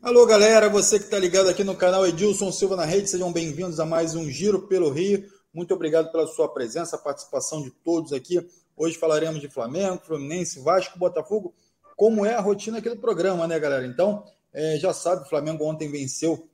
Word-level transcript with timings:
Alô, 0.00 0.24
galera, 0.24 0.70
você 0.70 0.98
que 0.98 1.04
está 1.04 1.18
ligado 1.18 1.50
aqui 1.50 1.62
no 1.62 1.76
canal 1.76 2.06
Edilson 2.06 2.50
Silva 2.50 2.76
na 2.76 2.86
Rede, 2.86 3.10
sejam 3.10 3.30
bem-vindos 3.30 3.78
a 3.78 3.84
mais 3.84 4.14
um 4.14 4.26
Giro 4.30 4.66
pelo 4.66 4.88
Rio. 4.88 5.30
Muito 5.52 5.74
obrigado 5.74 6.10
pela 6.10 6.26
sua 6.26 6.48
presença, 6.48 6.96
a 6.96 6.98
participação 6.98 7.60
de 7.60 7.70
todos 7.70 8.14
aqui. 8.14 8.40
Hoje 8.74 8.96
falaremos 8.96 9.38
de 9.38 9.50
Flamengo, 9.50 10.00
Fluminense, 10.02 10.60
Vasco, 10.60 10.98
Botafogo, 10.98 11.54
como 11.94 12.24
é 12.24 12.34
a 12.34 12.40
rotina 12.40 12.78
aqui 12.78 12.88
do 12.88 12.96
programa, 12.96 13.46
né, 13.46 13.58
galera? 13.60 13.86
Então, 13.86 14.24
é, 14.50 14.78
já 14.78 14.94
sabe, 14.94 15.26
o 15.26 15.28
Flamengo 15.28 15.64
ontem 15.64 15.90
venceu 15.90 16.48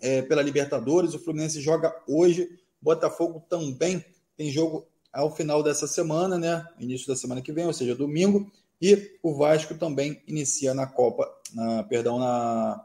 é, 0.00 0.22
pela 0.22 0.40
Libertadores, 0.40 1.14
o 1.14 1.18
Fluminense 1.18 1.60
joga 1.60 1.92
hoje, 2.06 2.48
Botafogo 2.80 3.44
também 3.50 4.04
tem 4.36 4.52
jogo 4.52 4.86
ao 5.12 5.34
final 5.34 5.64
dessa 5.64 5.88
semana, 5.88 6.38
né? 6.38 6.64
Início 6.78 7.08
da 7.08 7.16
semana 7.16 7.42
que 7.42 7.52
vem, 7.52 7.66
ou 7.66 7.72
seja, 7.72 7.92
domingo. 7.92 8.48
E 8.80 9.18
o 9.22 9.34
Vasco 9.34 9.74
também 9.74 10.22
inicia 10.26 10.74
na 10.74 10.86
Copa, 10.86 11.28
na, 11.54 11.82
perdão, 11.84 12.18
na, 12.18 12.84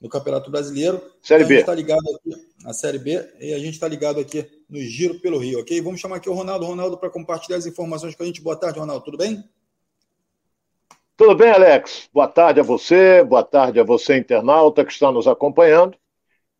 no 0.00 0.08
Campeonato 0.08 0.50
Brasileiro. 0.50 1.00
Série 1.22 1.44
B. 1.44 1.60
está 1.60 1.74
ligado 1.74 2.02
aqui 2.16 2.52
na 2.62 2.72
Série 2.72 2.98
B 2.98 3.28
e 3.40 3.52
a 3.52 3.58
gente 3.58 3.74
está 3.74 3.88
ligado 3.88 4.20
aqui 4.20 4.46
no 4.68 4.80
Giro 4.80 5.20
pelo 5.20 5.38
Rio, 5.38 5.60
ok? 5.60 5.80
Vamos 5.80 6.00
chamar 6.00 6.16
aqui 6.16 6.28
o 6.28 6.34
Ronaldo. 6.34 6.66
Ronaldo, 6.66 6.98
para 6.98 7.10
compartilhar 7.10 7.58
as 7.58 7.66
informações 7.66 8.14
com 8.14 8.22
a 8.22 8.26
gente. 8.26 8.40
Boa 8.40 8.56
tarde, 8.56 8.78
Ronaldo. 8.78 9.04
Tudo 9.04 9.18
bem? 9.18 9.44
Tudo 11.16 11.34
bem, 11.34 11.50
Alex? 11.50 12.08
Boa 12.12 12.26
tarde 12.26 12.58
a 12.58 12.62
você, 12.62 13.22
boa 13.22 13.44
tarde 13.44 13.78
a 13.78 13.84
você, 13.84 14.16
internauta, 14.16 14.84
que 14.84 14.92
está 14.92 15.12
nos 15.12 15.28
acompanhando. 15.28 15.96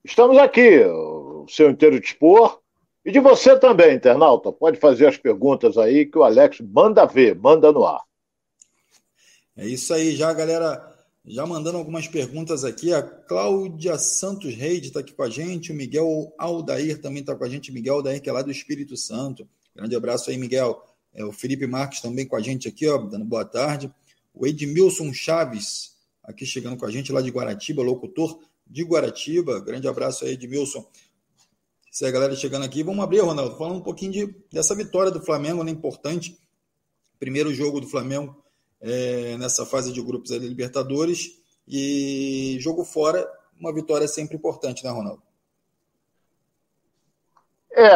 Estamos 0.05 0.37
aqui, 0.39 0.85
o 0.85 1.47
seu 1.49 1.71
inteiro 1.71 1.99
dispor, 1.99 2.61
e 3.05 3.11
de 3.11 3.19
você 3.19 3.59
também, 3.59 3.97
internauta. 3.97 4.53
Pode 4.53 4.79
fazer 4.79 5.07
as 5.07 5.17
perguntas 5.17 5.77
aí 5.79 6.07
que 6.07 6.19
o 6.19 6.23
Alex 6.23 6.61
manda 6.61 7.05
ver, 7.07 7.35
manda 7.35 7.73
no 7.73 7.85
ar. 7.85 8.03
É 9.57 9.67
isso 9.67 9.93
aí, 9.93 10.15
já 10.15 10.33
galera, 10.33 10.92
já 11.25 11.47
mandando 11.47 11.79
algumas 11.79 12.09
perguntas 12.09 12.65
aqui. 12.65 12.93
A 12.93 13.03
Cláudia 13.03 13.97
Santos 13.99 14.55
Reide 14.55 14.89
está 14.89 15.01
aqui 15.01 15.13
com 15.13 15.23
a 15.23 15.31
gente, 15.31 15.71
o 15.71 15.75
Miguel 15.75 16.35
Aldair 16.37 17.01
também 17.01 17.21
está 17.21 17.35
com 17.35 17.45
a 17.45 17.49
gente, 17.49 17.73
Miguel 17.73 17.97
Aldair, 17.97 18.21
que 18.21 18.29
é 18.29 18.33
lá 18.33 18.43
do 18.43 18.51
Espírito 18.51 18.97
Santo. 18.97 19.49
Grande 19.75 19.95
abraço 19.95 20.31
aí, 20.31 20.37
Miguel. 20.37 20.83
É, 21.15 21.25
o 21.25 21.33
Felipe 21.33 21.67
Marques 21.67 22.01
também 22.01 22.27
com 22.27 22.37
a 22.37 22.41
gente 22.41 22.67
aqui, 22.69 22.89
ó, 22.89 22.99
dando 22.99 23.25
boa 23.25 23.45
tarde. 23.45 23.93
O 24.35 24.47
Edmilson 24.47 25.13
Chaves, 25.13 25.93
aqui 26.23 26.45
chegando 26.45 26.77
com 26.77 26.87
a 26.87 26.91
gente 26.91 27.13
lá 27.13 27.21
de 27.21 27.31
Guaratiba, 27.31 27.83
locutor 27.83 28.41
de 28.67 28.83
Guaratiba. 28.83 29.61
Grande 29.61 29.87
abraço 29.87 30.25
aí, 30.25 30.33
Edmilson. 30.33 30.85
Se 31.91 32.07
a 32.07 32.11
galera 32.11 32.35
chegando 32.35 32.65
aqui, 32.65 32.83
vamos 32.83 33.05
abrir, 33.05 33.21
Ronaldo, 33.21 33.57
falando 33.59 33.77
um 33.77 33.83
pouquinho 33.83 34.13
de, 34.13 34.35
dessa 34.51 34.75
vitória 34.75 35.11
do 35.11 35.23
Flamengo, 35.23 35.63
né, 35.63 35.71
importante. 35.71 36.39
Primeiro 37.19 37.53
jogo 37.53 37.81
do 37.81 37.87
Flamengo 37.87 38.42
é, 38.83 39.37
nessa 39.39 39.65
fase 39.65 39.93
de 39.93 40.03
grupos 40.03 40.31
da 40.31 40.39
Libertadores. 40.39 41.41
E 41.67 42.59
jogo 42.61 42.85
fora, 42.85 43.27
uma 43.59 43.73
vitória 43.73 44.09
sempre 44.09 44.37
importante, 44.37 44.85
né, 44.85 44.91
Ronaldo? 44.91 45.23
É, 47.71 47.91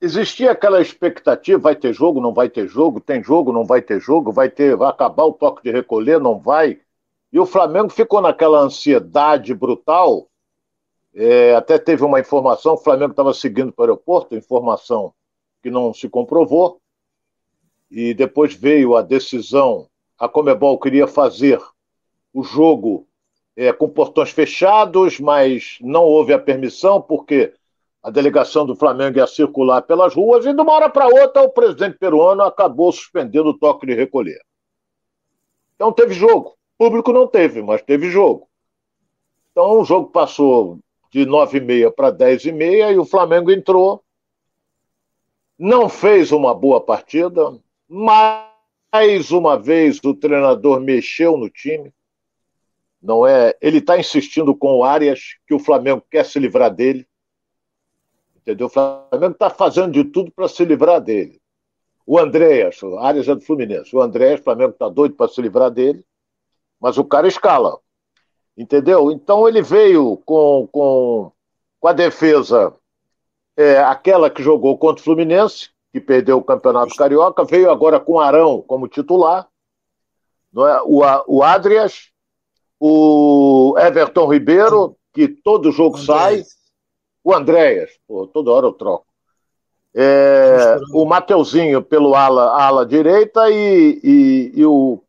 existia 0.00 0.50
aquela 0.50 0.82
expectativa, 0.82 1.58
vai 1.58 1.76
ter 1.76 1.94
jogo, 1.94 2.20
não 2.20 2.34
vai 2.34 2.50
ter 2.50 2.68
jogo, 2.68 3.00
tem 3.00 3.22
jogo, 3.22 3.52
não 3.52 3.64
vai 3.64 3.80
ter 3.80 4.00
jogo, 4.00 4.32
vai 4.32 4.50
ter, 4.50 4.76
vai 4.76 4.90
acabar 4.90 5.24
o 5.24 5.32
toque 5.32 5.62
de 5.62 5.70
recolher, 5.70 6.20
não 6.20 6.38
vai. 6.38 6.80
E 7.32 7.38
o 7.38 7.46
Flamengo 7.46 7.88
ficou 7.88 8.20
naquela 8.20 8.60
ansiedade 8.60 9.54
brutal. 9.54 10.28
É, 11.14 11.54
até 11.54 11.78
teve 11.78 12.04
uma 12.04 12.20
informação, 12.20 12.74
o 12.74 12.78
Flamengo 12.78 13.12
estava 13.12 13.32
seguindo 13.32 13.72
para 13.72 13.82
o 13.82 13.84
aeroporto, 13.84 14.34
informação 14.34 15.14
que 15.62 15.70
não 15.70 15.94
se 15.94 16.08
comprovou. 16.08 16.78
E 17.90 18.12
depois 18.12 18.54
veio 18.54 18.96
a 18.96 19.02
decisão 19.02 19.88
a 20.18 20.28
Comebol 20.28 20.78
queria 20.78 21.06
fazer 21.06 21.60
o 22.32 22.42
jogo 22.42 23.06
é, 23.56 23.72
com 23.72 23.88
portões 23.88 24.30
fechados, 24.30 25.18
mas 25.18 25.78
não 25.80 26.04
houve 26.04 26.32
a 26.32 26.38
permissão, 26.38 27.00
porque 27.00 27.54
a 28.02 28.10
delegação 28.10 28.66
do 28.66 28.76
Flamengo 28.76 29.18
ia 29.18 29.26
circular 29.26 29.82
pelas 29.82 30.14
ruas, 30.14 30.44
e 30.46 30.52
de 30.52 30.60
uma 30.60 30.72
hora 30.72 30.88
para 30.88 31.06
outra 31.08 31.42
o 31.42 31.50
presidente 31.50 31.98
peruano 31.98 32.42
acabou 32.42 32.92
suspendendo 32.92 33.48
o 33.48 33.58
toque 33.58 33.86
de 33.86 33.94
recolher. 33.94 34.40
Então 35.74 35.92
teve 35.92 36.14
jogo. 36.14 36.56
Público 36.78 37.12
não 37.12 37.26
teve, 37.26 37.62
mas 37.62 37.82
teve 37.82 38.10
jogo. 38.10 38.48
Então 39.50 39.80
o 39.80 39.84
jogo 39.84 40.10
passou 40.10 40.78
de 41.10 41.24
9h30 41.26 41.90
para 41.92 42.12
10h30 42.12 42.94
e 42.94 42.98
o 42.98 43.04
Flamengo 43.04 43.50
entrou. 43.50 44.02
Não 45.58 45.88
fez 45.88 46.32
uma 46.32 46.54
boa 46.54 46.80
partida, 46.80 47.58
mas 47.88 48.45
mais 48.96 49.30
uma 49.30 49.58
vez 49.58 50.02
o 50.02 50.14
treinador 50.14 50.80
mexeu 50.80 51.36
no 51.36 51.50
time. 51.50 51.92
Não 53.02 53.26
é? 53.26 53.54
Ele 53.60 53.76
está 53.76 53.98
insistindo 53.98 54.56
com 54.56 54.78
o 54.78 54.84
Arias 54.84 55.36
que 55.46 55.52
o 55.52 55.58
Flamengo 55.58 56.02
quer 56.10 56.24
se 56.24 56.38
livrar 56.38 56.74
dele. 56.74 57.06
Entendeu? 58.36 58.68
O 58.68 58.70
Flamengo 58.70 59.32
está 59.32 59.50
fazendo 59.50 59.92
de 59.92 60.04
tudo 60.04 60.32
para 60.32 60.48
se 60.48 60.64
livrar 60.64 61.02
dele. 61.02 61.38
O 62.06 62.18
Andréas, 62.18 62.82
o 62.82 62.96
Arias 62.98 63.28
é 63.28 63.34
do 63.34 63.42
Fluminense. 63.42 63.94
O 63.94 64.00
Andréas, 64.00 64.40
o 64.40 64.44
Flamengo 64.44 64.70
está 64.70 64.88
doido 64.88 65.14
para 65.14 65.28
se 65.28 65.42
livrar 65.42 65.70
dele, 65.70 66.02
mas 66.80 66.96
o 66.96 67.04
cara 67.04 67.28
escala. 67.28 67.78
Entendeu? 68.56 69.10
Então 69.10 69.46
ele 69.46 69.60
veio 69.60 70.16
com, 70.24 70.66
com, 70.72 71.32
com 71.78 71.88
a 71.88 71.92
defesa, 71.92 72.74
é, 73.58 73.78
aquela 73.78 74.30
que 74.30 74.42
jogou 74.42 74.78
contra 74.78 75.02
o 75.02 75.04
Fluminense, 75.04 75.68
que 75.96 76.00
perdeu 76.02 76.36
o 76.36 76.44
Campeonato 76.44 76.94
Carioca, 76.94 77.42
veio 77.42 77.70
agora 77.70 77.98
com 77.98 78.20
Arão 78.20 78.60
como 78.60 78.86
titular, 78.86 79.48
não 80.52 80.68
é? 80.68 80.82
o, 80.82 81.00
o 81.26 81.42
Adrias, 81.42 82.10
o 82.78 83.74
Everton 83.78 84.30
Ribeiro, 84.30 84.94
que 85.14 85.26
todo 85.26 85.72
jogo 85.72 85.96
sai, 85.96 86.42
o 87.24 87.32
Andréas, 87.32 87.92
pô, 88.06 88.26
toda 88.26 88.50
hora 88.50 88.66
eu 88.66 88.74
troco. 88.74 89.06
É, 89.94 90.76
o 90.92 91.06
Mateuzinho 91.06 91.82
pelo 91.82 92.14
ala, 92.14 92.62
ala 92.62 92.84
direita 92.84 93.50
e, 93.50 93.98
e, 94.04 94.52
e, 94.54 94.66
o, 94.66 95.02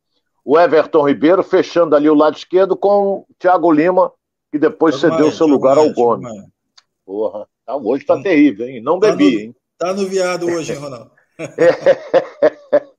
o 0.45 0.57
Everton 0.57 1.05
Ribeiro 1.05 1.43
fechando 1.43 1.97
ali 1.97 2.09
o 2.09 2.15
lado 2.15 2.37
esquerdo 2.37 2.77
com 2.77 3.15
o 3.17 3.25
Thiago 3.37 3.69
Lima, 3.69 4.09
que 4.49 4.57
depois 4.57 4.95
cedeu 4.95 5.33
seu 5.33 5.47
lugar 5.47 5.77
ao 5.77 5.91
Gomes. 5.91 6.31
Porra, 7.05 7.45
tá, 7.65 7.75
hoje 7.75 8.05
tá, 8.05 8.15
tá 8.15 8.23
terrível, 8.23 8.69
hein? 8.69 8.81
Não 8.81 8.97
tá 9.01 9.11
bebi, 9.11 9.33
no, 9.33 9.39
hein? 9.41 9.55
Tá 9.77 9.93
no 9.93 10.07
viado 10.07 10.47
hoje, 10.47 10.73
hein, 10.73 10.79
Ronaldo? 10.79 11.11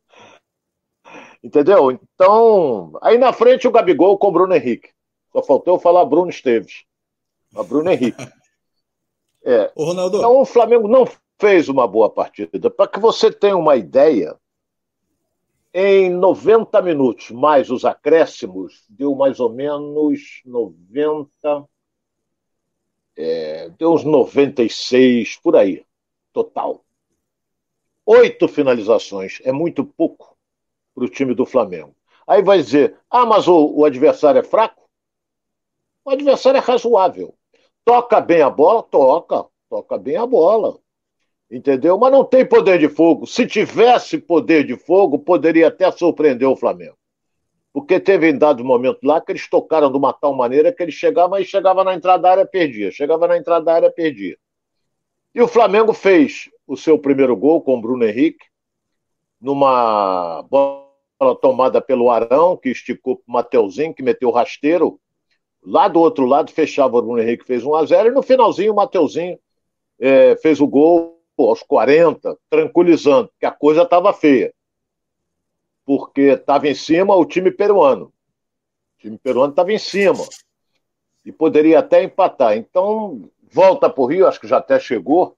Entendeu? 1.43 1.91
Então, 1.91 2.97
aí 3.03 3.19
na 3.19 3.33
frente 3.33 3.66
o 3.66 3.71
Gabigol 3.72 4.16
com 4.16 4.28
o 4.28 4.33
Bruno 4.33 4.55
Henrique. 4.55 4.91
Só 5.33 5.43
faltou 5.43 5.75
eu 5.75 5.81
falar 5.81 6.05
Bruno 6.05 6.31
Esteves. 6.31 6.84
A 7.55 7.62
Bruno 7.62 7.91
Henrique. 7.91 8.25
É. 9.44 9.71
Ô, 9.75 9.84
Ronaldo. 9.84 10.19
Então 10.19 10.41
o 10.41 10.44
Flamengo 10.44 10.88
não 10.88 11.06
fez 11.41 11.69
uma 11.71 11.87
boa 11.87 12.11
partida. 12.11 12.69
Para 12.69 12.88
que 12.88 12.99
você 12.99 13.33
tenha 13.33 13.56
uma 13.56 13.77
ideia, 13.77 14.37
em 15.72 16.11
90 16.11 16.83
minutos, 16.83 17.31
mais 17.31 17.71
os 17.71 17.84
acréscimos, 17.84 18.84
deu 18.91 19.15
mais 19.15 19.41
ou 19.41 19.50
menos 19.50 20.43
90. 20.44 21.31
É, 23.17 23.71
deu 23.78 23.94
uns 23.94 24.05
96 24.05 25.38
por 25.41 25.56
aí 25.56 25.87
total. 26.38 26.84
Oito 28.06 28.47
finalizações 28.47 29.41
é 29.43 29.50
muito 29.50 29.84
pouco 29.84 30.37
para 30.94 31.04
o 31.04 31.09
time 31.09 31.34
do 31.34 31.44
Flamengo. 31.44 31.94
Aí 32.26 32.43
vai 32.43 32.59
dizer: 32.59 32.97
ah, 33.10 33.26
mas 33.26 33.49
o, 33.49 33.75
o 33.75 33.84
adversário 33.84 34.38
é 34.38 34.43
fraco? 34.44 34.88
O 36.04 36.10
adversário 36.10 36.59
é 36.59 36.60
razoável. 36.60 37.34
Toca 37.84 38.21
bem 38.21 38.41
a 38.41 38.49
bola? 38.49 38.82
Toca. 38.84 39.47
Toca 39.69 39.99
bem 39.99 40.16
a 40.16 40.26
bola. 40.26 40.78
Entendeu? 41.50 41.99
Mas 41.99 42.12
não 42.12 42.25
tem 42.25 42.47
poder 42.47 42.78
de 42.78 42.88
fogo. 42.88 43.26
Se 43.26 43.47
tivesse 43.47 44.19
poder 44.19 44.65
de 44.65 44.76
fogo, 44.76 45.19
poderia 45.19 45.69
até 45.69 45.91
surpreender 45.91 46.49
o 46.49 46.56
Flamengo. 46.56 46.97
Porque 47.72 47.99
teve 47.99 48.31
em 48.31 48.38
dado 48.38 48.65
momento 48.65 49.00
lá 49.03 49.20
que 49.20 49.32
eles 49.32 49.49
tocaram 49.49 49.91
de 49.91 49.97
uma 49.97 50.12
tal 50.12 50.34
maneira 50.34 50.72
que 50.72 50.82
ele 50.82 50.93
chegava 50.93 51.41
e 51.41 51.44
chegava 51.44 51.82
na 51.84 51.94
entrada 51.94 52.23
da 52.23 52.31
área, 52.31 52.46
perdia. 52.46 52.91
Chegava 52.91 53.26
na 53.26 53.37
entrada 53.37 53.64
da 53.64 53.75
área, 53.75 53.91
perdia. 53.91 54.37
E 55.38 55.40
o 55.40 55.46
Flamengo 55.46 55.93
fez 55.93 56.50
o 56.67 56.76
seu 56.76 56.99
primeiro 56.99 57.37
gol 57.37 57.62
com 57.62 57.79
o 57.79 57.81
Bruno 57.81 58.05
Henrique, 58.05 58.44
numa 59.40 60.43
bola 60.50 60.85
tomada 61.40 61.81
pelo 61.81 62.11
Arão, 62.11 62.56
que 62.56 62.70
esticou 62.70 63.19
para 63.19 63.23
o 63.25 63.32
Mateuzinho, 63.35 63.94
que 63.94 64.02
meteu 64.02 64.31
o 64.31 64.32
rasteiro. 64.32 65.00
Lá 65.62 65.87
do 65.87 66.00
outro 66.00 66.26
lado, 66.26 66.50
fechava 66.50 66.96
o 66.96 67.02
Bruno 67.02 67.23
Henrique, 67.23 67.46
fez 67.46 67.62
1 67.62 67.73
a 67.73 67.85
0 67.85 68.08
e 68.08 68.11
no 68.11 68.20
finalzinho 68.20 68.73
o 68.73 68.75
Mateuzinho 68.75 69.38
é, 70.00 70.35
fez 70.38 70.61
o 70.61 70.67
gol 70.67 71.23
aos 71.38 71.62
40, 71.62 72.37
tranquilizando, 72.50 73.31
que 73.38 73.46
a 73.46 73.52
coisa 73.52 73.82
estava 73.82 74.12
feia. 74.12 74.52
Porque 75.84 76.32
estava 76.32 76.67
em 76.67 76.75
cima 76.75 77.14
o 77.14 77.25
time 77.25 77.52
peruano. 77.52 78.06
O 78.06 79.02
time 79.02 79.17
peruano 79.17 79.52
estava 79.52 79.73
em 79.73 79.79
cima. 79.79 80.25
E 81.25 81.31
poderia 81.31 81.79
até 81.79 82.02
empatar. 82.02 82.56
Então, 82.56 83.31
volta 83.53 83.89
para 83.91 84.03
o 84.03 84.06
Rio, 84.06 84.27
acho 84.27 84.41
que 84.41 84.49
já 84.49 84.59
até 84.59 84.79
chegou, 84.79 85.37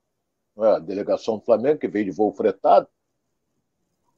é, 0.59 0.77
a 0.77 0.79
delegação 0.79 1.39
do 1.39 1.45
Flamengo, 1.45 1.79
que 1.79 1.89
veio 1.89 2.05
de 2.05 2.11
voo 2.11 2.33
fretado, 2.33 2.89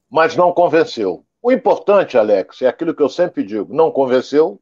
mas 0.09 0.35
não 0.35 0.53
convenceu. 0.53 1.25
O 1.41 1.51
importante, 1.51 2.17
Alex, 2.17 2.61
é 2.61 2.67
aquilo 2.67 2.95
que 2.95 3.01
eu 3.01 3.09
sempre 3.09 3.43
digo: 3.43 3.73
não 3.73 3.91
convenceu, 3.91 4.59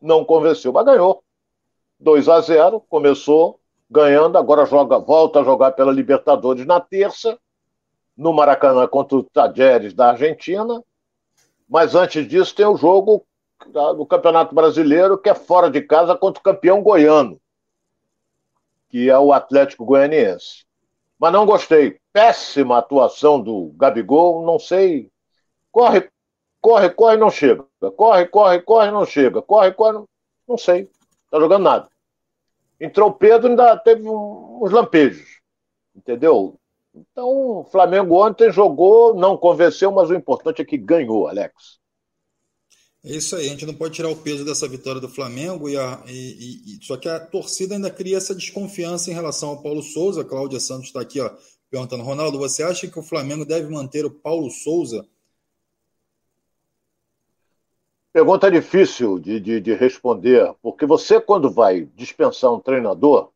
não 0.00 0.24
convenceu, 0.24 0.72
mas 0.72 0.84
ganhou. 0.84 1.22
2 1.98 2.28
a 2.28 2.40
0 2.40 2.80
começou 2.80 3.60
ganhando, 3.90 4.36
agora 4.36 4.66
joga, 4.66 4.98
volta 4.98 5.40
a 5.40 5.44
jogar 5.44 5.72
pela 5.72 5.92
Libertadores 5.92 6.66
na 6.66 6.80
terça, 6.80 7.38
no 8.16 8.32
Maracanã 8.32 8.86
contra 8.86 9.16
o 9.16 9.22
Tajeres 9.22 9.94
da 9.94 10.10
Argentina. 10.10 10.82
Mas 11.68 11.94
antes 11.94 12.26
disso 12.28 12.54
tem 12.54 12.66
o 12.66 12.76
jogo 12.76 13.24
do 13.96 14.04
Campeonato 14.04 14.54
Brasileiro, 14.54 15.16
que 15.16 15.28
é 15.28 15.34
fora 15.34 15.70
de 15.70 15.80
casa 15.80 16.14
contra 16.16 16.40
o 16.40 16.44
campeão 16.44 16.82
goiano, 16.82 17.40
que 18.94 19.10
é 19.10 19.18
o 19.18 19.32
Atlético 19.32 19.84
Goianiense. 19.84 20.64
Mas 21.18 21.32
não 21.32 21.44
gostei. 21.44 21.98
Péssima 22.12 22.78
atuação 22.78 23.42
do 23.42 23.72
Gabigol, 23.76 24.46
não 24.46 24.56
sei. 24.56 25.10
Corre, 25.72 26.08
corre, 26.60 26.90
corre, 26.90 27.16
não 27.16 27.28
chega. 27.28 27.66
Corre, 27.96 28.24
corre, 28.26 28.62
corre, 28.62 28.92
não 28.92 29.04
chega. 29.04 29.42
Corre, 29.42 29.72
corre, 29.72 29.94
não, 29.94 30.08
não 30.46 30.56
sei. 30.56 30.88
Tá 31.28 31.40
jogando 31.40 31.64
nada. 31.64 31.88
Entrou 32.80 33.08
o 33.08 33.12
Pedro, 33.12 33.48
ainda 33.48 33.76
teve 33.76 34.08
uns 34.08 34.70
lampejos. 34.70 35.40
Entendeu? 35.96 36.54
Então, 36.94 37.28
o 37.28 37.64
Flamengo 37.64 38.24
ontem 38.24 38.52
jogou, 38.52 39.12
não 39.12 39.36
convenceu, 39.36 39.90
mas 39.90 40.08
o 40.08 40.14
importante 40.14 40.62
é 40.62 40.64
que 40.64 40.78
ganhou, 40.78 41.26
Alex. 41.26 41.80
É 43.06 43.10
isso 43.10 43.36
aí, 43.36 43.44
a 43.44 43.50
gente 43.50 43.66
não 43.66 43.74
pode 43.74 43.92
tirar 43.92 44.08
o 44.08 44.16
peso 44.16 44.46
dessa 44.46 44.66
vitória 44.66 44.98
do 44.98 45.10
Flamengo, 45.10 45.68
e, 45.68 45.76
a, 45.76 46.02
e, 46.08 46.78
e 46.78 46.78
só 46.82 46.96
que 46.96 47.06
a 47.06 47.20
torcida 47.20 47.74
ainda 47.74 47.90
cria 47.90 48.16
essa 48.16 48.34
desconfiança 48.34 49.10
em 49.10 49.14
relação 49.14 49.50
ao 49.50 49.62
Paulo 49.62 49.82
Souza. 49.82 50.22
A 50.22 50.24
Cláudia 50.24 50.58
Santos 50.58 50.86
está 50.86 51.02
aqui 51.02 51.20
ó, 51.20 51.30
perguntando: 51.70 52.02
Ronaldo, 52.02 52.38
você 52.38 52.62
acha 52.62 52.88
que 52.88 52.98
o 52.98 53.02
Flamengo 53.02 53.44
deve 53.44 53.68
manter 53.68 54.06
o 54.06 54.10
Paulo 54.10 54.50
Souza? 54.50 55.06
Pergunta 58.10 58.50
difícil 58.50 59.18
de, 59.18 59.38
de, 59.38 59.60
de 59.60 59.74
responder, 59.74 60.54
porque 60.62 60.86
você, 60.86 61.20
quando 61.20 61.50
vai 61.50 61.84
dispensar 61.94 62.54
um 62.54 62.60
treinador, 62.60 63.32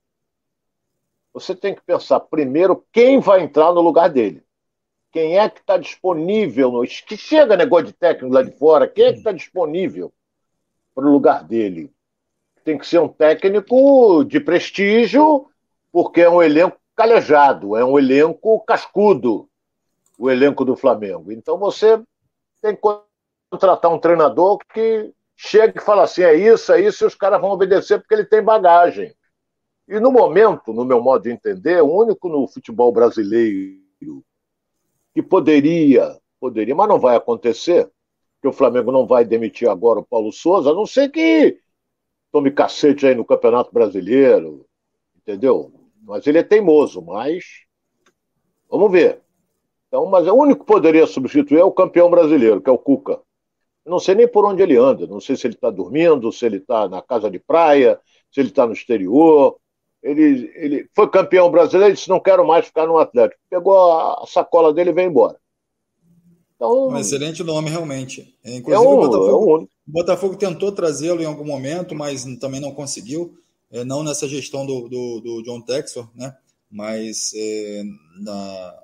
você 1.31 1.55
tem 1.55 1.75
que 1.75 1.83
pensar 1.83 2.21
primeiro 2.21 2.87
quem 2.91 3.21
vai 3.21 3.43
entrar 3.43 3.75
no 3.75 3.83
lugar 3.83 4.09
dele. 4.09 4.43
Quem 5.11 5.39
é 5.39 5.49
que 5.49 5.61
está 5.61 5.77
disponível? 5.77 6.83
Que 7.07 7.17
chega 7.17 7.57
negócio 7.57 7.87
de 7.87 7.93
técnico 7.93 8.35
lá 8.35 8.43
de 8.43 8.51
fora, 8.53 8.87
quem 8.87 9.07
é 9.07 9.13
que 9.13 9.19
está 9.19 9.33
disponível 9.33 10.13
para 10.95 11.07
o 11.07 11.13
lugar 11.13 11.45
dele? 11.45 11.91
Tem 12.65 12.77
que 12.77 12.87
ser 12.87 12.99
um 12.99 13.09
técnico 13.09 14.25
de 14.25 14.39
prestígio, 14.39 15.47
porque 15.91 16.21
é 16.21 16.31
um 16.31 16.43
elenco 16.43 16.79
calejado, 16.95 17.77
é 17.77 17.85
um 17.85 17.99
elenco 17.99 18.61
cascudo, 18.61 19.49
o 20.19 20.31
elenco 20.31 20.65
do 20.65 20.77
Flamengo. 20.77 21.33
Então 21.33 21.57
você 21.57 22.03
tem 22.61 22.75
que 22.75 22.83
contratar 23.51 23.91
um 23.91 23.99
treinador 23.99 24.59
que 24.73 25.13
chegue 25.35 25.79
e 25.79 25.83
fala 25.83 26.03
assim: 26.03 26.23
é 26.23 26.35
isso, 26.35 26.73
é 26.73 26.81
isso, 26.83 27.05
e 27.05 27.07
os 27.07 27.15
caras 27.15 27.41
vão 27.41 27.51
obedecer 27.51 27.99
porque 27.99 28.15
ele 28.15 28.25
tem 28.25 28.43
bagagem. 28.43 29.15
E 29.87 29.99
no 29.99 30.13
momento, 30.13 30.73
no 30.75 30.85
meu 30.85 31.01
modo 31.01 31.23
de 31.23 31.31
entender, 31.31 31.83
o 31.83 31.91
único 31.91 32.29
no 32.29 32.47
futebol 32.47 32.93
brasileiro 32.93 34.23
que 35.15 35.23
poderia, 35.23 36.19
poderia, 36.41 36.75
mas 36.75 36.89
não 36.89 36.99
vai 36.99 37.17
acontecer, 37.17 37.91
que 38.41 38.49
o 38.49 38.53
Flamengo 38.53 38.93
não 38.93 39.07
vai 39.07 39.25
demitir 39.25 39.69
agora 39.69 40.01
o 40.01 40.07
Paulo 40.07 40.33
Souza, 40.33 40.71
a 40.71 40.75
não 40.75 40.87
ser 40.87 41.11
que 41.11 41.59
tome 42.31 42.51
cacete 42.51 43.07
aí 43.07 43.15
no 43.15 43.25
Campeonato 43.25 43.73
Brasileiro, 43.73 44.67
entendeu? 45.17 45.73
Mas 46.03 46.27
ele 46.27 46.39
é 46.39 46.43
teimoso, 46.43 47.03
mas 47.03 47.45
vamos 48.71 48.91
ver. 48.93 49.21
Então, 49.89 50.07
mas 50.07 50.27
o 50.27 50.35
único 50.35 50.61
que 50.61 50.73
poderia 50.73 51.07
substituir 51.07 51.61
é 51.61 51.65
o 51.65 51.73
campeão 51.73 52.11
brasileiro, 52.11 52.61
que 52.61 52.69
é 52.69 52.73
o 52.73 52.79
Cuca. 52.79 53.21
Eu 53.85 53.91
não 53.91 53.99
sei 53.99 54.15
nem 54.15 54.29
por 54.29 54.45
onde 54.45 54.63
ele 54.63 54.77
anda, 54.77 55.07
não 55.07 55.21
sei 55.21 55.35
se 55.35 55.47
ele 55.47 55.55
está 55.55 55.71
dormindo, 55.71 56.31
se 56.31 56.45
ele 56.45 56.59
está 56.59 56.87
na 56.89 57.01
casa 57.01 57.31
de 57.31 57.39
praia, 57.39 57.99
se 58.31 58.41
ele 58.41 58.51
está 58.51 58.67
no 58.67 58.75
exterior, 58.75 59.59
ele, 60.03 60.51
ele 60.55 60.91
foi 60.95 61.09
campeão 61.11 61.51
brasileiro 61.51 61.93
e 61.93 61.97
disse: 61.97 62.09
não 62.09 62.21
quero 62.21 62.47
mais 62.47 62.67
ficar 62.67 62.87
no 62.87 62.99
Atlético. 62.99 63.41
Pegou 63.51 63.75
a 63.93 64.25
sacola 64.27 64.73
dele 64.73 64.91
e 64.91 64.93
veio 64.93 65.11
embora. 65.11 65.37
Então, 66.57 66.89
um 66.89 66.99
excelente 66.99 67.43
nome, 67.45 67.71
realmente. 67.71 68.37
É, 68.45 68.57
inclusive, 68.57 68.85
é 68.85 68.89
um, 68.89 68.93
o, 68.93 68.97
Botafogo, 68.97 69.31
é 69.31 69.59
um... 69.59 69.63
o 69.63 69.69
Botafogo 69.87 70.37
tentou 70.37 70.73
trazê-lo 70.73 71.23
em 71.23 71.27
algum 71.27 71.45
momento, 71.45 71.95
mas 71.95 72.25
também 72.41 72.61
não 72.61 72.73
conseguiu. 72.73 73.39
É, 73.71 73.85
não 73.85 74.03
nessa 74.03 74.27
gestão 74.27 74.65
do, 74.67 74.89
do, 74.89 75.21
do 75.21 75.43
John 75.43 75.61
Texor, 75.61 76.09
né? 76.15 76.35
mas 76.71 77.33
é, 77.35 77.83
na, 78.21 78.83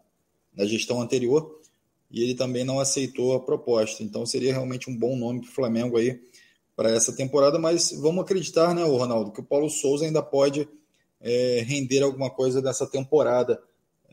na 0.57 0.67
gestão 0.67 1.01
anterior. 1.01 1.61
E 2.11 2.23
ele 2.23 2.35
também 2.35 2.65
não 2.65 2.79
aceitou 2.79 3.35
a 3.35 3.41
proposta. 3.41 4.03
Então, 4.03 4.25
seria 4.25 4.53
realmente 4.53 4.89
um 4.89 4.97
bom 4.97 5.17
nome 5.17 5.41
para 5.41 5.51
o 5.51 5.53
Flamengo 5.53 5.97
aí 5.97 6.21
para 6.77 6.91
essa 6.91 7.13
temporada. 7.13 7.59
Mas 7.59 7.91
vamos 8.01 8.23
acreditar, 8.23 8.73
né, 8.73 8.85
Ronaldo, 8.85 9.33
que 9.33 9.41
o 9.41 9.45
Paulo 9.45 9.69
Souza 9.69 10.05
ainda 10.05 10.23
pode 10.23 10.69
é, 11.25 11.65
render 11.67 12.03
alguma 12.03 12.31
coisa 12.31 12.61
dessa 12.61 12.87
temporada. 12.87 13.61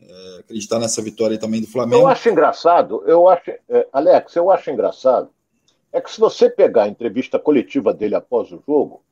É, 0.00 0.38
acreditar 0.40 0.80
nessa 0.80 1.00
vitória 1.00 1.38
também 1.38 1.60
do 1.60 1.66
Flamengo. 1.68 2.02
Eu 2.02 2.08
acho 2.08 2.28
engraçado, 2.28 3.04
eu 3.06 3.28
acho, 3.28 3.50
é, 3.50 3.86
Alex, 3.92 4.34
eu 4.34 4.50
acho 4.50 4.68
engraçado, 4.68 5.30
é 5.92 6.00
que 6.00 6.10
se 6.10 6.18
você 6.18 6.50
pegar 6.50 6.84
a 6.84 6.88
entrevista 6.88 7.38
coletiva 7.38 7.94
dele 7.94 8.16
após 8.16 8.50
o 8.50 8.60
jogo, 8.66 9.04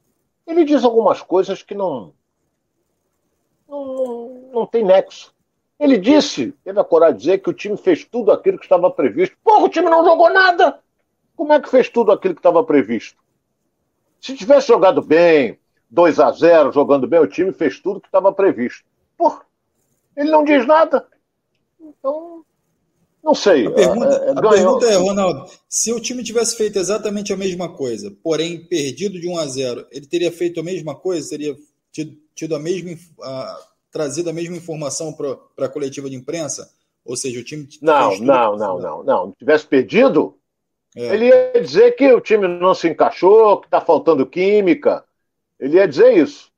ele 0.45 0.65
diz 0.65 0.83
algumas 0.83 1.23
coisas 1.23 1.63
que 1.63 1.77
não, 1.77 2.13
não, 3.69 4.51
não 4.53 4.67
tem 4.67 4.85
nexo. 4.85 5.33
Ele 5.79 5.97
disse, 5.97 6.53
teve 6.65 6.81
a 6.81 6.85
coragem 6.85 7.17
de 7.17 7.23
dizer 7.23 7.39
que 7.39 7.51
o 7.51 7.55
time 7.55 7.77
fez 7.77 8.05
tudo 8.05 8.33
aquilo 8.33 8.59
que 8.59 8.65
estava 8.65 8.91
previsto. 8.91 9.37
Porra, 9.45 9.65
o 9.65 9.69
time 9.69 9.89
não 9.89 10.05
jogou 10.05 10.29
nada! 10.33 10.81
Como 11.37 11.53
é 11.53 11.61
que 11.61 11.71
fez 11.71 11.89
tudo 11.89 12.11
aquilo 12.11 12.35
que 12.35 12.41
estava 12.41 12.65
previsto? 12.65 13.17
Se 14.21 14.35
tivesse 14.35 14.67
jogado 14.67 15.01
bem, 15.01 15.60
2 15.91 16.21
a 16.21 16.31
0 16.31 16.73
jogando 16.73 17.07
bem, 17.07 17.21
o 17.21 17.27
time 17.27 17.53
fez 17.53 17.81
tudo 17.81 18.01
que 18.01 18.09
estava 18.09 18.33
previsto. 18.33 18.85
Pô, 19.17 19.41
ele 20.17 20.31
não 20.31 20.45
diz 20.45 20.67
nada. 20.67 21.07
Então, 21.81 22.45
não 23.23 23.35
sei. 23.35 23.67
A 23.67 23.71
pergunta 23.71 24.07
é, 24.07 24.31
a 24.31 24.41
pergunta 24.41 24.87
é, 24.87 24.97
Ronaldo, 24.97 25.51
se 25.69 25.93
o 25.93 26.01
time 26.01 26.23
tivesse 26.23 26.57
feito 26.57 26.79
exatamente 26.79 27.33
a 27.33 27.37
mesma 27.37 27.69
coisa, 27.69 28.15
porém 28.23 28.65
perdido 28.65 29.21
de 29.21 29.29
1 29.29 29.39
a 29.39 29.47
0 29.47 29.87
ele 29.91 30.07
teria 30.07 30.33
feito 30.33 30.61
a 30.61 30.63
mesma 30.63 30.95
coisa? 30.95 31.29
Teria 31.29 31.57
tido, 31.93 32.17
tido 32.35 32.55
a 32.55 32.59
mesma, 32.59 32.97
a, 33.23 33.61
trazido 33.91 34.31
a 34.31 34.33
mesma 34.33 34.57
informação 34.57 35.13
para 35.13 35.67
a 35.67 35.69
coletiva 35.69 36.09
de 36.09 36.17
imprensa? 36.17 36.71
Ou 37.05 37.17
seja, 37.17 37.41
o 37.41 37.45
time. 37.45 37.69
Não, 37.83 38.19
não, 38.19 38.57
não, 38.57 38.79
não, 38.79 39.03
não. 39.03 39.31
Se 39.31 39.39
tivesse 39.39 39.67
perdido, 39.67 40.37
é. 40.97 41.15
ele 41.15 41.27
ia 41.27 41.61
dizer 41.61 41.93
que 41.93 42.13
o 42.13 42.21
time 42.21 42.47
não 42.47 42.75
se 42.75 42.89
encaixou, 42.89 43.61
que 43.61 43.67
está 43.67 43.81
faltando 43.81 44.27
química, 44.27 45.05
ele 45.61 45.77
ia 45.77 45.87
dizer 45.87 46.17
isso. 46.17 46.51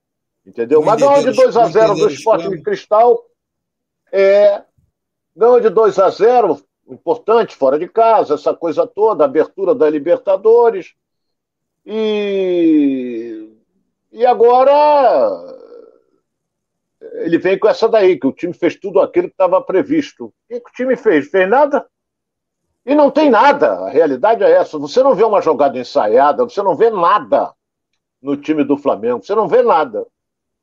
Entendeu? 0.46 0.82
Mas 0.82 1.00
ganhou 1.00 1.22
de 1.22 1.32
2 1.32 1.56
a 1.56 1.67
0 1.67 1.94
do 1.94 2.08
Esporte 2.08 2.48
de 2.48 2.62
Cristal. 2.62 3.27
É, 4.10 4.62
ganhou 5.36 5.60
de 5.60 5.69
2 5.69 5.98
a 5.98 6.08
0 6.08 6.62
importante, 6.88 7.56
fora 7.56 7.79
de 7.79 7.88
casa, 7.88 8.34
essa 8.34 8.55
coisa 8.55 8.86
toda, 8.86 9.24
abertura 9.24 9.74
da 9.74 9.88
Libertadores. 9.88 10.94
E, 11.84 13.48
e 14.12 14.24
agora 14.24 14.72
ele 17.24 17.38
vem 17.38 17.58
com 17.58 17.69
essa 17.69 17.88
daí, 17.88 18.19
que 18.19 18.27
o 18.27 18.32
time 18.32 18.53
fez 18.53 18.77
tudo 18.77 19.00
aquilo 19.00 19.29
que 19.29 19.34
estava 19.34 19.60
previsto. 19.60 20.27
O 20.27 20.32
que, 20.48 20.60
que 20.60 20.70
o 20.70 20.74
time 20.74 20.96
fez? 20.96 21.29
Fez 21.29 21.48
nada? 21.48 21.86
E 22.84 22.94
não 22.94 23.10
tem 23.10 23.31
nada. 23.31 23.72
A 23.72 23.91
realidade 23.91 24.43
é 24.43 24.50
essa. 24.50 24.79
Você 24.79 25.03
não 25.03 25.15
vê 25.15 25.24
uma 25.24 25.41
jogada 25.41 25.79
ensaiada, 25.79 26.44
você 26.44 26.62
não 26.62 26.77
vê 26.77 26.91
nada 26.91 27.53
no 28.22 28.36
time 28.36 28.62
do 28.62 28.76
Flamengo. 28.76 29.22
Você 29.22 29.34
não 29.34 29.48
vê 29.48 29.62
nada, 29.62 30.06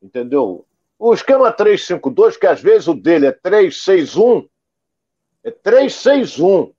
entendeu? 0.02 0.64
O 0.98 1.12
esquema 1.12 1.52
3-5-2, 1.52 2.38
que 2.38 2.46
às 2.46 2.60
vezes 2.60 2.88
o 2.88 2.94
dele 2.94 3.26
é 3.26 3.32
3-6-1, 3.32 4.48
é 5.44 5.50
3-6-1 5.50 6.72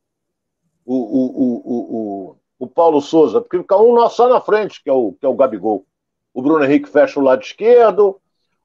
o, 0.85 0.95
o, 0.95 0.95
o, 0.95 1.61
o, 1.65 2.35
o 2.59 2.67
Paulo 2.67 3.01
Souza, 3.01 3.39
porque 3.39 3.59
fica 3.59 3.77
um 3.77 4.09
só 4.09 4.27
na 4.27 4.41
frente, 4.41 4.83
que 4.83 4.89
é, 4.89 4.93
o, 4.93 5.13
que 5.13 5.25
é 5.25 5.29
o 5.29 5.35
Gabigol. 5.35 5.85
O 6.33 6.41
Bruno 6.41 6.63
Henrique 6.63 6.89
fecha 6.89 7.19
o 7.19 7.23
lado 7.23 7.41
esquerdo, 7.43 8.19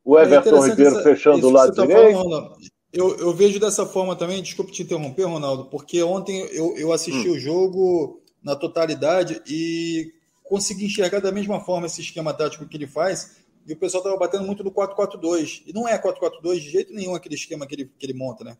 o 0.04 0.18
é 0.18 0.22
Everton 0.22 0.64
é 0.64 0.68
Ribeiro 0.70 1.02
fechando 1.02 1.48
o 1.48 1.50
lado 1.50 1.74
tá 1.74 1.86
direito. 1.86 2.18
Falando, 2.18 2.56
eu, 2.92 3.16
eu, 3.18 3.32
vejo 3.32 3.60
dessa 3.60 3.84
forma 3.84 4.16
também, 4.16 4.42
desculpe 4.42 4.72
te 4.72 4.82
interromper, 4.82 5.24
Ronaldo, 5.24 5.66
porque 5.66 6.02
ontem 6.02 6.40
eu, 6.52 6.76
eu 6.76 6.92
assisti 6.92 7.28
hum. 7.28 7.32
o 7.32 7.38
jogo 7.38 8.22
na 8.42 8.54
totalidade 8.54 9.42
e 9.46 10.12
consegui 10.48 10.86
enxergar 10.86 11.20
da 11.20 11.32
mesma 11.32 11.60
forma 11.60 11.86
esse 11.86 12.00
esquema 12.00 12.32
tático 12.32 12.66
que 12.66 12.76
ele 12.76 12.86
faz. 12.86 13.44
E 13.66 13.72
o 13.72 13.76
pessoal 13.76 14.02
estava 14.02 14.16
batendo 14.16 14.44
muito 14.44 14.62
no 14.62 14.70
4-4-2. 14.70 15.62
E 15.66 15.72
não 15.72 15.88
é 15.88 16.00
4-4-2 16.00 16.54
de 16.54 16.70
jeito 16.70 16.94
nenhum 16.94 17.14
aquele 17.14 17.34
esquema 17.34 17.66
que 17.66 17.74
ele, 17.74 17.92
que 17.98 18.06
ele 18.06 18.14
monta, 18.14 18.44
né? 18.44 18.56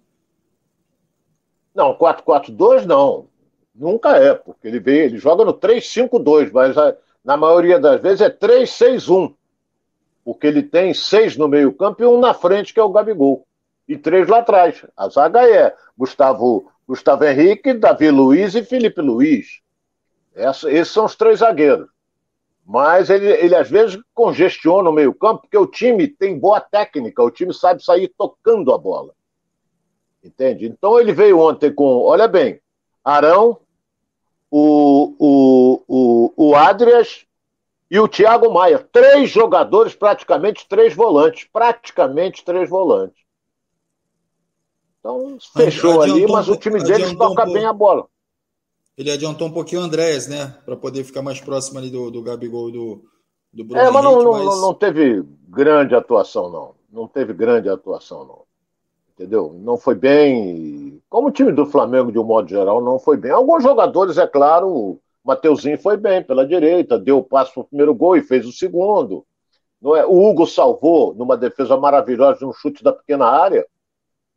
Não, 1.75 1.97
4-4-2 1.97 2.85
não. 2.85 3.29
Nunca 3.75 4.17
é, 4.17 4.35
porque 4.35 4.67
ele 4.67 4.81
vem, 4.81 5.01
ele 5.01 5.19
joga 5.19 5.45
no 5.45 5.53
3-5-2, 5.53 6.51
mas 6.51 6.77
a, 6.77 6.97
na 7.25 7.37
maioria 7.37 7.79
das 7.79 8.01
vezes 8.01 8.23
é 8.23 8.31
3-6-1. 8.31 9.35
Porque 10.25 10.47
ele 10.47 10.63
tem 10.63 10.93
seis 10.93 11.37
no 11.37 11.47
meio-campo 11.47 12.03
e 12.03 12.07
um 12.07 12.19
na 12.19 12.35
frente, 12.35 12.75
que 12.75 12.81
é 12.81 12.83
o 12.83 12.91
Gabigol. 12.91 13.47
E 13.87 13.97
três 13.97 14.27
lá 14.27 14.39
atrás. 14.39 14.85
A 14.97 15.09
zaga 15.09 15.49
é 15.49 15.73
Gustavo, 15.97 16.73
Gustavo 16.89 17.25
Henrique, 17.25 17.75
Davi 17.75 18.11
Luiz 18.11 18.57
e 18.57 18.65
Felipe 18.65 19.01
Luiz. 19.01 19.61
Essa, 20.37 20.71
esses 20.71 20.93
são 20.93 21.07
os 21.07 21.17
três 21.17 21.39
zagueiros. 21.41 21.89
Mas 22.65 23.09
ele, 23.11 23.27
ele 23.27 23.55
às 23.55 23.71
vezes 23.71 23.99
congestiona 24.13 24.91
o 24.91 24.93
meio-campo, 24.93 25.43
porque 25.43 25.57
o 25.57 25.67
time 25.67 26.07
tem 26.07 26.39
boa 26.39 26.61
técnica, 26.61 27.23
o 27.23 27.31
time 27.31 27.55
sabe 27.55 27.83
sair 27.83 28.13
tocando 28.17 28.73
a 28.73 28.79
bola. 28.79 29.13
Entende? 30.23 30.67
Então 30.67 31.01
ele 31.01 31.13
veio 31.13 31.39
ontem 31.39 31.73
com, 31.73 32.03
olha 32.03 32.29
bem, 32.29 32.61
Arão, 33.05 33.61
o, 34.51 35.15
o, 35.19 35.83
o, 35.87 36.49
o 36.49 36.55
Adrias 36.55 37.25
e 37.91 37.99
o 37.99 38.09
Thiago 38.09 38.53
Maia. 38.53 38.79
Três 38.79 39.31
jogadores, 39.31 39.95
praticamente 39.95 40.67
três 40.69 40.95
volantes. 40.95 41.49
Praticamente 41.53 42.45
três 42.45 42.69
volantes. 42.69 43.25
Então, 44.99 45.39
fechou 45.57 46.03
ali, 46.03 46.27
mas 46.27 46.49
o 46.49 46.57
time 46.57 46.83
deles 46.83 47.15
toca 47.15 47.49
um 47.49 47.53
bem 47.53 47.65
a 47.65 47.73
bola. 47.73 48.09
Ele 48.97 49.11
adiantou 49.11 49.49
um 49.49 49.53
pouquinho 49.53 49.83
o 49.83 49.85
Andréas, 49.85 50.27
né? 50.27 50.57
Para 50.65 50.77
poder 50.77 51.05
ficar 51.05 51.23
mais 51.23 51.41
próximo 51.41 51.79
ali 51.79 51.91
do, 51.91 52.11
do 52.11 52.23
Gabigol 52.23 52.71
do, 52.71 53.05
do 53.53 53.65
Bruno. 53.65 53.81
É, 53.81 53.91
mas, 53.91 54.05
Henrique, 54.05 54.25
não, 54.25 54.33
mas... 54.33 54.45
Não, 54.45 54.61
não 54.61 54.75
teve 54.75 55.25
grande 55.49 55.95
atuação, 55.95 56.51
não. 56.51 56.75
Não 56.91 57.07
teve 57.07 57.35
grande 57.35 57.69
atuação, 57.69 58.25
não. 58.25 58.43
Entendeu? 59.13 59.55
Não 59.59 59.77
foi 59.77 59.95
bem. 59.95 61.03
Como 61.09 61.29
o 61.29 61.31
time 61.31 61.53
do 61.53 61.67
Flamengo, 61.67 62.13
de 62.13 62.19
um 62.19 62.25
modo 62.25 62.49
geral, 62.49 62.83
não 62.83 62.99
foi 62.99 63.17
bem. 63.17 63.31
Alguns 63.31 63.63
jogadores, 63.63 64.19
é 64.19 64.27
claro, 64.27 64.69
o 64.69 65.01
Mateuzinho 65.25 65.79
foi 65.79 65.97
bem 65.97 66.23
pela 66.23 66.47
direita, 66.47 66.99
deu 66.99 67.19
o 67.19 67.25
passo 67.25 67.53
para 67.55 67.61
o 67.63 67.65
primeiro 67.65 67.95
gol 67.95 68.17
e 68.17 68.23
fez 68.23 68.47
o 68.47 68.53
segundo. 68.53 69.27
Não 69.81 69.97
é? 69.97 70.07
O 70.07 70.23
Hugo 70.23 70.47
salvou 70.47 71.15
numa 71.15 71.37
defesa 71.37 71.77
maravilhosa 71.77 72.39
de 72.39 72.45
um 72.45 72.53
chute 72.53 72.83
da 72.83 72.93
pequena 72.93 73.27
área. 73.27 73.67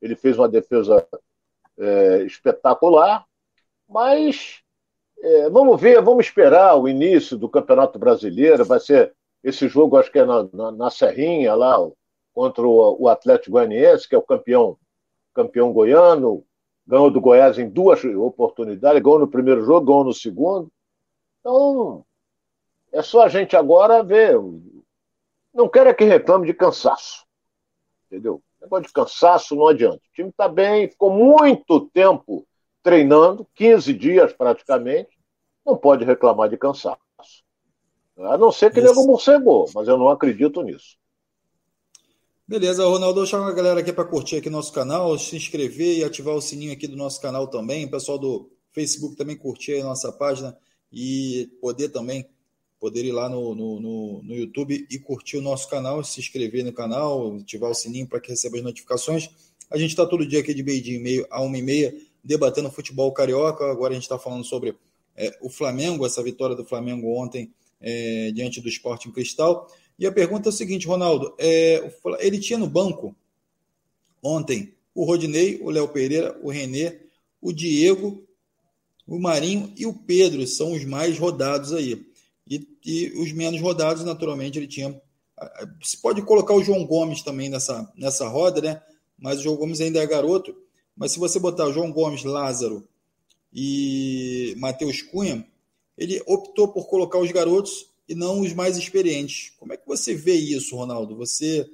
Ele 0.01 0.15
fez 0.15 0.37
uma 0.37 0.49
defesa 0.49 1.05
é, 1.77 2.23
espetacular. 2.23 3.25
Mas 3.89 4.62
é, 5.22 5.50
vamos 5.50 5.81
ver, 5.81 6.01
vamos 6.01 6.27
esperar 6.27 6.75
o 6.75 6.88
início 6.88 7.36
do 7.36 7.50
Campeonato 7.50 7.98
Brasileiro. 7.98 8.63
Vai 8.63 8.79
ser 8.79 9.13
esse 9.43 9.67
jogo, 9.67 9.98
acho 9.98 10.12
que 10.12 10.19
é 10.19 10.25
na, 10.25 10.48
na, 10.53 10.72
na 10.72 10.91
Serrinha, 10.91 11.55
lá, 11.55 11.75
contra 12.34 12.62
o, 12.62 13.01
o, 13.01 13.08
Atlético 13.08 13.51
Goianiense, 13.51 14.08
que 14.08 14.13
é 14.13 14.17
o 14.17 14.24
campeão, 14.24 14.77
campeão 15.34 15.74
goiano. 15.74 16.46
Ganhou 16.86 17.12
do 17.12 17.22
Goiás 17.22 17.60
em 17.60 17.69
duas 17.69 18.03
oportunidades, 18.03 19.01
ganhou 19.01 19.19
no 19.19 19.27
primeiro 19.27 19.62
jogo, 19.63 19.86
ganhou 19.86 20.03
no 20.03 20.13
segundo. 20.13 20.72
Então, 21.39 22.03
é 22.91 23.01
só 23.01 23.24
a 23.24 23.29
gente 23.29 23.55
agora 23.55 24.03
ver. 24.03 24.36
Não 25.53 25.67
quero 25.67 25.89
é 25.89 25.93
que 25.93 26.03
reclame 26.03 26.48
de 26.48 26.53
cansaço. 26.53 27.25
Entendeu? 28.08 28.41
Negócio 28.62 28.88
de 28.88 28.93
cansaço 28.93 29.55
não 29.55 29.67
adianta. 29.67 29.98
O 29.98 30.13
time 30.13 30.29
está 30.29 30.48
bem, 30.48 30.89
ficou 30.89 31.12
muito 31.12 31.88
tempo 31.91 32.48
treinando, 32.89 33.48
15 33.53 33.93
dias 33.93 34.34
praticamente, 34.34 35.12
não 35.63 35.77
pode 35.77 36.03
reclamar 36.03 36.50
de 36.50 36.58
cansaço. 36.58 36.98
A 38.17 38.36
não 38.36 38.51
ser 38.51 38.74
que 38.74 38.81
nego 38.81 39.05
morcegou, 39.05 39.69
mas 39.75 39.88
eu 39.88 39.96
não 39.96 40.10
acredito 40.10 40.63
nisso. 40.63 40.98
Beleza, 42.48 42.84
Ronaldo, 42.84 43.27
chamo 43.27 43.43
a 43.43 43.53
galera 43.53 43.79
aqui 43.79 43.93
para 43.93 44.03
curtir 44.03 44.38
aqui 44.38 44.50
nosso 44.50 44.74
canal, 44.74 45.15
se 45.19 45.36
inscrever 45.36 46.00
e 46.00 46.03
ativar 46.03 46.34
o 46.34 46.41
sininho 46.41 46.74
aqui 46.74 46.88
do 46.88 46.98
nosso 46.98 47.22
canal 47.22 47.48
também. 47.48 47.86
O 47.86 47.91
pessoal 47.91 48.17
do 48.17 48.50
Facebook 48.74 49.15
também 49.15 49.38
curtir 49.38 49.79
a 49.79 49.84
nossa 49.84 50.12
página 50.12 50.58
e 50.91 51.48
poder 51.62 51.89
também 51.89 52.27
poder 52.79 53.05
ir 53.05 53.12
lá 53.12 53.29
no, 53.29 53.53
no, 53.53 53.79
no, 53.79 54.24
no 54.24 54.34
YouTube 54.34 54.88
e 54.89 54.98
curtir 54.98 55.38
o 55.38 55.41
nosso 55.41 55.69
canal, 55.69 56.03
se 56.03 56.19
inscrever 56.19 56.63
no 56.63 56.74
canal, 56.74 57.36
ativar 57.36 57.69
o 57.69 57.75
sininho 57.75 58.08
para 58.08 58.19
que 58.19 58.29
receba 58.29 58.58
as 58.58 58.63
notificações. 58.63 59.29
A 59.69 59.77
gente 59.77 59.91
está 59.91 60.05
todo 60.08 60.25
dia 60.25 60.39
aqui 60.39 60.53
de 60.53 60.63
meio 60.63 60.81
dia 60.81 60.98
e 60.98 61.00
meio 61.00 61.27
a 61.29 61.41
uma 61.41 61.58
e 61.58 61.62
meia 61.62 61.93
debatendo 62.23 62.71
futebol 62.71 63.11
carioca. 63.11 63.69
Agora 63.69 63.91
a 63.91 63.95
gente 63.95 64.03
está 64.03 64.19
falando 64.19 64.43
sobre 64.43 64.75
é, 65.15 65.38
o 65.41 65.49
Flamengo, 65.49 66.05
essa 66.05 66.23
vitória 66.23 66.55
do 66.55 66.65
Flamengo 66.65 67.13
ontem 67.17 67.53
é, 67.81 68.31
diante 68.33 68.61
do 68.61 68.69
Sporting 68.69 69.11
Cristal. 69.11 69.67
E 69.97 70.07
a 70.07 70.11
pergunta 70.11 70.49
é 70.49 70.51
o 70.51 70.53
seguinte, 70.53 70.88
Ronaldo: 70.88 71.35
é, 71.38 71.91
ele 72.19 72.39
tinha 72.39 72.57
no 72.57 72.67
banco 72.67 73.15
ontem 74.23 74.73
o 74.93 75.03
Rodinei, 75.03 75.59
o 75.61 75.69
Léo 75.69 75.88
Pereira, 75.88 76.38
o 76.41 76.49
Renê, 76.49 76.99
o 77.41 77.53
Diego, 77.53 78.23
o 79.07 79.19
Marinho 79.19 79.73
e 79.77 79.85
o 79.85 79.93
Pedro 79.93 80.45
são 80.45 80.73
os 80.73 80.85
mais 80.85 81.17
rodados 81.17 81.73
aí. 81.73 82.05
E, 82.49 82.67
e 82.85 83.07
os 83.19 83.31
menos 83.31 83.61
rodados, 83.61 84.03
naturalmente, 84.03 84.57
ele 84.57 84.67
tinha. 84.67 84.99
Se 85.81 85.97
pode 85.97 86.21
colocar 86.21 86.53
o 86.53 86.63
João 86.63 86.85
Gomes 86.85 87.21
também 87.21 87.49
nessa, 87.49 87.91
nessa 87.95 88.27
roda, 88.27 88.61
né? 88.61 88.81
Mas 89.17 89.39
o 89.39 89.43
João 89.43 89.55
Gomes 89.55 89.81
ainda 89.81 90.01
é 90.01 90.05
garoto. 90.05 90.55
Mas 91.00 91.13
se 91.13 91.20
você 91.20 91.39
botar 91.39 91.72
João 91.72 91.94
Gomes, 91.94 92.25
Lázaro 92.25 92.86
e 93.53 94.53
Matheus 94.58 95.01
Cunha, 95.01 95.48
ele 95.98 96.22
optou 96.27 96.68
por 96.68 96.88
colocar 96.88 97.18
os 97.20 97.32
garotos 97.32 97.88
e 98.08 98.13
não 98.13 98.41
os 98.41 98.51
mais 98.51 98.77
experientes. 98.77 99.53
Como 99.58 99.72
é 99.72 99.77
que 99.77 99.88
você 99.88 100.13
vê 100.13 100.34
isso, 100.34 100.75
Ronaldo? 100.75 101.15
Você 101.15 101.65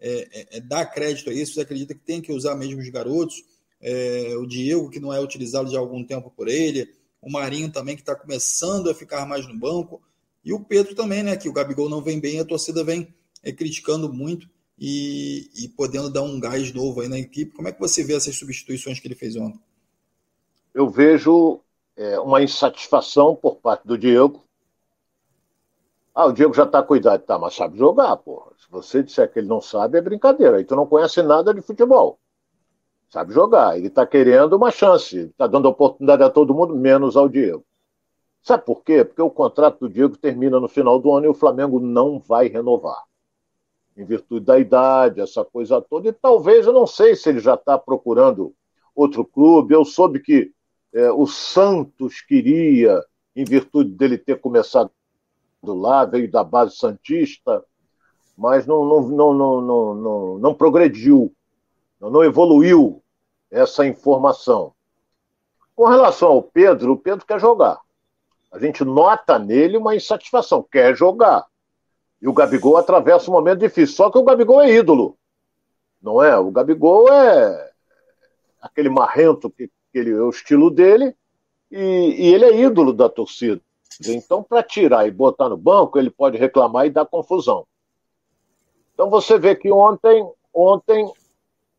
é, 0.00 0.28
é, 0.32 0.56
é 0.56 0.60
dá 0.60 0.86
crédito 0.86 1.28
a 1.28 1.32
isso? 1.34 1.52
Você 1.52 1.60
acredita 1.60 1.92
que 1.92 2.00
tem 2.00 2.22
que 2.22 2.32
usar 2.32 2.54
mesmo 2.54 2.80
os 2.80 2.88
garotos? 2.88 3.44
É, 3.82 4.34
o 4.38 4.46
Diego, 4.46 4.88
que 4.88 4.98
não 4.98 5.12
é 5.12 5.20
utilizado 5.20 5.70
já 5.70 5.76
há 5.76 5.80
algum 5.80 6.02
tempo 6.02 6.32
por 6.34 6.48
ele, 6.48 6.90
o 7.20 7.30
Marinho 7.30 7.70
também, 7.70 7.96
que 7.96 8.02
está 8.02 8.14
começando 8.14 8.88
a 8.88 8.94
ficar 8.94 9.26
mais 9.26 9.46
no 9.46 9.58
banco, 9.58 10.00
e 10.42 10.54
o 10.54 10.60
Pedro 10.60 10.94
também, 10.94 11.22
né? 11.22 11.36
Que 11.36 11.50
o 11.50 11.52
Gabigol 11.52 11.90
não 11.90 12.02
vem 12.02 12.18
bem, 12.18 12.40
a 12.40 12.46
torcida 12.46 12.82
vem 12.82 13.14
é, 13.42 13.52
criticando 13.52 14.10
muito 14.10 14.48
e, 14.80 15.50
e 15.54 15.68
podendo 15.68 16.10
dar 16.10 16.22
um 16.22 16.40
gás 16.40 16.72
novo 16.72 17.02
aí 17.02 17.08
na 17.08 17.18
equipe. 17.18 17.54
Como 17.54 17.68
é 17.68 17.72
que 17.72 17.78
você 17.78 18.02
vê 18.02 18.14
essas 18.14 18.34
substituições 18.36 18.98
que 18.98 19.06
ele 19.06 19.14
fez 19.14 19.36
ontem? 19.36 19.60
Eu 20.72 20.88
vejo 20.88 21.60
é, 21.94 22.18
uma 22.18 22.42
insatisfação 22.42 23.36
por 23.36 23.56
parte 23.56 23.86
do 23.86 23.98
Diego. 23.98 24.42
Ah, 26.14 26.26
o 26.26 26.32
Diego 26.32 26.54
já 26.54 26.64
está 26.64 26.82
com 26.82 26.96
idade, 26.96 27.24
tá, 27.24 27.38
mas 27.38 27.54
sabe 27.54 27.76
jogar, 27.76 28.16
porra. 28.16 28.52
Se 28.56 28.70
você 28.70 29.02
disser 29.02 29.30
que 29.30 29.38
ele 29.38 29.48
não 29.48 29.60
sabe, 29.60 29.98
é 29.98 30.00
brincadeira. 30.00 30.56
Aí 30.56 30.64
tu 30.64 30.74
não 30.74 30.86
conhece 30.86 31.22
nada 31.22 31.52
de 31.52 31.60
futebol. 31.60 32.18
Sabe 33.10 33.34
jogar. 33.34 33.76
Ele 33.76 33.88
está 33.88 34.06
querendo 34.06 34.54
uma 34.54 34.70
chance. 34.70 35.18
Está 35.18 35.46
dando 35.46 35.68
oportunidade 35.68 36.22
a 36.22 36.30
todo 36.30 36.54
mundo, 36.54 36.74
menos 36.74 37.16
ao 37.16 37.28
Diego. 37.28 37.64
Sabe 38.42 38.64
por 38.64 38.82
quê? 38.82 39.04
Porque 39.04 39.20
o 39.20 39.30
contrato 39.30 39.80
do 39.80 39.88
Diego 39.88 40.16
termina 40.16 40.58
no 40.58 40.68
final 40.68 40.98
do 40.98 41.12
ano 41.12 41.26
e 41.26 41.28
o 41.28 41.34
Flamengo 41.34 41.78
não 41.78 42.18
vai 42.18 42.48
renovar 42.48 43.09
em 44.00 44.04
virtude 44.04 44.46
da 44.46 44.58
idade, 44.58 45.20
essa 45.20 45.44
coisa 45.44 45.80
toda, 45.80 46.08
e 46.08 46.12
talvez, 46.12 46.66
eu 46.66 46.72
não 46.72 46.86
sei 46.86 47.14
se 47.14 47.28
ele 47.28 47.38
já 47.38 47.54
está 47.54 47.78
procurando 47.78 48.54
outro 48.94 49.24
clube. 49.24 49.74
Eu 49.74 49.84
soube 49.84 50.20
que 50.20 50.50
é, 50.94 51.10
o 51.12 51.26
Santos 51.26 52.22
queria, 52.22 53.04
em 53.36 53.44
virtude 53.44 53.90
dele 53.90 54.16
ter 54.16 54.40
começado 54.40 54.90
lá, 55.62 56.06
veio 56.06 56.30
da 56.30 56.42
base 56.42 56.76
Santista, 56.76 57.62
mas 58.36 58.66
não, 58.66 58.86
não, 58.86 59.02
não, 59.02 59.34
não, 59.34 59.60
não, 59.60 59.94
não, 59.94 60.38
não 60.38 60.54
progrediu, 60.54 61.30
não 62.00 62.24
evoluiu 62.24 63.02
essa 63.50 63.86
informação. 63.86 64.72
Com 65.76 65.84
relação 65.84 66.30
ao 66.30 66.42
Pedro, 66.42 66.92
o 66.92 66.96
Pedro 66.96 67.26
quer 67.26 67.38
jogar. 67.38 67.78
A 68.50 68.58
gente 68.58 68.82
nota 68.82 69.38
nele 69.38 69.76
uma 69.76 69.94
insatisfação, 69.94 70.62
quer 70.62 70.96
jogar. 70.96 71.46
E 72.20 72.28
o 72.28 72.32
Gabigol 72.32 72.76
atravessa 72.76 73.30
um 73.30 73.34
momento 73.34 73.60
difícil. 73.60 73.96
Só 73.96 74.10
que 74.10 74.18
o 74.18 74.22
Gabigol 74.22 74.60
é 74.60 74.72
ídolo. 74.72 75.16
Não 76.02 76.22
é? 76.22 76.36
O 76.38 76.50
Gabigol 76.50 77.12
é 77.12 77.70
aquele 78.60 78.88
marrento 78.88 79.50
que, 79.50 79.68
que 79.68 79.98
ele, 79.98 80.10
é 80.10 80.20
o 80.20 80.30
estilo 80.30 80.70
dele, 80.70 81.14
e, 81.70 81.78
e 81.78 82.34
ele 82.34 82.44
é 82.44 82.60
ídolo 82.60 82.92
da 82.92 83.08
torcida. 83.08 83.60
Então, 84.06 84.42
para 84.42 84.62
tirar 84.62 85.06
e 85.06 85.10
botar 85.10 85.48
no 85.48 85.56
banco, 85.56 85.98
ele 85.98 86.10
pode 86.10 86.38
reclamar 86.38 86.86
e 86.86 86.90
dar 86.90 87.06
confusão. 87.06 87.66
Então 88.94 89.08
você 89.08 89.38
vê 89.38 89.56
que 89.56 89.70
ontem, 89.72 90.30
ontem 90.52 91.10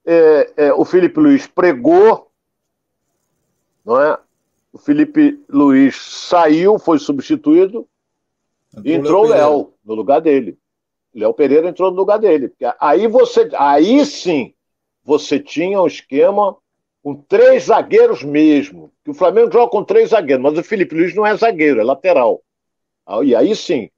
é, 0.03 0.53
é, 0.57 0.73
o 0.73 0.83
Felipe 0.83 1.19
Luiz 1.19 1.45
pregou, 1.45 2.31
não 3.85 4.01
é? 4.01 4.17
O 4.73 4.79
Felipe 4.79 5.43
Luiz 5.47 5.95
saiu, 5.95 6.79
foi 6.79 6.97
substituído, 6.97 7.87
Entrou, 8.77 8.95
entrou 8.95 9.25
o 9.25 9.27
Léo 9.27 9.73
no 9.83 9.93
lugar 9.93 10.21
dele. 10.21 10.57
Léo 11.13 11.33
Pereira 11.33 11.67
entrou 11.67 11.91
no 11.91 11.97
lugar 11.97 12.17
dele. 12.19 12.53
Aí 12.79 13.05
você, 13.07 13.49
aí 13.55 14.05
sim, 14.05 14.53
você 15.03 15.39
tinha 15.39 15.81
um 15.81 15.87
esquema 15.87 16.55
com 17.03 17.15
três 17.15 17.65
zagueiros 17.65 18.23
mesmo. 18.23 18.91
Que 19.03 19.11
o 19.11 19.13
Flamengo 19.13 19.51
joga 19.51 19.71
com 19.71 19.83
três 19.83 20.09
zagueiros, 20.11 20.43
mas 20.43 20.57
o 20.57 20.63
Felipe 20.63 20.95
Luiz 20.95 21.13
não 21.13 21.25
é 21.25 21.35
zagueiro, 21.35 21.81
é 21.81 21.83
lateral. 21.83 22.41
E 23.23 23.35
aí 23.35 23.55
sim, 23.55 23.89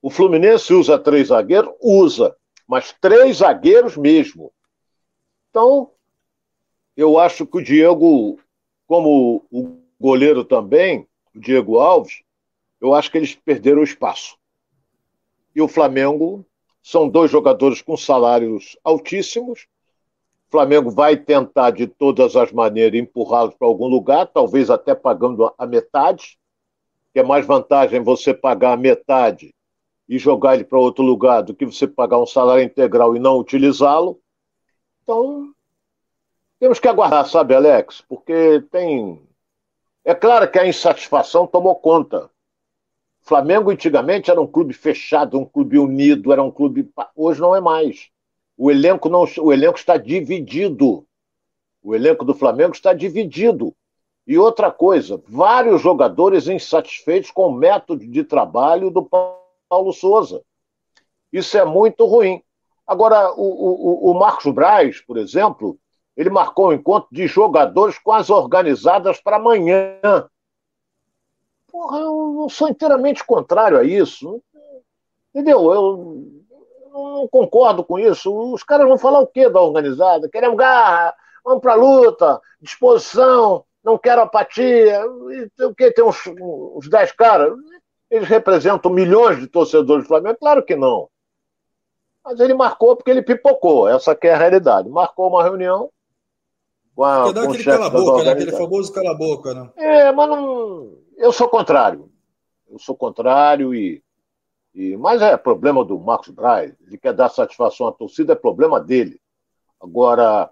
o 0.00 0.08
Fluminense 0.08 0.72
usa 0.72 0.98
três 0.98 1.28
zagueiros, 1.28 1.72
usa, 1.80 2.36
mas 2.68 2.94
três 3.00 3.38
zagueiros 3.38 3.96
mesmo. 3.96 4.52
Então, 5.50 5.90
eu 6.96 7.18
acho 7.18 7.44
que 7.46 7.56
o 7.56 7.62
Diego, 7.62 8.38
como 8.86 9.44
o 9.50 9.78
goleiro 9.98 10.44
também, 10.44 11.08
o 11.34 11.40
Diego 11.40 11.78
Alves, 11.78 12.22
eu 12.82 12.92
acho 12.92 13.12
que 13.12 13.16
eles 13.16 13.36
perderam 13.36 13.80
o 13.80 13.84
espaço. 13.84 14.36
E 15.54 15.62
o 15.62 15.68
Flamengo 15.68 16.44
são 16.82 17.08
dois 17.08 17.30
jogadores 17.30 17.80
com 17.80 17.96
salários 17.96 18.76
altíssimos. 18.82 19.68
O 20.48 20.50
Flamengo 20.50 20.90
vai 20.90 21.16
tentar 21.16 21.70
de 21.70 21.86
todas 21.86 22.34
as 22.34 22.50
maneiras 22.50 23.00
empurrá-los 23.00 23.54
para 23.54 23.68
algum 23.68 23.86
lugar, 23.86 24.26
talvez 24.26 24.68
até 24.68 24.96
pagando 24.96 25.54
a 25.56 25.64
metade, 25.64 26.36
que 27.12 27.20
é 27.20 27.22
mais 27.22 27.46
vantagem 27.46 28.02
você 28.02 28.34
pagar 28.34 28.72
a 28.72 28.76
metade 28.76 29.54
e 30.08 30.18
jogar 30.18 30.54
ele 30.54 30.64
para 30.64 30.78
outro 30.78 31.04
lugar 31.04 31.42
do 31.42 31.54
que 31.54 31.64
você 31.64 31.86
pagar 31.86 32.18
um 32.18 32.26
salário 32.26 32.64
integral 32.64 33.14
e 33.14 33.20
não 33.20 33.38
utilizá-lo. 33.38 34.20
Então, 35.04 35.54
temos 36.58 36.80
que 36.80 36.88
aguardar, 36.88 37.28
sabe, 37.28 37.54
Alex? 37.54 38.00
Porque 38.08 38.60
tem. 38.72 39.22
É 40.04 40.16
claro 40.16 40.50
que 40.50 40.58
a 40.58 40.66
insatisfação 40.66 41.46
tomou 41.46 41.76
conta. 41.76 42.31
Flamengo 43.22 43.70
antigamente 43.70 44.30
era 44.30 44.40
um 44.40 44.46
clube 44.46 44.74
fechado, 44.74 45.38
um 45.38 45.44
clube 45.44 45.78
unido, 45.78 46.32
era 46.32 46.42
um 46.42 46.50
clube. 46.50 46.90
Hoje 47.16 47.40
não 47.40 47.54
é 47.54 47.60
mais. 47.60 48.10
O 48.56 48.70
elenco, 48.70 49.08
não... 49.08 49.24
o 49.38 49.52
elenco 49.52 49.78
está 49.78 49.96
dividido. 49.96 51.06
O 51.82 51.94
elenco 51.94 52.24
do 52.24 52.34
Flamengo 52.34 52.74
está 52.74 52.92
dividido. 52.92 53.74
E 54.26 54.36
outra 54.38 54.70
coisa, 54.70 55.22
vários 55.26 55.80
jogadores 55.80 56.46
insatisfeitos 56.46 57.30
com 57.30 57.48
o 57.48 57.52
método 57.52 58.06
de 58.06 58.24
trabalho 58.24 58.90
do 58.90 59.02
Paulo 59.02 59.92
Souza. 59.92 60.42
Isso 61.32 61.56
é 61.56 61.64
muito 61.64 62.04
ruim. 62.04 62.42
Agora, 62.86 63.32
o, 63.32 64.08
o, 64.08 64.10
o 64.10 64.14
Marcos 64.18 64.52
Braz, 64.52 65.00
por 65.00 65.16
exemplo, 65.16 65.78
ele 66.16 66.28
marcou 66.28 66.68
um 66.68 66.72
encontro 66.72 67.08
de 67.10 67.26
jogadores 67.26 67.98
quase 67.98 68.32
organizadas 68.32 69.20
para 69.20 69.36
amanhã. 69.36 70.28
Porra, 71.72 71.98
eu 72.00 72.46
sou 72.50 72.68
inteiramente 72.68 73.24
contrário 73.24 73.78
a 73.78 73.82
isso. 73.82 74.42
Entendeu? 75.34 75.72
Eu 75.72 76.42
não 76.92 77.26
concordo 77.28 77.82
com 77.82 77.98
isso. 77.98 78.30
Os 78.52 78.62
caras 78.62 78.86
vão 78.86 78.98
falar 78.98 79.20
o 79.20 79.26
quê 79.26 79.48
da 79.48 79.60
organizada? 79.60 80.28
Queremos 80.28 80.58
garra, 80.58 81.14
vamos 81.42 81.62
para 81.62 81.72
a 81.72 81.76
luta, 81.76 82.40
disposição, 82.60 83.64
não 83.82 83.96
quero 83.96 84.20
apatia. 84.20 85.02
O 85.60 85.74
que? 85.74 85.90
Tem 85.90 86.04
uns, 86.04 86.18
uns 86.26 86.88
dez 86.90 87.10
caras. 87.12 87.54
Eles 88.10 88.28
representam 88.28 88.92
milhões 88.92 89.40
de 89.40 89.46
torcedores 89.46 90.04
do 90.04 90.08
Flamengo? 90.08 90.36
Claro 90.38 90.62
que 90.62 90.76
não. 90.76 91.08
Mas 92.22 92.38
ele 92.38 92.52
marcou 92.52 92.94
porque 92.94 93.10
ele 93.10 93.22
pipocou. 93.22 93.88
Essa 93.88 94.16
é 94.20 94.30
a 94.30 94.36
realidade. 94.36 94.90
Marcou 94.90 95.28
uma 95.28 95.42
reunião 95.42 95.88
com, 96.94 97.04
a, 97.04 97.32
com 97.32 97.40
aquele 97.40 97.64
cala-boca, 97.64 98.24
né? 98.24 98.30
aquele 98.32 98.52
famoso 98.52 98.92
cala-boca. 98.92 99.54
Né? 99.54 99.70
É, 99.76 100.12
mas 100.12 100.28
não. 100.28 101.01
Eu 101.22 101.30
sou 101.32 101.48
contrário. 101.48 102.10
Eu 102.68 102.80
sou 102.80 102.96
contrário 102.96 103.72
e. 103.72 104.02
e... 104.74 104.96
Mas 104.96 105.22
é 105.22 105.36
problema 105.36 105.84
do 105.84 105.96
Marcos 105.96 106.30
Braz. 106.30 106.74
Ele 106.84 106.98
quer 106.98 107.12
dar 107.12 107.28
satisfação 107.28 107.86
à 107.86 107.92
torcida, 107.92 108.32
é 108.32 108.36
problema 108.36 108.80
dele. 108.80 109.20
Agora, 109.80 110.50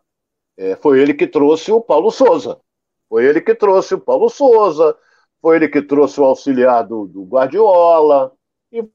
é, 0.57 0.77
foi 0.77 1.01
ele 1.01 1.13
que 1.13 1.27
trouxe 1.27 1.73
o 1.73 1.81
Paulo 1.81 2.13
Souza. 2.13 2.61
Foi 3.09 3.25
ele 3.25 3.41
que 3.41 3.53
trouxe 3.53 3.97
o 3.97 4.01
Paulo 4.01 4.31
Souza, 4.31 4.97
foi 5.43 5.57
ele 5.57 5.69
que 5.69 5.83
trouxe 5.83 6.21
o 6.21 6.25
auxiliar 6.25 6.87
do, 6.87 7.05
do 7.05 7.25
Guardiola, 7.25 8.33
e 8.71 8.89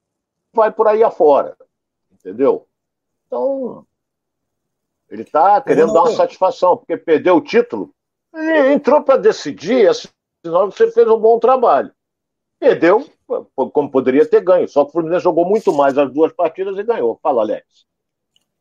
vai 0.54 0.72
por 0.72 0.88
aí 0.88 1.04
afora. 1.04 1.58
Entendeu? 2.10 2.66
Então, 3.28 3.86
ele 5.10 5.24
está 5.24 5.60
querendo 5.60 5.92
dar 5.92 6.04
uma 6.04 6.12
satisfação, 6.14 6.78
porque 6.78 6.96
perdeu 6.96 7.36
o 7.36 7.42
título. 7.42 7.94
Ele 8.34 8.72
entrou 8.72 9.04
para 9.04 9.18
decidir, 9.18 9.90
senão 10.46 10.70
você 10.70 10.92
fez 10.92 11.08
um 11.08 11.20
bom 11.20 11.40
trabalho. 11.40 11.92
Perdeu, 12.60 13.10
como 13.56 13.92
poderia 13.92 14.26
ter 14.26 14.42
ganho. 14.42 14.68
Só 14.68 14.84
que 14.84 14.90
o 14.90 14.92
Fluminense 14.94 15.24
jogou 15.24 15.46
muito 15.46 15.74
mais 15.74 15.98
as 15.98 16.12
duas 16.14 16.32
partidas 16.32 16.78
e 16.78 16.84
ganhou. 16.84 17.20
Fala, 17.22 17.42
Alex. 17.42 17.66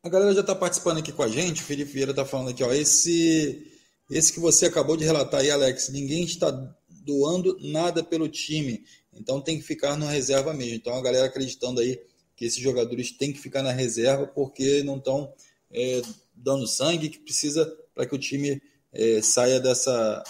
A 0.02 0.08
galera 0.08 0.34
já 0.34 0.40
está 0.40 0.54
participando 0.54 0.98
aqui 0.98 1.12
com 1.12 1.22
a 1.22 1.28
gente. 1.28 1.62
O 1.62 1.64
Felipe 1.64 1.92
Vieira 1.92 2.10
está 2.10 2.24
falando 2.24 2.50
aqui, 2.50 2.62
ó. 2.62 2.72
Esse, 2.72 3.70
esse 4.10 4.32
que 4.32 4.40
você 4.40 4.66
acabou 4.66 4.96
de 4.96 5.04
relatar 5.04 5.40
aí, 5.40 5.50
Alex, 5.50 5.90
ninguém 5.90 6.24
está 6.24 6.50
doando 6.88 7.56
nada 7.60 8.02
pelo 8.02 8.28
time. 8.28 8.84
Então 9.12 9.40
tem 9.40 9.58
que 9.58 9.64
ficar 9.64 9.96
na 9.96 10.10
reserva 10.10 10.52
mesmo. 10.52 10.74
Então 10.74 10.94
a 10.94 11.02
galera 11.02 11.26
acreditando 11.26 11.80
aí 11.80 12.00
que 12.36 12.44
esses 12.44 12.60
jogadores 12.60 13.12
têm 13.12 13.32
que 13.32 13.38
ficar 13.38 13.62
na 13.62 13.70
reserva 13.70 14.26
porque 14.26 14.82
não 14.82 14.96
estão 14.96 15.32
é, 15.70 16.02
dando 16.34 16.66
sangue 16.66 17.08
que 17.08 17.18
precisa 17.18 17.64
para 17.94 18.06
que 18.06 18.14
o 18.14 18.18
time 18.18 18.60
é, 18.92 19.22
saia 19.22 19.60
dessa, 19.60 20.22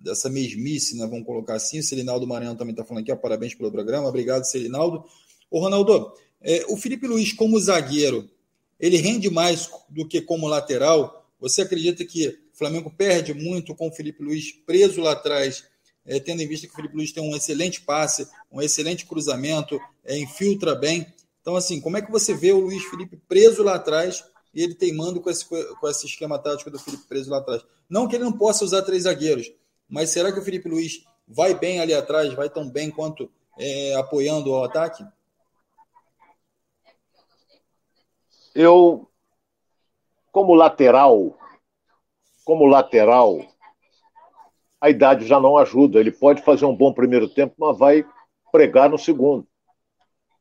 dessa 0.00 0.28
mesmice, 0.28 0.96
né? 0.96 1.06
Vamos 1.06 1.26
colocar 1.26 1.54
assim. 1.54 1.78
O 1.78 1.82
Celinaldo 1.82 2.26
Maranhão 2.26 2.56
também 2.56 2.72
está 2.72 2.84
falando 2.84 3.02
aqui, 3.02 3.12
ó, 3.12 3.16
parabéns 3.16 3.54
pelo 3.54 3.70
programa. 3.70 4.08
Obrigado, 4.08 4.44
Celinaldo. 4.44 5.04
Ô, 5.50 5.60
Ronaldo, 5.60 6.12
é, 6.40 6.64
o 6.68 6.76
Felipe 6.76 7.06
Luiz, 7.06 7.32
como 7.32 7.60
zagueiro, 7.60 8.28
ele 8.78 8.96
rende 8.96 9.28
mais 9.30 9.68
do 9.88 10.06
que 10.06 10.20
como 10.20 10.48
lateral? 10.48 11.28
Você 11.38 11.62
acredita 11.62 12.04
que 12.04 12.28
o 12.28 12.58
Flamengo 12.58 12.90
perde 12.90 13.34
muito 13.34 13.74
com 13.74 13.88
o 13.88 13.92
Felipe 13.92 14.22
Luiz 14.22 14.52
preso 14.66 15.00
lá 15.00 15.12
atrás, 15.12 15.64
é, 16.04 16.18
tendo 16.18 16.42
em 16.42 16.48
vista 16.48 16.66
que 16.66 16.72
o 16.72 16.76
Felipe 16.76 16.96
Luiz 16.96 17.12
tem 17.12 17.22
um 17.22 17.36
excelente 17.36 17.82
passe, 17.82 18.26
um 18.50 18.60
excelente 18.60 19.06
cruzamento, 19.06 19.78
é, 20.04 20.18
infiltra 20.18 20.74
bem. 20.74 21.06
Então, 21.40 21.56
assim, 21.56 21.80
como 21.80 21.96
é 21.96 22.02
que 22.02 22.10
você 22.10 22.34
vê 22.34 22.52
o 22.52 22.60
Luiz 22.60 22.82
Felipe 22.84 23.16
preso 23.28 23.62
lá 23.62 23.74
atrás 23.74 24.24
e 24.54 24.62
ele 24.62 24.74
teimando 24.74 25.20
com 25.20 25.30
esse, 25.30 25.44
com 25.44 25.88
esse 25.88 26.06
esquema 26.06 26.38
tático 26.38 26.70
do 26.70 26.78
Felipe 26.78 27.04
preso 27.08 27.30
lá 27.30 27.38
atrás. 27.38 27.62
Não 27.88 28.08
que 28.08 28.16
ele 28.16 28.24
não 28.24 28.32
possa 28.32 28.64
usar 28.64 28.82
três 28.82 29.04
zagueiros, 29.04 29.50
mas 29.90 30.10
será 30.10 30.32
que 30.32 30.38
o 30.38 30.42
Felipe 30.42 30.68
Luiz 30.68 31.04
vai 31.26 31.54
bem 31.54 31.80
ali 31.80 31.92
atrás, 31.92 32.32
vai 32.34 32.48
tão 32.48 32.68
bem 32.68 32.90
quanto 32.90 33.30
é, 33.58 33.94
apoiando 33.96 34.50
o 34.50 34.64
ataque? 34.64 35.04
Eu, 38.54 39.08
como 40.32 40.54
lateral, 40.54 41.36
como 42.44 42.66
lateral, 42.66 43.44
a 44.80 44.88
idade 44.88 45.26
já 45.26 45.38
não 45.38 45.56
ajuda. 45.56 46.00
Ele 46.00 46.10
pode 46.10 46.42
fazer 46.42 46.64
um 46.64 46.74
bom 46.74 46.92
primeiro 46.92 47.28
tempo, 47.28 47.54
mas 47.58 47.78
vai 47.78 48.04
pregar 48.50 48.88
no 48.88 48.98
segundo. 48.98 49.46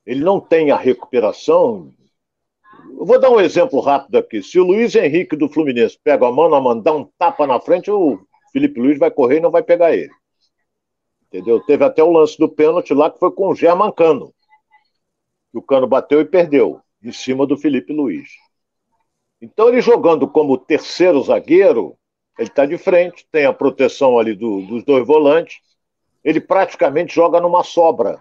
Ele 0.05 0.23
não 0.23 0.39
tem 0.39 0.71
a 0.71 0.77
recuperação 0.77 1.93
eu 2.99 3.05
vou 3.05 3.19
dar 3.19 3.29
um 3.29 3.39
exemplo 3.39 3.79
rápido 3.79 4.17
aqui. 4.17 4.43
Se 4.43 4.59
o 4.59 4.63
Luiz 4.63 4.93
Henrique 4.95 5.35
do 5.35 5.47
Fluminense 5.47 5.97
pega 6.03 6.27
a 6.27 6.31
mão 6.31 6.49
na 6.49 6.59
mão, 6.59 6.79
dá 6.79 6.93
um 6.93 7.05
tapa 7.17 7.47
na 7.47 7.59
frente, 7.59 7.89
o 7.89 8.19
Felipe 8.51 8.79
Luiz 8.79 8.97
vai 8.97 9.11
correr 9.11 9.37
e 9.37 9.41
não 9.41 9.51
vai 9.51 9.63
pegar 9.63 9.93
ele. 9.95 10.11
Entendeu? 11.27 11.59
Teve 11.61 11.83
até 11.83 12.03
o 12.03 12.11
lance 12.11 12.37
do 12.37 12.49
pênalti 12.49 12.93
lá 12.93 13.09
que 13.09 13.19
foi 13.19 13.31
com 13.31 13.49
o 13.49 13.55
German 13.55 13.91
Cano. 13.91 14.33
O 15.53 15.61
Cano 15.61 15.87
bateu 15.87 16.21
e 16.21 16.25
perdeu, 16.25 16.81
em 17.03 17.11
cima 17.11 17.45
do 17.45 17.57
Felipe 17.57 17.93
Luiz. 17.93 18.29
Então 19.41 19.69
ele 19.69 19.81
jogando 19.81 20.27
como 20.27 20.57
terceiro 20.57 21.21
zagueiro, 21.21 21.95
ele 22.37 22.49
está 22.49 22.65
de 22.65 22.77
frente, 22.77 23.27
tem 23.31 23.45
a 23.45 23.53
proteção 23.53 24.17
ali 24.19 24.35
do, 24.35 24.61
dos 24.63 24.83
dois 24.83 25.05
volantes, 25.05 25.59
ele 26.23 26.41
praticamente 26.41 27.13
joga 27.13 27.39
numa 27.39 27.63
sobra. 27.63 28.19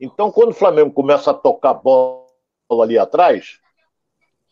Então 0.00 0.30
quando 0.30 0.50
o 0.50 0.54
Flamengo 0.54 0.92
começa 0.92 1.30
a 1.30 1.34
tocar 1.34 1.74
bola 1.74 2.26
ali 2.82 2.98
atrás, 2.98 3.58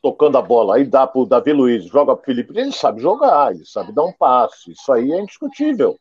tocando 0.07 0.39
a 0.39 0.43
bola, 0.43 0.77
aí 0.77 0.85
dá 0.85 1.05
para 1.05 1.21
o 1.21 1.27
Davi 1.27 1.53
Luiz, 1.53 1.85
joga 1.87 2.15
para 2.15 2.23
o 2.23 2.25
Felipe, 2.25 2.57
ele 2.57 2.71
sabe 2.71 3.03
jogar, 3.03 3.53
ele 3.53 3.67
sabe 3.67 3.93
dar 3.93 4.05
um 4.05 4.13
passe, 4.13 4.71
isso 4.71 4.93
aí 4.93 5.11
é 5.11 5.21
indiscutível. 5.21 5.99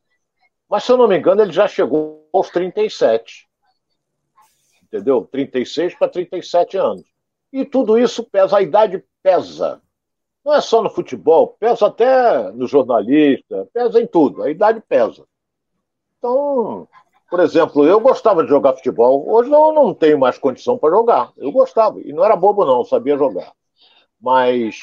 Mas 0.69 0.83
se 0.83 0.91
eu 0.91 0.97
não 0.97 1.07
me 1.07 1.17
engano, 1.17 1.41
ele 1.41 1.51
já 1.51 1.67
chegou 1.67 2.29
aos 2.31 2.51
37. 2.51 3.47
Entendeu? 4.83 5.27
36 5.31 5.95
para 5.95 6.07
37 6.07 6.77
anos. 6.77 7.03
E 7.51 7.65
tudo 7.65 7.97
isso 7.97 8.23
pesa, 8.23 8.57
a 8.57 8.61
idade 8.61 9.03
pesa. 9.23 9.81
Não 10.45 10.53
é 10.53 10.61
só 10.61 10.83
no 10.83 10.89
futebol, 10.91 11.55
pesa 11.59 11.87
até 11.87 12.51
no 12.51 12.67
jornalista, 12.67 13.67
pesa 13.73 13.99
em 13.99 14.05
tudo, 14.05 14.43
a 14.43 14.51
idade 14.51 14.83
pesa. 14.87 15.25
Então, 16.19 16.87
por 17.27 17.39
exemplo, 17.39 17.83
eu 17.87 17.99
gostava 17.99 18.43
de 18.43 18.49
jogar 18.49 18.73
futebol, 18.73 19.27
hoje 19.27 19.49
eu 19.49 19.73
não 19.73 19.95
tenho 19.95 20.19
mais 20.19 20.37
condição 20.37 20.77
para 20.77 20.91
jogar. 20.91 21.33
Eu 21.37 21.51
gostava, 21.51 21.99
e 22.01 22.13
não 22.13 22.23
era 22.23 22.35
bobo, 22.35 22.63
não, 22.63 22.85
sabia 22.85 23.17
jogar 23.17 23.51
mas, 24.25 24.79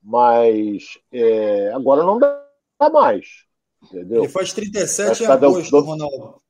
mas 0.00 0.96
é, 1.12 1.72
agora 1.74 2.04
não 2.04 2.20
dá 2.20 2.40
mais. 2.92 3.26
Entendeu? 3.82 4.22
Ele 4.22 4.32
faz 4.32 4.52
37 4.52 5.24
em 5.24 5.26
agosto, 5.26 5.70
do... 5.72 5.80
Ronaldo. 5.80 6.40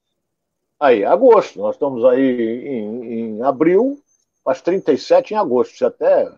Aí, 0.79 1.03
agosto. 1.03 1.59
Nós 1.59 1.77
estamos 1.77 2.05
aí 2.05 2.69
em, 2.69 3.15
em 3.39 3.43
abril, 3.43 3.99
faz 4.45 4.61
37 4.61 5.33
em 5.33 5.37
agosto. 5.39 5.79
Você 5.79 5.87
até 5.87 6.31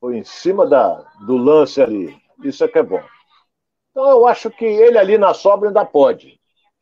foi 0.00 0.16
em 0.16 0.24
cima 0.24 0.64
da, 0.64 0.94
do 1.26 1.36
lance 1.36 1.82
ali. 1.82 2.16
Isso 2.44 2.62
é 2.62 2.68
que 2.68 2.78
é 2.78 2.82
bom. 2.84 3.02
Então 3.90 4.08
eu 4.08 4.28
acho 4.28 4.48
que 4.50 4.64
ele 4.64 4.96
ali 4.96 5.18
na 5.18 5.34
sobra 5.34 5.68
ainda 5.68 5.84
pode. 5.84 6.38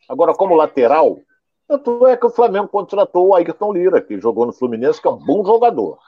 Agora, 0.07 0.35
como 0.35 0.55
lateral, 0.55 1.19
tanto 1.67 2.07
é 2.07 2.15
que 2.15 2.27
o 2.27 2.31
Flamengo 2.31 2.69
contratou 2.69 3.29
o 3.29 3.35
Ayrton 3.35 3.73
Lira, 3.73 4.03
que 4.03 4.21
jogou 4.21 4.45
no 4.45 4.53
Fluminense, 4.53 5.01
que 5.01 5.09
é 5.09 5.11
um 5.11 5.25
bom 5.25 5.43
jogador. 5.47 5.99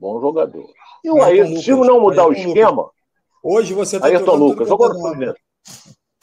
Bom 0.00 0.18
jogador. 0.18 0.66
E 1.04 1.10
o 1.10 1.22
Ayrton, 1.22 1.60
se 1.60 1.70
não 1.72 2.00
mudar 2.00 2.22
Ayrton 2.22 2.42
o 2.42 2.48
esquema. 2.48 2.82
Lucas. 2.82 2.94
Hoje 3.44 3.74
você 3.74 3.96
está 3.96 4.08
Ayrton 4.08 4.34
Lucas, 4.34 4.66
jogou 4.66 4.88
no 4.88 4.98
Fluminense. 4.98 5.40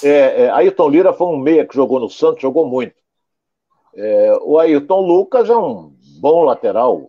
É, 0.04 0.10
é, 0.46 0.50
Ayrton 0.50 0.90
Lira 0.90 1.14
foi 1.14 1.28
um 1.28 1.38
meia 1.38 1.64
que 1.64 1.76
jogou 1.76 2.00
no 2.00 2.10
Santos, 2.10 2.42
jogou 2.42 2.66
muito. 2.66 2.96
É, 3.94 4.34
o 4.42 4.58
Ayrton 4.58 5.02
Lucas 5.02 5.48
é 5.48 5.56
um 5.56 5.96
bom 6.20 6.44
lateral, 6.44 7.08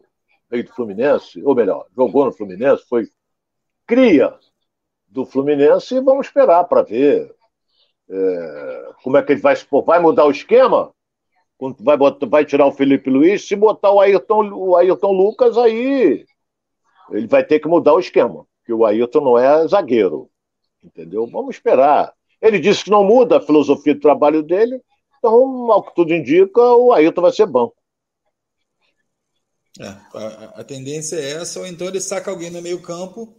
veio 0.50 0.64
do 0.64 0.74
Fluminense, 0.74 1.42
ou 1.42 1.54
melhor, 1.54 1.86
jogou 1.96 2.26
no 2.26 2.32
Fluminense, 2.32 2.84
foi 2.86 3.08
cria 3.86 4.34
do 5.06 5.24
Fluminense 5.24 5.94
e 5.94 6.00
vamos 6.02 6.26
esperar 6.26 6.64
para 6.64 6.82
ver 6.82 7.34
é, 8.10 8.90
como 9.02 9.16
é 9.16 9.22
que 9.22 9.32
ele 9.32 9.40
vai 9.40 9.56
se 9.56 9.64
pôr. 9.64 9.82
Vai 9.82 10.00
mudar 10.00 10.26
o 10.26 10.30
esquema? 10.30 10.92
vai, 11.80 11.96
botar, 11.96 12.26
vai 12.26 12.44
tirar 12.44 12.66
o 12.66 12.72
Felipe 12.72 13.08
Luiz, 13.08 13.48
se 13.48 13.56
botar 13.56 13.90
o 13.90 14.00
Ayrton, 14.00 14.52
o 14.52 14.76
Ayrton 14.76 15.12
Lucas, 15.12 15.56
aí 15.56 16.26
ele 17.10 17.26
vai 17.26 17.44
ter 17.44 17.60
que 17.60 17.68
mudar 17.68 17.94
o 17.94 18.00
esquema, 18.00 18.46
porque 18.58 18.72
o 18.72 18.84
Ayrton 18.84 19.20
não 19.20 19.38
é 19.38 19.66
zagueiro. 19.66 20.30
Entendeu? 20.82 21.26
Vamos 21.26 21.56
esperar. 21.56 22.12
Ele 22.40 22.58
disse 22.58 22.84
que 22.84 22.90
não 22.90 23.04
muda 23.04 23.38
a 23.38 23.40
filosofia 23.40 23.94
de 23.94 24.00
trabalho 24.00 24.42
dele, 24.42 24.80
então, 25.18 25.72
ao 25.72 25.82
que 25.82 25.94
tudo 25.94 26.14
indica, 26.14 26.60
o 26.60 26.92
Ayrton 26.92 27.22
vai 27.22 27.32
ser 27.32 27.46
banco. 27.46 27.74
É, 29.80 29.86
a, 29.86 30.60
a, 30.60 30.64
tendência 30.64 31.16
é 31.16 31.32
essa, 31.34 31.60
ou 31.60 31.66
então 31.66 31.86
ele 31.86 32.00
saca 32.00 32.30
alguém 32.30 32.50
no 32.50 32.62
meio 32.62 32.80
campo, 32.80 33.36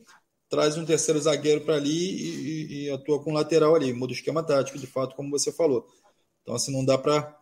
traz 0.50 0.78
um 0.78 0.86
terceiro 0.86 1.20
zagueiro 1.20 1.62
para 1.62 1.76
ali 1.76 1.90
e, 1.92 2.86
e, 2.86 2.92
atua 2.92 3.22
com 3.22 3.34
lateral 3.34 3.76
ali, 3.76 3.92
muda 3.94 4.14
o 4.14 4.16
esquema 4.16 4.44
tático, 4.44 4.78
de 4.80 4.88
fato, 4.88 5.16
como 5.16 5.30
você 5.30 5.52
falou. 5.52 5.88
Então, 6.42 6.56
assim, 6.56 6.72
não 6.72 6.86
dá 6.86 6.98
para 6.98 7.38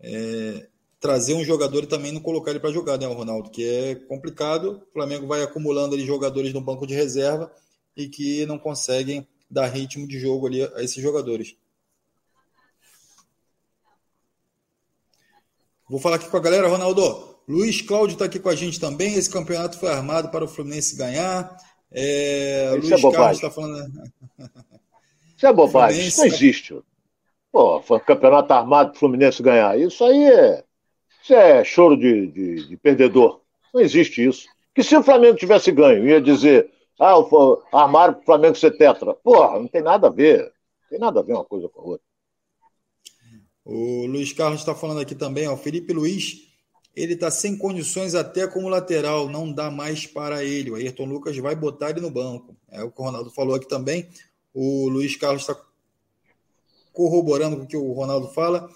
é, 0.00 0.68
trazer 1.04 1.34
um 1.34 1.44
jogador 1.44 1.84
e 1.84 1.86
também 1.86 2.10
não 2.10 2.20
colocar 2.22 2.50
ele 2.50 2.58
para 2.60 2.72
jogar, 2.72 2.96
né, 2.96 3.04
Ronaldo? 3.04 3.50
Que 3.50 3.62
é 3.62 3.94
complicado. 3.94 4.82
O 4.88 4.92
Flamengo 4.94 5.26
vai 5.26 5.42
acumulando 5.42 5.94
ali 5.94 6.06
jogadores 6.06 6.54
no 6.54 6.62
banco 6.62 6.86
de 6.86 6.94
reserva 6.94 7.52
e 7.94 8.08
que 8.08 8.46
não 8.46 8.58
conseguem 8.58 9.28
dar 9.50 9.66
ritmo 9.66 10.08
de 10.08 10.18
jogo 10.18 10.46
ali 10.46 10.62
a 10.62 10.82
esses 10.82 11.02
jogadores. 11.02 11.56
Vou 15.86 16.00
falar 16.00 16.16
aqui 16.16 16.30
com 16.30 16.38
a 16.38 16.40
galera, 16.40 16.68
Ronaldo. 16.68 17.36
Luiz 17.46 17.82
Cláudio 17.82 18.14
está 18.14 18.24
aqui 18.24 18.38
com 18.38 18.48
a 18.48 18.54
gente 18.54 18.80
também. 18.80 19.12
Esse 19.12 19.28
campeonato 19.28 19.78
foi 19.78 19.90
armado 19.90 20.30
para 20.30 20.46
o 20.46 20.48
Fluminense 20.48 20.96
ganhar. 20.96 21.54
É, 21.92 22.78
Isso 22.78 22.88
Luiz 22.88 23.04
é 23.04 23.12
Carlos 23.12 23.36
está 23.36 23.50
falando. 23.50 24.10
Isso 25.36 25.46
é 25.46 25.52
bobagem. 25.52 25.98
Fluminense... 25.98 26.08
Isso 26.08 26.18
não 26.20 26.26
existe. 26.26 26.82
Pô, 27.52 27.82
foi 27.82 28.00
campeonato 28.00 28.50
armado 28.54 28.88
para 28.92 28.96
o 28.96 29.00
Fluminense 29.00 29.42
ganhar. 29.42 29.78
Isso 29.78 30.02
aí 30.02 30.24
é, 30.24 30.64
isso 31.24 31.32
é 31.32 31.64
choro 31.64 31.96
de, 31.96 32.26
de, 32.26 32.68
de, 32.68 32.76
perdedor. 32.76 33.40
Não 33.72 33.80
existe 33.80 34.22
isso. 34.22 34.46
Que 34.74 34.82
se 34.82 34.94
o 34.94 35.02
Flamengo 35.02 35.38
tivesse 35.38 35.72
ganho, 35.72 36.06
ia 36.06 36.20
dizer, 36.20 36.70
ah, 37.00 37.14
armaram 37.72 38.12
para 38.12 38.22
o 38.22 38.24
Flamengo 38.26 38.56
ser 38.56 38.76
tetra. 38.76 39.14
Porra, 39.14 39.58
não 39.58 39.66
tem 39.66 39.80
nada 39.80 40.08
a 40.08 40.10
ver. 40.10 40.42
Não 40.42 40.88
tem 40.90 40.98
nada 40.98 41.20
a 41.20 41.22
ver 41.22 41.32
uma 41.32 41.44
coisa 41.44 41.66
com 41.70 41.80
a 41.80 41.84
outra. 41.84 42.06
O 43.64 44.04
Luiz 44.06 44.34
Carlos 44.34 44.60
está 44.60 44.74
falando 44.74 45.00
aqui 45.00 45.14
também, 45.14 45.48
ó, 45.48 45.56
Felipe 45.56 45.94
Luiz, 45.94 46.46
ele 46.94 47.14
está 47.14 47.30
sem 47.30 47.56
condições 47.56 48.14
até 48.14 48.46
como 48.46 48.68
lateral, 48.68 49.26
não 49.26 49.50
dá 49.50 49.70
mais 49.70 50.06
para 50.06 50.44
ele. 50.44 50.70
O 50.70 50.74
Ayrton 50.74 51.06
Lucas 51.06 51.38
vai 51.38 51.56
botar 51.56 51.88
ele 51.88 52.02
no 52.02 52.10
banco. 52.10 52.54
É 52.70 52.82
o 52.82 52.90
que 52.90 53.00
o 53.00 53.04
Ronaldo 53.04 53.30
falou 53.30 53.54
aqui 53.54 53.66
também. 53.66 54.06
O 54.52 54.90
Luiz 54.90 55.16
Carlos 55.16 55.40
está 55.40 55.58
corroborando 56.92 57.56
com 57.56 57.62
o 57.62 57.66
que 57.66 57.76
o 57.78 57.92
Ronaldo 57.92 58.28
fala. 58.28 58.68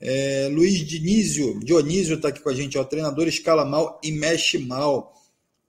É, 0.00 0.48
Luiz 0.52 0.78
Dionísio, 0.84 1.58
Dionísio 1.60 2.16
está 2.16 2.28
aqui 2.28 2.40
com 2.40 2.50
a 2.50 2.54
gente, 2.54 2.76
ó, 2.76 2.82
o 2.82 2.84
treinador 2.84 3.26
escala 3.26 3.64
mal 3.64 3.98
e 4.02 4.12
mexe 4.12 4.58
mal. 4.58 5.14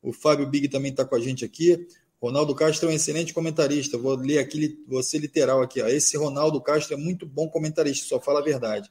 O 0.02 0.12
Fábio 0.12 0.48
Big 0.48 0.68
também 0.68 0.92
está 0.92 1.06
com 1.06 1.16
a 1.16 1.20
gente 1.20 1.46
aqui. 1.46 1.88
Ronaldo 2.22 2.56
Castro 2.56 2.90
é 2.90 2.92
um 2.92 2.96
excelente 2.96 3.34
comentarista. 3.34 3.98
Vou 3.98 4.16
ler 4.16 4.40
aqui, 4.40 4.84
você 4.88 5.18
literal 5.18 5.62
aqui. 5.62 5.82
Ó. 5.82 5.88
Esse 5.88 6.18
Ronaldo 6.18 6.60
Castro 6.62 6.96
é 6.96 6.98
muito 6.98 7.26
bom 7.26 7.48
comentarista, 7.48 8.08
só 8.08 8.20
fala 8.20 8.40
a 8.40 8.44
verdade. 8.44 8.90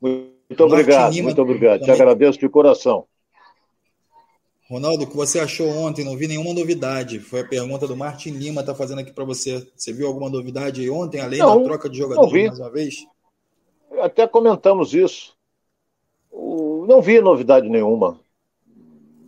Muito 0.00 0.60
obrigado, 0.60 1.14
muito 1.22 1.42
obrigado. 1.42 1.80
Também. 1.80 1.94
Te 1.94 2.02
agradeço 2.02 2.38
de 2.38 2.48
coração. 2.48 3.06
Ronaldo, 4.68 5.04
o 5.04 5.06
que 5.06 5.16
você 5.16 5.38
achou 5.38 5.68
ontem? 5.68 6.04
Não 6.04 6.16
vi 6.16 6.26
nenhuma 6.26 6.52
novidade. 6.52 7.20
Foi 7.20 7.40
a 7.40 7.44
pergunta 7.44 7.86
do 7.86 7.96
Martin 7.96 8.30
Lima, 8.30 8.60
está 8.62 8.74
fazendo 8.74 9.00
aqui 9.00 9.12
para 9.12 9.24
você. 9.24 9.66
Você 9.76 9.92
viu 9.92 10.06
alguma 10.06 10.28
novidade 10.28 10.88
ontem, 10.90 11.20
além 11.20 11.38
não, 11.38 11.60
da 11.60 11.64
troca 11.64 11.88
de 11.88 11.98
jogadores 11.98 12.48
mais 12.48 12.58
uma 12.58 12.70
vez? 12.70 13.06
Até 14.00 14.26
comentamos 14.26 14.94
isso. 14.94 15.36
Não 16.32 17.00
vi 17.00 17.20
novidade 17.20 17.68
nenhuma. 17.68 18.20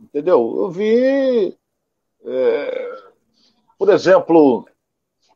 Entendeu? 0.03 0.55
Eu 0.59 0.71
vi. 0.71 1.57
É, 2.25 2.89
por 3.79 3.89
exemplo, 3.89 4.67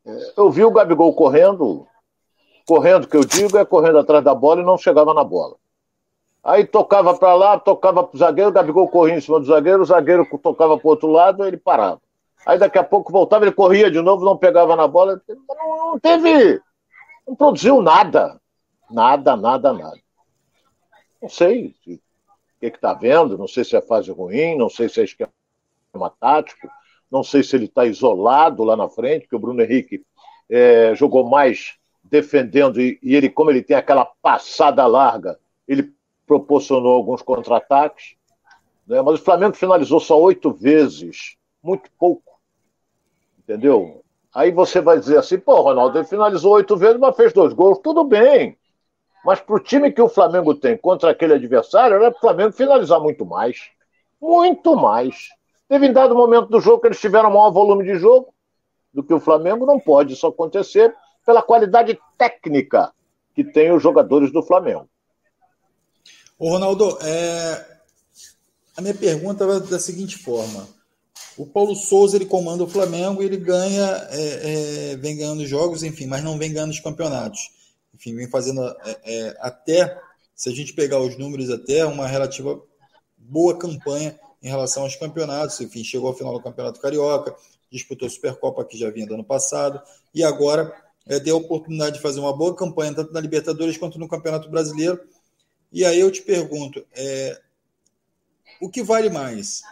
é, 0.04 0.32
eu 0.36 0.50
vi 0.50 0.64
o 0.64 0.70
Gabigol 0.70 1.14
correndo. 1.14 1.86
Correndo, 2.66 3.08
que 3.08 3.16
eu 3.16 3.24
digo, 3.24 3.58
é 3.58 3.64
correndo 3.64 3.98
atrás 3.98 4.22
da 4.22 4.34
bola 4.34 4.60
e 4.60 4.64
não 4.64 4.78
chegava 4.78 5.12
na 5.12 5.24
bola. 5.24 5.56
Aí 6.44 6.66
tocava 6.66 7.16
para 7.16 7.34
lá, 7.34 7.58
tocava 7.58 8.02
para 8.02 8.16
o 8.16 8.18
zagueiro, 8.18 8.50
o 8.50 8.52
Gabigol 8.52 8.88
corria 8.88 9.16
em 9.16 9.20
cima 9.20 9.38
do 9.38 9.46
zagueiro, 9.46 9.82
o 9.82 9.86
zagueiro 9.86 10.26
tocava 10.42 10.76
para 10.76 10.86
o 10.86 10.90
outro 10.90 11.08
lado, 11.08 11.44
ele 11.44 11.56
parava. 11.56 12.00
Aí 12.44 12.58
daqui 12.58 12.78
a 12.78 12.84
pouco 12.84 13.12
voltava, 13.12 13.44
ele 13.44 13.52
corria 13.52 13.88
de 13.90 14.00
novo, 14.00 14.24
não 14.24 14.36
pegava 14.36 14.74
na 14.74 14.88
bola. 14.88 15.20
Não, 15.28 16.00
teve. 16.00 16.60
Não 17.26 17.36
produziu 17.36 17.80
nada. 17.80 18.40
Nada, 18.92 19.36
nada, 19.36 19.72
nada. 19.72 19.98
Não 21.20 21.28
sei 21.28 21.74
o 21.86 21.98
que 22.60 22.66
está 22.66 22.94
vendo, 22.94 23.38
não 23.38 23.48
sei 23.48 23.64
se 23.64 23.76
é 23.76 23.80
fase 23.80 24.10
ruim, 24.10 24.56
não 24.56 24.68
sei 24.68 24.88
se 24.88 25.00
é 25.00 25.04
esquema 25.04 25.30
tático, 26.20 26.68
não 27.10 27.22
sei 27.22 27.42
se 27.42 27.56
ele 27.56 27.64
está 27.66 27.84
isolado 27.86 28.64
lá 28.64 28.76
na 28.76 28.88
frente, 28.88 29.22
porque 29.22 29.36
o 29.36 29.38
Bruno 29.38 29.62
Henrique 29.62 30.04
é, 30.48 30.94
jogou 30.94 31.28
mais 31.28 31.76
defendendo 32.02 32.80
e, 32.80 32.98
e 33.02 33.14
ele, 33.14 33.28
como 33.28 33.50
ele 33.50 33.62
tem 33.62 33.76
aquela 33.76 34.04
passada 34.04 34.86
larga, 34.86 35.38
ele 35.66 35.92
proporcionou 36.26 36.92
alguns 36.92 37.22
contra-ataques, 37.22 38.16
né? 38.86 39.00
mas 39.02 39.20
o 39.20 39.24
Flamengo 39.24 39.54
finalizou 39.54 40.00
só 40.00 40.20
oito 40.20 40.52
vezes, 40.52 41.36
muito 41.62 41.90
pouco, 41.98 42.38
entendeu? 43.38 44.02
Aí 44.34 44.50
você 44.50 44.80
vai 44.80 44.98
dizer 44.98 45.18
assim, 45.18 45.38
pô, 45.38 45.60
Ronaldo, 45.60 45.98
ele 45.98 46.06
finalizou 46.06 46.54
oito 46.54 46.76
vezes, 46.76 46.98
mas 46.98 47.16
fez 47.16 47.32
dois 47.32 47.52
gols, 47.52 47.78
tudo 47.78 48.02
bem. 48.04 48.58
Mas 49.24 49.40
para 49.40 49.54
o 49.54 49.60
time 49.60 49.92
que 49.92 50.02
o 50.02 50.08
Flamengo 50.08 50.54
tem 50.54 50.76
contra 50.76 51.10
aquele 51.10 51.34
adversário, 51.34 51.96
era 51.96 52.10
para 52.10 52.18
o 52.18 52.20
Flamengo 52.20 52.52
finalizar 52.52 53.00
muito 53.00 53.24
mais. 53.24 53.70
Muito 54.20 54.76
mais. 54.76 55.28
Teve 55.68 55.86
em 55.86 55.92
dado 55.92 56.14
momento 56.14 56.48
do 56.48 56.60
jogo 56.60 56.80
que 56.80 56.88
eles 56.88 57.00
tiveram 57.00 57.30
maior 57.30 57.50
volume 57.50 57.84
de 57.84 57.96
jogo 57.98 58.32
do 58.92 59.02
que 59.02 59.14
o 59.14 59.20
Flamengo, 59.20 59.64
não 59.64 59.80
pode 59.80 60.12
isso 60.12 60.26
acontecer 60.26 60.94
pela 61.24 61.42
qualidade 61.42 61.98
técnica 62.18 62.92
que 63.34 63.42
tem 63.42 63.72
os 63.72 63.82
jogadores 63.82 64.30
do 64.32 64.42
Flamengo. 64.42 64.88
Ô 66.38 66.50
Ronaldo, 66.50 66.98
é... 67.00 67.66
a 68.76 68.82
minha 68.82 68.94
pergunta 68.94 69.44
é 69.44 69.60
da 69.60 69.78
seguinte 69.78 70.18
forma. 70.18 70.68
O 71.38 71.46
Paulo 71.46 71.74
Souza 71.74 72.16
ele 72.16 72.26
comanda 72.26 72.62
o 72.62 72.68
Flamengo 72.68 73.22
e 73.22 73.26
ele 73.26 73.38
ganha, 73.38 73.86
é, 74.10 74.90
é, 74.92 74.96
vem 74.96 75.16
ganhando 75.16 75.46
jogos, 75.46 75.82
enfim, 75.82 76.06
mas 76.06 76.22
não 76.22 76.36
vem 76.36 76.52
ganhando 76.52 76.72
os 76.72 76.80
campeonatos. 76.80 77.40
Enfim, 78.02 78.16
vem 78.16 78.28
fazendo 78.28 78.60
é, 78.84 78.98
é, 79.04 79.36
até, 79.40 79.98
se 80.34 80.48
a 80.48 80.52
gente 80.52 80.72
pegar 80.72 81.00
os 81.00 81.16
números, 81.16 81.48
até 81.50 81.86
uma 81.86 82.06
relativa 82.06 82.60
boa 83.16 83.56
campanha 83.56 84.18
em 84.42 84.48
relação 84.48 84.82
aos 84.82 84.96
campeonatos. 84.96 85.60
Enfim, 85.60 85.84
chegou 85.84 86.08
ao 86.08 86.14
final 86.14 86.32
do 86.32 86.42
Campeonato 86.42 86.80
Carioca, 86.80 87.34
disputou 87.70 88.06
a 88.08 88.10
Supercopa 88.10 88.64
que 88.64 88.76
já 88.76 88.90
vinha 88.90 89.06
do 89.06 89.14
ano 89.14 89.24
passado, 89.24 89.80
e 90.12 90.24
agora 90.24 90.74
é, 91.06 91.20
deu 91.20 91.36
a 91.36 91.38
oportunidade 91.38 91.96
de 91.96 92.02
fazer 92.02 92.18
uma 92.18 92.36
boa 92.36 92.56
campanha, 92.56 92.92
tanto 92.92 93.12
na 93.12 93.20
Libertadores 93.20 93.78
quanto 93.78 93.98
no 93.98 94.08
Campeonato 94.08 94.50
Brasileiro 94.50 95.00
e 95.72 95.86
aí 95.86 95.98
eu 95.98 96.12
te 96.12 96.20
pergunto, 96.20 96.84
é, 96.92 97.40
o 98.60 98.68
que 98.68 98.82
vale 98.82 99.08
mais? 99.08 99.62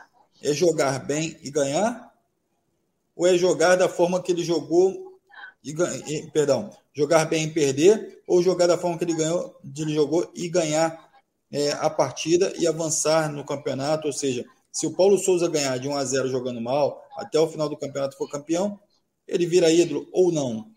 É 0.42 0.54
jogar 0.54 0.98
bem 1.00 1.36
e 1.42 1.50
ganhar? 1.50 2.10
Ou 3.14 3.26
é 3.26 3.36
jogar 3.36 3.76
da 3.76 3.86
forma 3.86 4.22
que 4.22 4.32
ele 4.32 4.42
jogou 4.42 5.09
e, 5.62 5.72
e 5.72 6.30
perdão, 6.30 6.70
jogar 6.94 7.26
bem 7.26 7.44
e 7.44 7.50
perder? 7.50 8.22
Ou 8.26 8.42
jogar 8.42 8.66
da 8.66 8.78
forma 8.78 8.98
que 8.98 9.04
ele 9.04 9.16
ganhou, 9.16 9.58
ele 9.76 9.94
jogou 9.94 10.30
e 10.34 10.48
ganhar 10.48 11.10
é, 11.52 11.72
a 11.72 11.90
partida 11.90 12.52
e 12.58 12.66
avançar 12.66 13.30
no 13.30 13.44
campeonato? 13.44 14.06
Ou 14.06 14.12
seja, 14.12 14.44
se 14.72 14.86
o 14.86 14.94
Paulo 14.94 15.18
Souza 15.18 15.48
ganhar 15.48 15.78
de 15.78 15.88
1 15.88 15.96
a 15.96 16.04
0 16.04 16.28
jogando 16.28 16.60
mal, 16.60 17.04
até 17.16 17.38
o 17.38 17.48
final 17.48 17.68
do 17.68 17.76
campeonato 17.76 18.16
for 18.16 18.30
campeão, 18.30 18.78
ele 19.26 19.46
vira 19.46 19.70
ídolo 19.70 20.08
ou 20.12 20.32
não? 20.32 20.70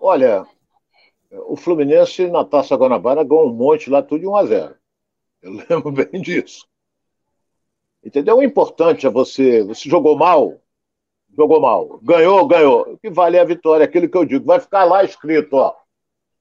Olha, 0.00 0.44
o 1.30 1.56
Fluminense 1.56 2.28
na 2.28 2.44
Taça 2.44 2.74
Guanabara 2.76 3.22
ganhou 3.22 3.48
um 3.48 3.54
monte 3.54 3.88
lá, 3.88 4.02
tudo 4.02 4.20
de 4.20 4.26
1 4.26 4.36
a 4.36 4.46
0 4.46 4.76
Eu 5.40 5.52
lembro 5.70 5.92
bem 5.92 6.20
disso. 6.20 6.66
Entendeu? 8.04 8.38
O 8.38 8.42
importante 8.42 9.06
é 9.06 9.10
você. 9.10 9.62
Você 9.62 9.88
jogou 9.88 10.16
mal? 10.16 10.61
Jogou 11.36 11.60
mal. 11.60 11.98
Ganhou? 12.02 12.46
Ganhou. 12.46 12.82
O 12.82 12.98
que 12.98 13.10
vale 13.10 13.36
é 13.36 13.40
a 13.40 13.44
vitória, 13.44 13.84
aquilo 13.84 14.08
que 14.08 14.16
eu 14.16 14.24
digo. 14.24 14.46
Vai 14.46 14.60
ficar 14.60 14.84
lá 14.84 15.02
escrito, 15.02 15.54
ó. 15.54 15.74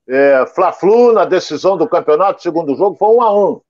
É, 0.08 0.46
Fla-Flu 0.48 1.14
na 1.14 1.26
decisão 1.26 1.78
do 1.78 1.88
campeonato, 1.88 2.42
segundo 2.42 2.76
jogo, 2.76 2.98
foi 2.98 3.16
1 3.16 3.22
a 3.22 3.34
1 3.34 3.52
o 3.52 3.64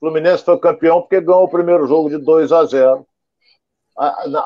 Fluminense 0.00 0.44
foi 0.44 0.58
campeão 0.58 1.00
porque 1.00 1.20
ganhou 1.20 1.44
o 1.44 1.48
primeiro 1.48 1.86
jogo 1.86 2.10
de 2.10 2.18
2 2.18 2.50
a 2.50 2.64
0 2.64 3.06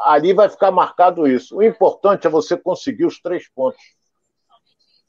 Ali 0.04 0.34
vai 0.34 0.50
ficar 0.50 0.70
marcado 0.70 1.26
isso. 1.26 1.56
O 1.56 1.62
importante 1.62 2.26
é 2.26 2.30
você 2.30 2.56
conseguir 2.58 3.06
os 3.06 3.20
três 3.20 3.48
pontos. 3.48 3.80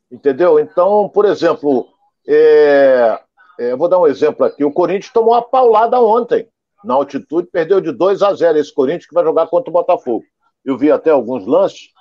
Entendeu? 0.09 0.57
Então, 0.57 1.09
por 1.09 1.25
exemplo, 1.25 1.87
é, 2.25 3.19
é, 3.59 3.75
vou 3.75 3.89
dar 3.89 3.99
um 3.99 4.07
exemplo 4.07 4.45
aqui. 4.45 4.63
O 4.63 4.71
Corinthians 4.71 5.11
tomou 5.11 5.33
uma 5.33 5.41
paulada 5.41 5.99
ontem 5.99 6.47
na 6.81 6.93
altitude, 6.93 7.49
perdeu 7.51 7.81
de 7.81 7.91
2 7.91 8.21
a 8.21 8.33
0 8.33 8.57
esse 8.57 8.73
Corinthians 8.73 9.07
que 9.07 9.13
vai 9.13 9.25
jogar 9.25 9.47
contra 9.47 9.69
o 9.69 9.73
Botafogo. 9.73 10.23
Eu 10.67 10.77
vi 10.77 10.91
até 10.91 11.11
alguns 11.11 11.47
lances. 11.47 11.93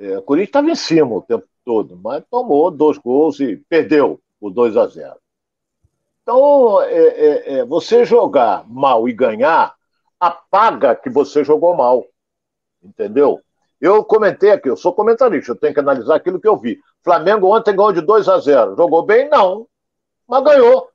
É, 0.00 0.18
o 0.18 0.22
Corinthians 0.22 0.48
estava 0.48 0.70
em 0.70 0.74
cima 0.74 1.14
o 1.14 1.22
tempo, 1.22 1.46
todo, 1.64 1.96
mas 1.96 2.24
tomou 2.28 2.70
dois 2.72 2.98
gols 2.98 3.38
e 3.38 3.56
perdeu 3.68 4.20
o 4.40 4.50
2 4.50 4.76
a 4.76 4.86
0. 4.86 5.14
Então, 6.22 6.80
é, 6.82 6.96
é, 6.96 7.58
é, 7.58 7.64
você 7.64 8.04
jogar 8.04 8.66
mal 8.66 9.08
e 9.08 9.12
ganhar 9.12 9.76
apaga 10.18 10.96
que 10.96 11.08
você 11.08 11.44
jogou 11.44 11.76
mal. 11.76 12.04
Entendeu? 12.82 13.40
Eu 13.80 14.02
comentei 14.02 14.50
aqui, 14.50 14.68
eu 14.68 14.76
sou 14.76 14.92
comentarista, 14.92 15.52
eu 15.52 15.56
tenho 15.56 15.74
que 15.74 15.80
analisar 15.80 16.16
aquilo 16.16 16.40
que 16.40 16.48
eu 16.48 16.56
vi. 16.56 16.80
Flamengo 17.04 17.54
ontem 17.54 17.76
ganhou 17.76 17.92
de 17.92 18.00
2 18.00 18.28
a 18.28 18.38
0. 18.38 18.76
Jogou 18.76 19.04
bem? 19.04 19.28
Não. 19.28 19.68
Mas 20.26 20.42
ganhou. 20.42 20.88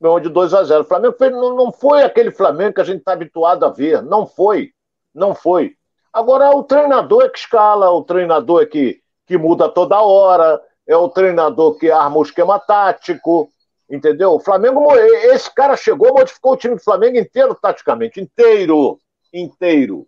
Ganhou 0.00 0.20
de 0.20 0.28
2 0.28 0.54
a 0.54 0.62
0. 0.62 0.82
O 0.82 0.86
Flamengo 0.86 1.16
não, 1.30 1.56
não 1.56 1.72
foi 1.72 2.02
aquele 2.04 2.30
Flamengo 2.30 2.74
que 2.74 2.80
a 2.82 2.84
gente 2.84 2.98
está 2.98 3.12
habituado 3.12 3.64
a 3.64 3.70
ver. 3.70 4.02
Não 4.02 4.26
foi. 4.26 4.72
Não 5.14 5.34
foi. 5.34 5.78
Agora, 6.12 6.50
o 6.50 6.62
treinador 6.62 7.24
é 7.24 7.28
que 7.28 7.38
escala, 7.38 7.90
o 7.90 8.02
treinador 8.02 8.62
é 8.62 8.66
que, 8.66 9.00
que 9.26 9.36
muda 9.36 9.68
toda 9.68 10.00
hora, 10.00 10.60
é 10.86 10.96
o 10.96 11.08
treinador 11.08 11.78
que 11.78 11.90
arma 11.90 12.16
o 12.18 12.22
esquema 12.22 12.58
tático, 12.58 13.50
entendeu? 13.90 14.32
O 14.32 14.40
Flamengo, 14.40 14.92
esse 14.94 15.52
cara 15.54 15.76
chegou, 15.76 16.14
modificou 16.14 16.52
o 16.52 16.56
time 16.56 16.74
do 16.74 16.82
Flamengo 16.82 17.18
inteiro 17.18 17.54
taticamente, 17.54 18.20
inteiro, 18.20 18.98
inteiro, 19.32 20.06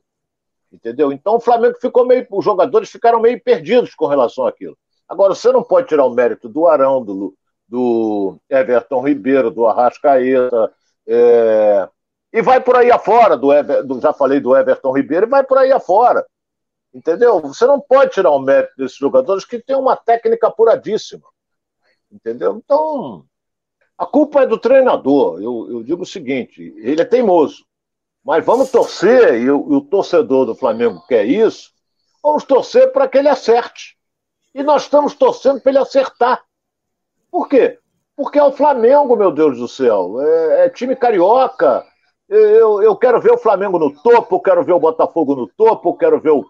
entendeu? 0.72 1.12
Então 1.12 1.36
o 1.36 1.40
Flamengo 1.40 1.76
ficou 1.80 2.06
meio, 2.06 2.26
os 2.30 2.44
jogadores 2.44 2.90
ficaram 2.90 3.20
meio 3.20 3.40
perdidos 3.42 3.94
com 3.94 4.06
relação 4.06 4.46
àquilo. 4.46 4.76
Agora, 5.08 5.34
você 5.34 5.50
não 5.52 5.62
pode 5.62 5.88
tirar 5.88 6.04
o 6.04 6.14
mérito 6.14 6.48
do 6.48 6.66
Arão, 6.66 7.04
do, 7.04 7.34
do 7.68 8.38
Everton 8.48 9.02
Ribeiro, 9.02 9.50
do 9.50 9.66
Arrascaeta, 9.66 10.72
é... 11.06 11.88
e 12.32 12.40
vai 12.40 12.60
por 12.60 12.76
aí 12.76 12.90
afora, 12.90 13.36
do, 13.36 13.52
Ever... 13.52 13.84
do 13.84 14.00
já 14.00 14.12
falei 14.12 14.40
do 14.40 14.56
Everton 14.56 14.92
Ribeiro, 14.92 15.26
e 15.26 15.28
vai 15.28 15.42
por 15.42 15.58
aí 15.58 15.72
afora. 15.72 16.24
Entendeu? 16.92 17.40
Você 17.40 17.66
não 17.66 17.80
pode 17.80 18.12
tirar 18.12 18.30
o 18.30 18.38
mérito 18.38 18.72
desses 18.76 18.96
jogadores 18.96 19.44
que 19.44 19.60
têm 19.60 19.76
uma 19.76 19.96
técnica 19.96 20.48
apuradíssima. 20.48 21.28
Entendeu? 22.10 22.60
Então, 22.64 23.24
a 23.96 24.06
culpa 24.06 24.42
é 24.42 24.46
do 24.46 24.58
treinador. 24.58 25.40
Eu, 25.40 25.68
eu 25.70 25.82
digo 25.82 26.02
o 26.02 26.06
seguinte: 26.06 26.74
ele 26.78 27.00
é 27.00 27.04
teimoso. 27.04 27.64
Mas 28.24 28.44
vamos 28.44 28.70
torcer, 28.70 29.40
e 29.40 29.50
o, 29.50 29.60
o 29.60 29.80
torcedor 29.80 30.46
do 30.46 30.54
Flamengo 30.54 31.02
quer 31.06 31.24
isso, 31.24 31.70
vamos 32.22 32.44
torcer 32.44 32.92
para 32.92 33.08
que 33.08 33.18
ele 33.18 33.28
acerte. 33.28 33.96
E 34.54 34.62
nós 34.62 34.82
estamos 34.82 35.14
torcendo 35.14 35.60
para 35.60 35.70
ele 35.70 35.78
acertar. 35.78 36.42
Por 37.30 37.48
quê? 37.48 37.78
Porque 38.16 38.38
é 38.38 38.42
o 38.42 38.52
Flamengo, 38.52 39.16
meu 39.16 39.30
Deus 39.30 39.58
do 39.58 39.68
céu. 39.68 40.20
É, 40.20 40.66
é 40.66 40.68
time 40.68 40.94
carioca. 40.96 41.86
Eu, 42.30 42.80
eu 42.80 42.96
quero 42.96 43.20
ver 43.20 43.32
o 43.32 43.38
Flamengo 43.38 43.78
no 43.78 43.92
topo, 44.02 44.40
quero 44.40 44.64
ver 44.64 44.72
o 44.72 44.80
Botafogo 44.80 45.34
no 45.34 45.48
topo, 45.48 45.96
quero 45.98 46.18
ver 46.18 46.30
o 46.30 46.46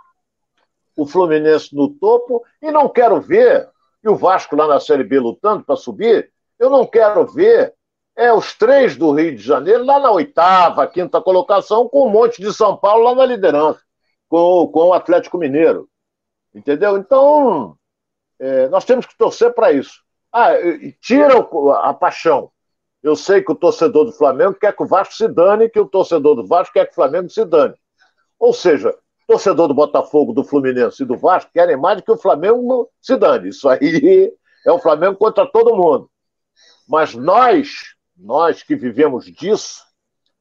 o 0.96 1.06
Fluminense 1.06 1.74
no 1.74 1.88
topo 1.88 2.44
e 2.60 2.70
não 2.70 2.86
quero 2.88 3.20
ver, 3.20 3.66
e 4.04 4.08
o 4.08 4.16
Vasco 4.16 4.54
lá 4.54 4.66
na 4.66 4.78
Série 4.78 5.04
B 5.04 5.18
lutando 5.18 5.64
para 5.64 5.76
subir, 5.76 6.30
eu 6.58 6.68
não 6.68 6.86
quero 6.86 7.26
ver 7.26 7.74
é 8.16 8.30
os 8.30 8.54
três 8.54 8.96
do 8.96 9.12
Rio 9.12 9.34
de 9.34 9.42
Janeiro 9.42 9.82
lá 9.84 9.98
na 9.98 10.10
oitava, 10.10 10.86
quinta 10.86 11.22
colocação, 11.22 11.88
com 11.88 12.06
um 12.06 12.10
monte 12.10 12.42
de 12.42 12.52
São 12.52 12.76
Paulo 12.76 13.04
lá 13.04 13.14
na 13.14 13.24
liderança, 13.24 13.80
com, 14.28 14.66
com 14.66 14.88
o 14.88 14.92
Atlético 14.92 15.38
Mineiro. 15.38 15.88
Entendeu? 16.54 16.98
Então, 16.98 17.76
é, 18.38 18.68
nós 18.68 18.84
temos 18.84 19.06
que 19.06 19.16
torcer 19.16 19.54
para 19.54 19.72
isso. 19.72 20.02
Ah, 20.30 20.50
tira 21.00 21.38
a 21.82 21.94
paixão. 21.94 22.50
Eu 23.02 23.16
sei 23.16 23.42
que 23.42 23.50
o 23.50 23.54
torcedor 23.54 24.04
do 24.04 24.12
Flamengo 24.12 24.54
quer 24.54 24.74
que 24.74 24.82
o 24.82 24.86
Vasco 24.86 25.14
se 25.14 25.26
dane, 25.26 25.70
que 25.70 25.80
o 25.80 25.86
torcedor 25.86 26.36
do 26.36 26.46
Vasco 26.46 26.74
quer 26.74 26.86
que 26.86 26.92
o 26.92 26.94
Flamengo 26.94 27.30
se 27.30 27.44
dane. 27.44 27.74
Ou 28.38 28.52
seja, 28.52 28.94
torcedor 29.26 29.68
do 29.68 29.74
Botafogo, 29.74 30.32
do 30.32 30.42
Fluminense 30.42 31.02
e 31.02 31.06
do 31.06 31.16
Vasco 31.16 31.52
querem 31.52 31.76
mais 31.76 32.00
que 32.00 32.10
o 32.10 32.18
Flamengo 32.18 32.90
se 33.00 33.16
dane. 33.16 33.50
Isso 33.50 33.68
aí 33.68 34.32
é 34.66 34.72
o 34.72 34.78
Flamengo 34.78 35.16
contra 35.16 35.46
todo 35.46 35.76
mundo. 35.76 36.10
Mas 36.88 37.14
nós, 37.14 37.94
nós 38.16 38.62
que 38.62 38.74
vivemos 38.74 39.26
disso, 39.26 39.84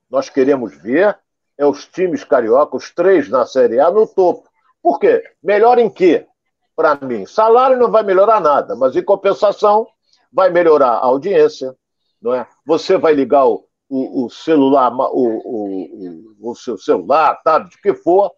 nós 0.10 0.28
queremos 0.30 0.76
ver 0.76 1.18
é 1.58 1.66
os 1.66 1.86
times 1.86 2.24
carioca, 2.24 2.78
os 2.78 2.90
três 2.90 3.30
na 3.30 3.46
Série 3.46 3.80
A, 3.80 3.92
no 3.92 4.08
topo. 4.08 4.50
Por 4.82 4.98
quê? 4.98 5.22
Melhor 5.44 5.78
em 5.78 5.90
quê? 5.90 6.26
Para 6.74 6.96
mim, 6.96 7.26
salário 7.26 7.78
não 7.78 7.92
vai 7.92 8.02
melhorar 8.02 8.40
nada, 8.40 8.76
mas 8.78 8.96
em 8.96 9.04
compensação 9.04 9.86
vai 10.32 10.50
melhorar 10.50 10.92
a 10.92 11.06
audiência, 11.06 11.76
não 12.22 12.34
é? 12.34 12.48
Você 12.66 12.98
vai 12.98 13.14
ligar 13.14 13.46
o, 13.46 13.66
o, 13.90 14.26
o 14.26 14.30
celular, 14.30 14.92
o, 14.94 16.36
o, 16.40 16.56
seu 16.56 16.78
celular, 16.78 17.42
tablet, 17.44 17.76
o 17.76 17.82
que 17.82 17.94
for, 17.94 18.32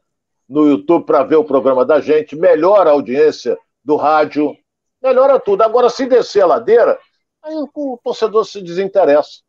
no 0.47 0.67
YouTube 0.67 1.05
para 1.05 1.23
ver 1.23 1.37
o 1.37 1.45
programa 1.45 1.85
da 1.85 1.99
gente, 1.99 2.35
melhora 2.35 2.89
a 2.89 2.93
audiência 2.93 3.57
do 3.83 3.95
rádio, 3.95 4.55
melhora 5.01 5.39
tudo. 5.39 5.61
Agora, 5.63 5.89
se 5.89 6.05
descer 6.05 6.43
a 6.43 6.47
ladeira, 6.47 6.99
aí 7.41 7.55
o 7.55 7.99
torcedor 8.03 8.45
se 8.45 8.61
desinteressa. 8.61 9.41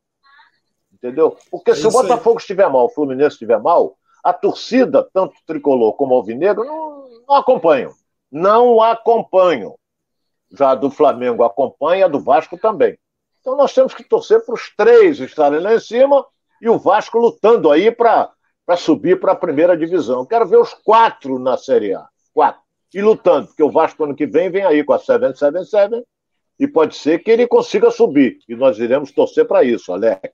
Entendeu? 0.92 1.36
Porque 1.50 1.72
é 1.72 1.74
se 1.74 1.86
o 1.86 1.90
Botafogo 1.90 2.38
aí. 2.38 2.42
estiver 2.42 2.68
mal, 2.70 2.86
o 2.86 2.90
Fluminense 2.90 3.34
estiver 3.34 3.60
mal, 3.60 3.96
a 4.22 4.32
torcida, 4.32 5.08
tanto 5.12 5.34
tricolor 5.44 5.94
como 5.94 6.14
alvinegro, 6.14 6.64
não, 6.64 7.08
não 7.28 7.34
acompanham. 7.34 7.92
Não 8.30 8.80
acompanham. 8.80 9.76
Já 10.52 10.74
do 10.74 10.90
Flamengo 10.90 11.42
acompanha, 11.42 12.08
do 12.08 12.20
Vasco 12.20 12.56
também. 12.56 12.96
Então 13.42 13.56
nós 13.56 13.74
temos 13.74 13.92
que 13.92 14.04
torcer 14.04 14.40
para 14.46 14.54
os 14.54 14.72
três 14.74 15.18
estarem 15.18 15.60
lá 15.60 15.74
em 15.74 15.80
cima 15.80 16.24
e 16.62 16.68
o 16.68 16.78
Vasco 16.78 17.18
lutando 17.18 17.70
aí 17.70 17.90
para 17.90 18.32
subir 18.78 19.18
para 19.20 19.32
a 19.32 19.36
primeira 19.36 19.76
divisão. 19.76 20.24
Quero 20.24 20.46
ver 20.46 20.58
os 20.58 20.72
quatro 20.72 21.38
na 21.40 21.58
Série 21.58 21.92
A. 21.92 22.06
Quatro. 22.32 22.62
E 22.94 23.02
lutando, 23.02 23.48
porque 23.48 23.62
o 23.62 23.70
Vasco 23.70 24.04
ano 24.04 24.14
que 24.14 24.26
vem 24.26 24.48
vem 24.48 24.64
aí 24.64 24.84
com 24.84 24.92
a 24.92 24.98
777 24.98 26.06
e 26.58 26.68
pode 26.68 26.94
ser 26.94 27.18
que 27.18 27.30
ele 27.30 27.46
consiga 27.46 27.90
subir. 27.90 28.38
E 28.48 28.54
nós 28.54 28.78
iremos 28.78 29.10
torcer 29.10 29.44
para 29.46 29.64
isso, 29.64 29.92
Alex. 29.92 30.32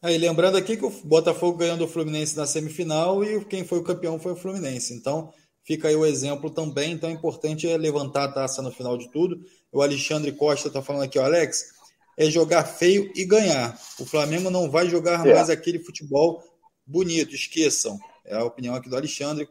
Aí, 0.00 0.16
lembrando 0.16 0.56
aqui 0.56 0.76
que 0.76 0.84
o 0.86 0.90
Botafogo 1.04 1.58
ganhou 1.58 1.76
do 1.76 1.86
Fluminense 1.86 2.36
na 2.36 2.46
semifinal 2.46 3.22
e 3.22 3.44
quem 3.44 3.64
foi 3.64 3.78
o 3.78 3.84
campeão 3.84 4.18
foi 4.18 4.32
o 4.32 4.36
Fluminense. 4.36 4.94
Então, 4.94 5.32
fica 5.62 5.88
aí 5.88 5.94
o 5.94 6.06
exemplo 6.06 6.48
também. 6.50 6.92
Então, 6.92 7.10
é 7.10 7.12
importante 7.12 7.66
levantar 7.76 8.24
a 8.24 8.32
taça 8.32 8.62
no 8.62 8.72
final 8.72 8.96
de 8.96 9.10
tudo. 9.10 9.38
O 9.70 9.82
Alexandre 9.82 10.32
Costa 10.32 10.68
está 10.68 10.80
falando 10.80 11.02
aqui, 11.02 11.18
ó, 11.18 11.24
Alex, 11.24 11.74
é 12.16 12.26
jogar 12.26 12.64
feio 12.64 13.10
e 13.14 13.24
ganhar. 13.24 13.78
O 13.98 14.04
Flamengo 14.04 14.50
não 14.50 14.70
vai 14.70 14.88
jogar 14.88 15.26
é. 15.26 15.34
mais 15.34 15.50
aquele 15.50 15.78
futebol 15.78 16.42
bonito, 16.86 17.34
esqueçam. 17.34 17.98
É 18.24 18.34
a 18.34 18.44
opinião 18.44 18.74
aqui 18.74 18.88
do 18.88 18.96
Alexandre. 18.96 19.48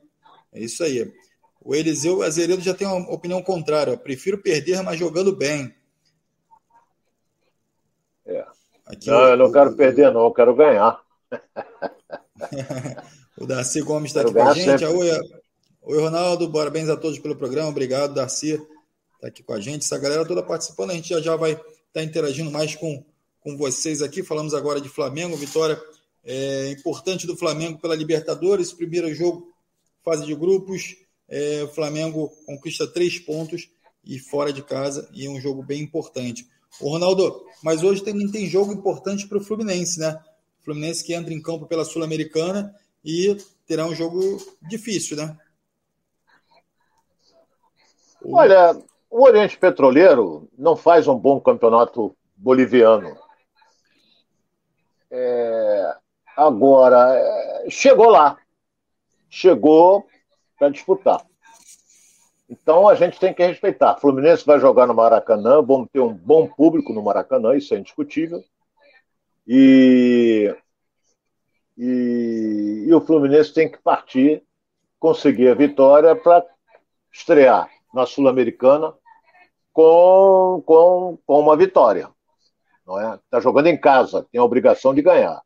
É 0.54 0.60
isso 0.60 0.84
aí. 0.84 1.12
O 1.64 1.76
Eliseu 1.76 2.24
Azeredo 2.24 2.62
já 2.62 2.74
tem 2.74 2.88
uma 2.88 3.12
opinião 3.12 3.42
contrária. 3.42 3.98
Prefiro 3.98 4.42
perder, 4.42 4.82
mas 4.82 4.98
jogando 4.98 5.36
bem. 5.36 5.74
É. 8.26 8.46
Aqui, 8.86 9.10
não, 9.10 9.18
o, 9.18 9.28
eu 9.28 9.38
não 9.38 9.52
quero 9.52 9.76
perder, 9.76 10.12
não, 10.12 10.26
eu 10.26 10.34
quero 10.34 10.56
ganhar. 10.56 11.00
o 13.38 13.46
Darcy 13.46 13.82
Gomes 13.82 14.10
está 14.10 14.22
aqui 14.22 14.34
com 14.34 14.42
a 14.42 14.54
gente. 14.54 14.86
Oi, 14.86 15.10
oi, 15.84 16.02
Ronaldo. 16.02 16.52
Parabéns 16.52 16.90
a 16.90 16.98
todos 16.98 17.20
pelo 17.20 17.36
programa. 17.36 17.70
Obrigado, 17.70 18.14
Darcy. 18.14 18.54
Está 19.16 19.28
aqui 19.28 19.44
com 19.44 19.54
a 19.54 19.60
gente. 19.60 19.84
Essa 19.84 20.00
galera 20.00 20.26
toda 20.26 20.42
participando. 20.42 20.92
A 20.92 20.94
gente 20.94 21.10
já, 21.10 21.22
já 21.22 21.36
vai 21.36 21.60
estar 21.92 22.00
tá 22.00 22.04
interagindo 22.04 22.50
mais 22.50 22.76
com, 22.76 23.04
com 23.42 23.58
vocês 23.58 24.02
aqui. 24.02 24.24
Falamos 24.24 24.54
agora 24.54 24.80
de 24.80 24.90
Flamengo, 24.90 25.36
vitória 25.36 25.80
é, 26.24 26.72
importante 26.72 27.28
do 27.28 27.36
Flamengo 27.36 27.80
pela 27.80 27.96
Libertadores, 27.96 28.72
primeiro 28.72 29.14
jogo, 29.14 29.54
fase 30.04 30.26
de 30.26 30.34
grupos. 30.34 30.96
É, 31.28 31.68
Flamengo 31.74 32.30
conquista 32.46 32.88
três 32.88 33.20
pontos 33.20 33.70
e 34.04 34.20
fora 34.20 34.52
de 34.52 34.62
casa, 34.62 35.08
e 35.14 35.26
é 35.26 35.30
um 35.30 35.40
jogo 35.40 35.64
bem 35.64 35.82
importante. 35.82 36.48
O 36.80 36.90
Ronaldo, 36.90 37.46
mas 37.64 37.84
hoje 37.84 38.04
também 38.04 38.30
tem 38.30 38.48
jogo 38.48 38.74
importante 38.74 39.28
para 39.28 39.38
o 39.38 39.44
Fluminense, 39.44 40.00
né? 40.00 40.20
O 40.60 40.66
Fluminense 40.66 41.04
que 41.04 41.14
entra 41.14 41.34
em 41.34 41.42
campo 41.42 41.68
pela 41.68 41.86
Sul-Americana 41.86 42.76
e 43.04 43.38
terá 43.66 43.86
um 43.86 43.96
jogo 43.96 44.42
difícil, 44.68 45.18
né? 45.18 45.38
Olha, 48.24 48.78
o 49.12 49.24
Oriente 49.24 49.58
Petroleiro 49.58 50.50
não 50.58 50.76
faz 50.76 51.08
um 51.08 51.16
bom 51.16 51.40
campeonato 51.40 52.16
boliviano. 52.36 53.16
É, 55.12 55.96
Agora, 56.36 57.14
é, 57.16 57.70
chegou 57.70 58.10
lá. 58.10 58.38
Chegou 59.30 60.06
para 60.58 60.70
disputar. 60.70 61.24
Então 62.50 62.88
a 62.88 62.96
gente 62.96 63.20
tem 63.20 63.34
que 63.34 63.46
respeitar. 63.46 63.98
Fluminense 63.98 64.46
vai 64.46 64.60
jogar 64.60 64.88
no 64.88 64.94
Maracanã, 64.94 65.62
vamos 65.62 65.88
ter 65.92 66.00
um 66.00 66.14
bom 66.14 66.48
público 66.48 66.94
no 66.94 67.04
Maracanã, 67.04 67.56
isso 67.56 67.74
é 67.74 67.78
indiscutível. 67.78 68.44
E, 69.48 70.54
e, 71.78 72.86
e 72.88 72.94
o 72.94 73.02
Fluminense 73.02 73.54
tem 73.54 73.72
que 73.72 73.78
partir, 73.78 74.44
conseguir 75.00 75.50
a 75.50 75.56
vitória 75.56 76.16
para 76.16 76.46
estrear 77.12 77.70
na 77.94 78.06
Sul-Americana 78.06 78.94
com, 79.74 80.64
com, 80.66 81.18
com 81.26 81.40
uma 81.40 81.56
vitória. 81.56 82.10
Não 82.86 83.00
é? 83.00 83.16
Está 83.16 83.40
jogando 83.40 83.68
em 83.68 83.80
casa, 83.80 84.26
tem 84.32 84.40
a 84.40 84.44
obrigação 84.44 84.94
de 84.94 85.02
ganhar. 85.02 85.42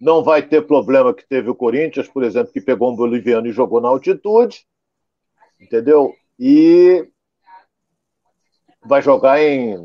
Não 0.00 0.22
vai 0.22 0.42
ter 0.42 0.66
problema 0.66 1.14
que 1.14 1.26
teve 1.26 1.48
o 1.48 1.54
Corinthians, 1.54 2.08
por 2.08 2.22
exemplo, 2.22 2.52
que 2.52 2.60
pegou 2.60 2.92
um 2.92 2.96
boliviano 2.96 3.46
e 3.46 3.52
jogou 3.52 3.80
na 3.80 3.88
altitude. 3.88 4.66
Entendeu? 5.60 6.12
E, 6.38 7.08
vai 8.84 9.00
jogar 9.00 9.42
em 9.42 9.78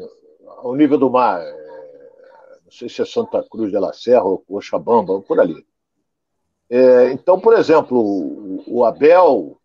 ao 0.62 0.76
nível 0.76 0.98
do 0.98 1.10
mar. 1.10 1.42
É, 1.42 2.60
não 2.66 2.72
sei 2.72 2.90
se 2.90 3.02
é 3.02 3.06
Santa 3.06 3.44
Cruz 3.44 3.72
de 3.72 3.80
la 3.80 3.94
Serra 3.94 4.24
ou 4.24 4.40
Cochabamba, 4.40 5.22
por 5.22 5.40
ali. 5.40 5.66
É, 6.70 7.12
então, 7.12 7.40
por 7.40 7.54
exemplo, 7.58 8.64
o, 8.68 8.86
Abel, 8.86 9.58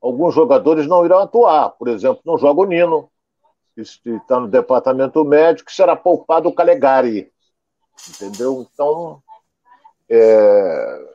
alguns 0.00 0.34
jogadores 0.34 0.86
não 0.86 1.04
irão 1.04 1.18
atuar. 1.18 1.70
Por 1.70 1.88
exemplo, 1.88 2.20
não 2.24 2.36
joga 2.36 2.60
o 2.60 2.66
Nino, 2.66 3.09
está 3.82 4.40
no 4.40 4.48
departamento 4.48 5.24
médico, 5.24 5.72
será 5.72 5.96
poupado 5.96 6.48
o 6.48 6.54
Calegari. 6.54 7.30
Entendeu? 8.08 8.66
Então, 8.72 9.22
é, 10.08 11.06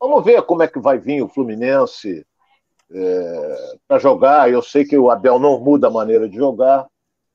vamos 0.00 0.24
ver 0.24 0.42
como 0.42 0.62
é 0.62 0.68
que 0.68 0.78
vai 0.78 0.98
vir 0.98 1.22
o 1.22 1.28
Fluminense 1.28 2.26
é, 2.92 3.76
para 3.86 3.98
jogar. 3.98 4.50
Eu 4.50 4.62
sei 4.62 4.84
que 4.84 4.96
o 4.98 5.10
Abel 5.10 5.38
não 5.38 5.60
muda 5.60 5.86
a 5.86 5.90
maneira 5.90 6.28
de 6.28 6.36
jogar. 6.36 6.86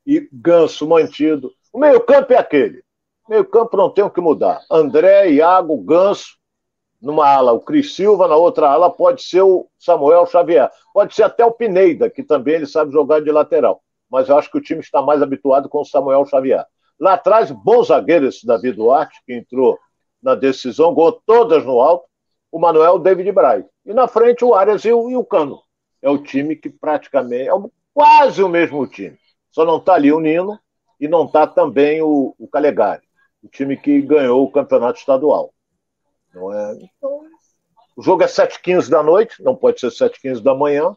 E 0.05 0.27
Ganso 0.31 0.87
mantido. 0.87 1.51
O 1.71 1.79
meio-campo 1.79 2.33
é 2.33 2.37
aquele. 2.37 2.83
Meio-campo 3.27 3.77
não 3.77 3.89
tem 3.89 4.03
o 4.03 4.09
que 4.09 4.21
mudar. 4.21 4.61
André, 4.71 5.31
Iago, 5.31 5.77
Ganso, 5.77 6.39
numa 7.01 7.27
ala 7.27 7.53
o 7.53 7.59
Cris 7.59 7.95
Silva, 7.95 8.27
na 8.27 8.35
outra 8.35 8.69
ala 8.69 8.89
pode 8.89 9.23
ser 9.23 9.41
o 9.41 9.67
Samuel 9.77 10.25
Xavier. 10.25 10.69
Pode 10.93 11.13
ser 11.13 11.23
até 11.23 11.45
o 11.45 11.51
Pineda, 11.51 12.09
que 12.09 12.23
também 12.23 12.55
ele 12.55 12.65
sabe 12.65 12.91
jogar 12.91 13.21
de 13.21 13.31
lateral. 13.31 13.81
Mas 14.09 14.29
eu 14.29 14.37
acho 14.37 14.49
que 14.51 14.57
o 14.57 14.61
time 14.61 14.81
está 14.81 15.01
mais 15.01 15.21
habituado 15.21 15.69
com 15.69 15.81
o 15.81 15.85
Samuel 15.85 16.25
Xavier. 16.25 16.65
Lá 16.99 17.13
atrás, 17.13 17.51
bom 17.51 17.81
zagueiro 17.83 18.27
esse 18.27 18.45
Davi 18.45 18.71
Duarte, 18.71 19.21
que 19.25 19.33
entrou 19.33 19.77
na 20.21 20.35
decisão, 20.35 20.93
gol 20.93 21.13
todas 21.25 21.65
no 21.65 21.79
alto. 21.79 22.07
O 22.51 22.59
Manuel 22.59 22.97
David 22.97 23.31
Braz. 23.31 23.63
E 23.85 23.93
na 23.93 24.07
frente 24.07 24.43
o 24.43 24.55
Arias 24.55 24.83
e 24.83 24.91
o, 24.91 25.09
e 25.09 25.15
o 25.15 25.23
Cano. 25.23 25.61
É 26.01 26.09
o 26.09 26.17
time 26.17 26.55
que 26.55 26.69
praticamente 26.69 27.47
é 27.47 27.53
quase 27.93 28.41
o 28.41 28.49
mesmo 28.49 28.87
time. 28.87 29.17
Só 29.51 29.65
não 29.65 29.77
está 29.77 29.93
ali 29.93 30.11
o 30.11 30.19
Nino 30.19 30.59
e 30.99 31.07
não 31.07 31.25
está 31.25 31.45
também 31.45 32.01
o, 32.01 32.35
o 32.37 32.47
Calegari, 32.47 33.03
o 33.43 33.47
time 33.47 33.77
que 33.77 34.01
ganhou 34.01 34.43
o 34.43 34.51
campeonato 34.51 34.99
estadual. 34.99 35.53
Não 36.33 36.53
é? 36.53 36.77
Então, 36.81 37.21
o 37.95 38.01
jogo 38.01 38.23
é 38.23 38.27
7h15 38.27 38.89
da 38.89 39.03
noite, 39.03 39.43
não 39.43 39.55
pode 39.55 39.79
ser 39.79 39.87
7h15 39.87 40.41
da 40.41 40.53
manhã. 40.53 40.95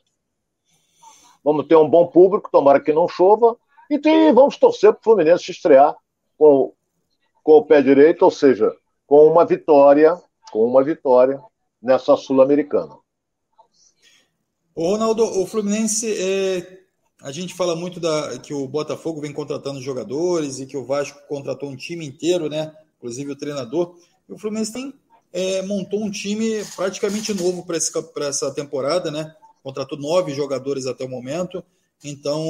Vamos 1.44 1.66
ter 1.66 1.76
um 1.76 1.88
bom 1.88 2.06
público, 2.06 2.50
tomara 2.50 2.80
que 2.80 2.92
não 2.92 3.08
chova. 3.08 3.56
E 3.90 3.98
tem, 3.98 4.32
vamos 4.32 4.56
torcer 4.56 4.92
para 4.92 5.00
o 5.00 5.04
Fluminense 5.04 5.50
estrear 5.50 5.94
com, 6.38 6.72
com 7.42 7.52
o 7.52 7.64
pé 7.64 7.82
direito, 7.82 8.22
ou 8.22 8.30
seja, 8.30 8.72
com 9.06 9.26
uma 9.26 9.44
vitória, 9.44 10.18
com 10.50 10.64
uma 10.64 10.82
vitória 10.82 11.40
nessa 11.82 12.16
Sul-Americana. 12.16 12.96
Ronaldo, 14.76 15.24
o 15.24 15.46
Fluminense 15.46 16.10
é, 16.10 16.82
a 17.22 17.30
gente 17.30 17.54
fala 17.54 17.76
muito 17.76 18.00
da, 18.00 18.38
que 18.38 18.54
o 18.54 18.66
Botafogo 18.66 19.20
vem 19.20 19.32
contratando 19.32 19.80
jogadores 19.80 20.58
e 20.58 20.66
que 20.66 20.76
o 20.76 20.84
Vasco 20.84 21.20
contratou 21.28 21.68
um 21.68 21.76
time 21.76 22.06
inteiro, 22.06 22.48
né? 22.48 22.74
Inclusive 22.96 23.32
o 23.32 23.36
treinador. 23.36 23.96
E 24.28 24.32
o 24.32 24.38
Fluminense 24.38 24.72
tem, 24.72 24.94
é, 25.32 25.62
montou 25.62 26.02
um 26.02 26.10
time 26.10 26.64
praticamente 26.74 27.34
novo 27.34 27.64
para 27.66 28.26
essa 28.26 28.52
temporada, 28.54 29.10
né? 29.10 29.34
Contratou 29.62 29.98
nove 29.98 30.34
jogadores 30.34 30.86
até 30.86 31.04
o 31.04 31.08
momento. 31.08 31.64
Então, 32.04 32.42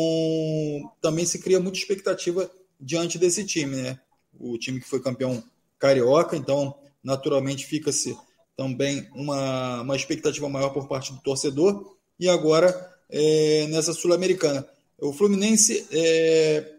também 1.01 1.27
se 1.27 1.38
cria 1.38 1.61
muita 1.61 1.79
expectativa 1.79 2.51
diante 2.81 3.18
desse 3.18 3.44
time, 3.44 3.77
né? 3.77 4.01
O 4.38 4.57
time 4.59 4.81
que 4.81 4.88
foi 4.88 5.01
campeão 5.01 5.42
carioca, 5.79 6.37
então, 6.37 6.75
naturalmente, 7.03 7.66
fica-se 7.66 8.16
também 8.57 9.09
uma, 9.14 9.83
uma 9.83 9.96
expectativa 9.96 10.48
maior 10.48 10.70
por 10.70 10.88
parte 10.88 11.12
do 11.12 11.20
torcedor. 11.20 11.96
E 12.18 12.29
agora 12.29 12.92
é, 13.11 13.66
nessa 13.68 13.92
Sul-Americana. 13.92 14.66
O 14.98 15.12
Fluminense 15.12 15.87
é, 15.90 16.77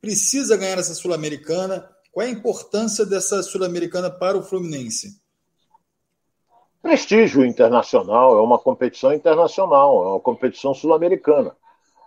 precisa 0.00 0.56
ganhar 0.56 0.78
essa 0.78 0.94
Sul-Americana. 0.94 1.88
Qual 2.10 2.26
é 2.26 2.30
a 2.30 2.32
importância 2.32 3.04
dessa 3.04 3.42
Sul-Americana 3.42 4.10
para 4.10 4.38
o 4.38 4.42
Fluminense? 4.42 5.20
Prestígio 6.82 7.44
internacional, 7.44 8.36
é 8.36 8.40
uma 8.42 8.58
competição 8.58 9.14
internacional, 9.14 10.04
é 10.04 10.08
uma 10.08 10.20
competição 10.20 10.74
sul-americana. 10.74 11.56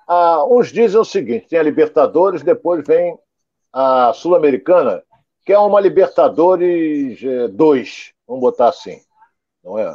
Ah, 0.08 0.46
uns 0.46 0.72
dizem 0.72 1.00
o 1.00 1.06
seguinte: 1.06 1.48
tem 1.48 1.58
a 1.58 1.64
Libertadores, 1.64 2.44
depois 2.44 2.86
vem 2.86 3.18
a 3.74 4.14
Sul-Americana, 4.14 5.02
que 5.46 5.54
é 5.54 5.58
uma 5.60 5.80
Libertadores 5.80 7.20
2, 7.54 8.12
é, 8.12 8.14
vamos 8.28 8.42
botar 8.42 8.70
assim. 8.70 9.00
Não 9.64 9.80
é? 9.80 9.86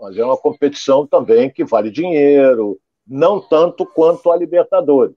mas 0.00 0.16
é 0.16 0.24
uma 0.24 0.36
competição 0.36 1.06
também 1.06 1.50
que 1.50 1.64
vale 1.64 1.90
dinheiro, 1.90 2.80
não 3.06 3.40
tanto 3.40 3.84
quanto 3.84 4.30
a 4.30 4.36
Libertadores, 4.36 5.14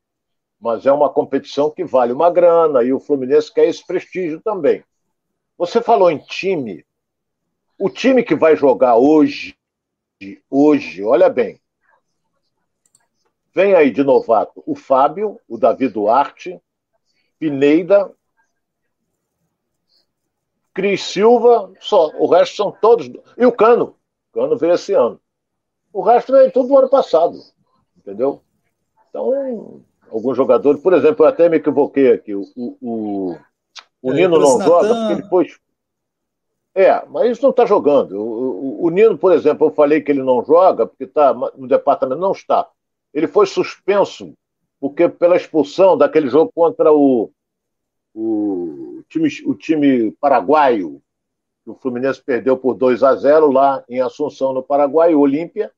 mas 0.60 0.86
é 0.86 0.92
uma 0.92 1.10
competição 1.10 1.70
que 1.70 1.86
vale 1.86 2.12
uma 2.12 2.30
grana 2.30 2.84
e 2.84 2.92
o 2.92 3.00
Fluminense 3.00 3.54
quer 3.54 3.66
esse 3.66 3.86
prestígio 3.86 4.42
também. 4.42 4.84
Você 5.58 5.82
falou 5.82 6.12
em 6.12 6.18
time, 6.18 6.86
o 7.78 7.90
time 7.90 8.24
que 8.24 8.36
vai 8.36 8.56
jogar 8.56 8.96
hoje, 8.96 9.58
hoje, 10.50 11.04
olha 11.04 11.30
bem, 11.30 11.60
vem 13.54 13.76
aí 13.76 13.92
de 13.92 14.04
novato 14.04 14.64
o 14.66 14.76
Fábio, 14.76 15.40
o 15.48 15.58
Davi 15.58 15.88
Duarte, 15.88 16.60
Pineida, 17.38 18.12
Cris 20.74 21.04
Silva, 21.04 21.72
só. 21.80 22.10
O 22.18 22.28
resto 22.28 22.56
são 22.56 22.72
todos. 22.72 23.10
E 23.38 23.46
o 23.46 23.52
Cano. 23.52 23.96
O 24.32 24.34
Cano 24.34 24.58
veio 24.58 24.74
esse 24.74 24.94
ano. 24.94 25.20
O 25.92 26.02
resto 26.02 26.32
veio 26.34 26.52
tudo 26.52 26.70
do 26.70 26.78
ano 26.78 26.90
passado. 26.90 27.38
Entendeu? 27.96 28.42
Então, 29.10 29.84
alguns 30.10 30.36
jogadores, 30.36 30.82
por 30.82 30.94
exemplo, 30.94 31.24
eu 31.24 31.30
até 31.30 31.48
me 31.48 31.58
equivoquei 31.58 32.12
aqui. 32.12 32.34
O, 32.34 32.44
o, 32.56 33.38
o 34.02 34.12
é, 34.12 34.16
Nino 34.16 34.40
não 34.40 34.60
joga 34.60 34.88
porque 34.88 35.14
ele 35.14 35.30
foi. 35.30 35.48
É, 36.76 37.06
mas 37.08 37.32
isso 37.32 37.44
não 37.44 37.52
está 37.52 37.66
jogando. 37.66 38.14
O, 38.14 38.84
o, 38.84 38.86
o, 38.86 38.90
Nino, 38.90 39.18
por 39.18 39.32
exemplo, 39.32 39.68
eu 39.68 39.72
falei 39.72 40.02
que 40.02 40.12
ele 40.12 40.24
não 40.24 40.44
joga 40.44 40.88
porque 40.88 41.04
está 41.04 41.34
no 41.34 41.68
departamento. 41.68 42.20
Não 42.20 42.32
está. 42.32 42.68
Ele 43.14 43.28
foi 43.28 43.46
suspenso 43.46 44.34
porque 44.80 45.08
pela 45.08 45.38
expulsão 45.38 45.98
daquele 45.98 46.28
jogo 46.28 46.52
contra 46.54 46.92
o, 46.92 47.32
o, 48.14 49.02
time, 49.08 49.30
o 49.46 49.54
time 49.54 50.12
paraguaio, 50.20 51.02
o 51.66 51.74
Fluminense 51.76 52.22
perdeu 52.22 52.58
por 52.58 52.74
2 52.74 53.02
a 53.04 53.16
0 53.16 53.52
lá 53.52 53.84
em 53.88 54.02
Assunção, 54.02 54.52
no 54.52 54.62
Paraguai, 54.62 55.16
o 55.16 55.20
Olímpia, 55.20 55.72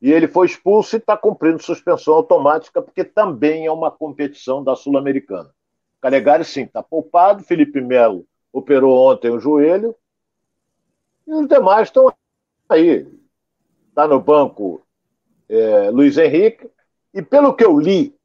e 0.00 0.12
ele 0.12 0.28
foi 0.28 0.46
expulso 0.46 0.96
e 0.96 0.98
está 0.98 1.16
cumprindo 1.16 1.62
suspensão 1.62 2.14
automática, 2.14 2.82
porque 2.82 3.02
também 3.02 3.66
é 3.66 3.72
uma 3.72 3.90
competição 3.90 4.62
da 4.62 4.76
Sul-Americana. 4.76 5.50
Calegari, 6.00 6.44
sim, 6.44 6.62
está 6.62 6.82
poupado. 6.82 7.44
Felipe 7.44 7.80
Melo 7.80 8.26
operou 8.52 9.10
ontem 9.10 9.30
o 9.30 9.38
joelho. 9.38 9.94
E 11.26 11.32
os 11.32 11.48
demais 11.48 11.88
estão 11.88 12.12
aí. 12.68 13.06
Está 13.88 14.08
no 14.08 14.20
banco 14.20 14.84
é, 15.48 15.90
Luiz 15.90 16.16
Henrique. 16.16 16.70
E 17.14 17.22
pelo 17.22 17.54
que 17.54 17.64
eu 17.64 17.78
li, 17.78 18.16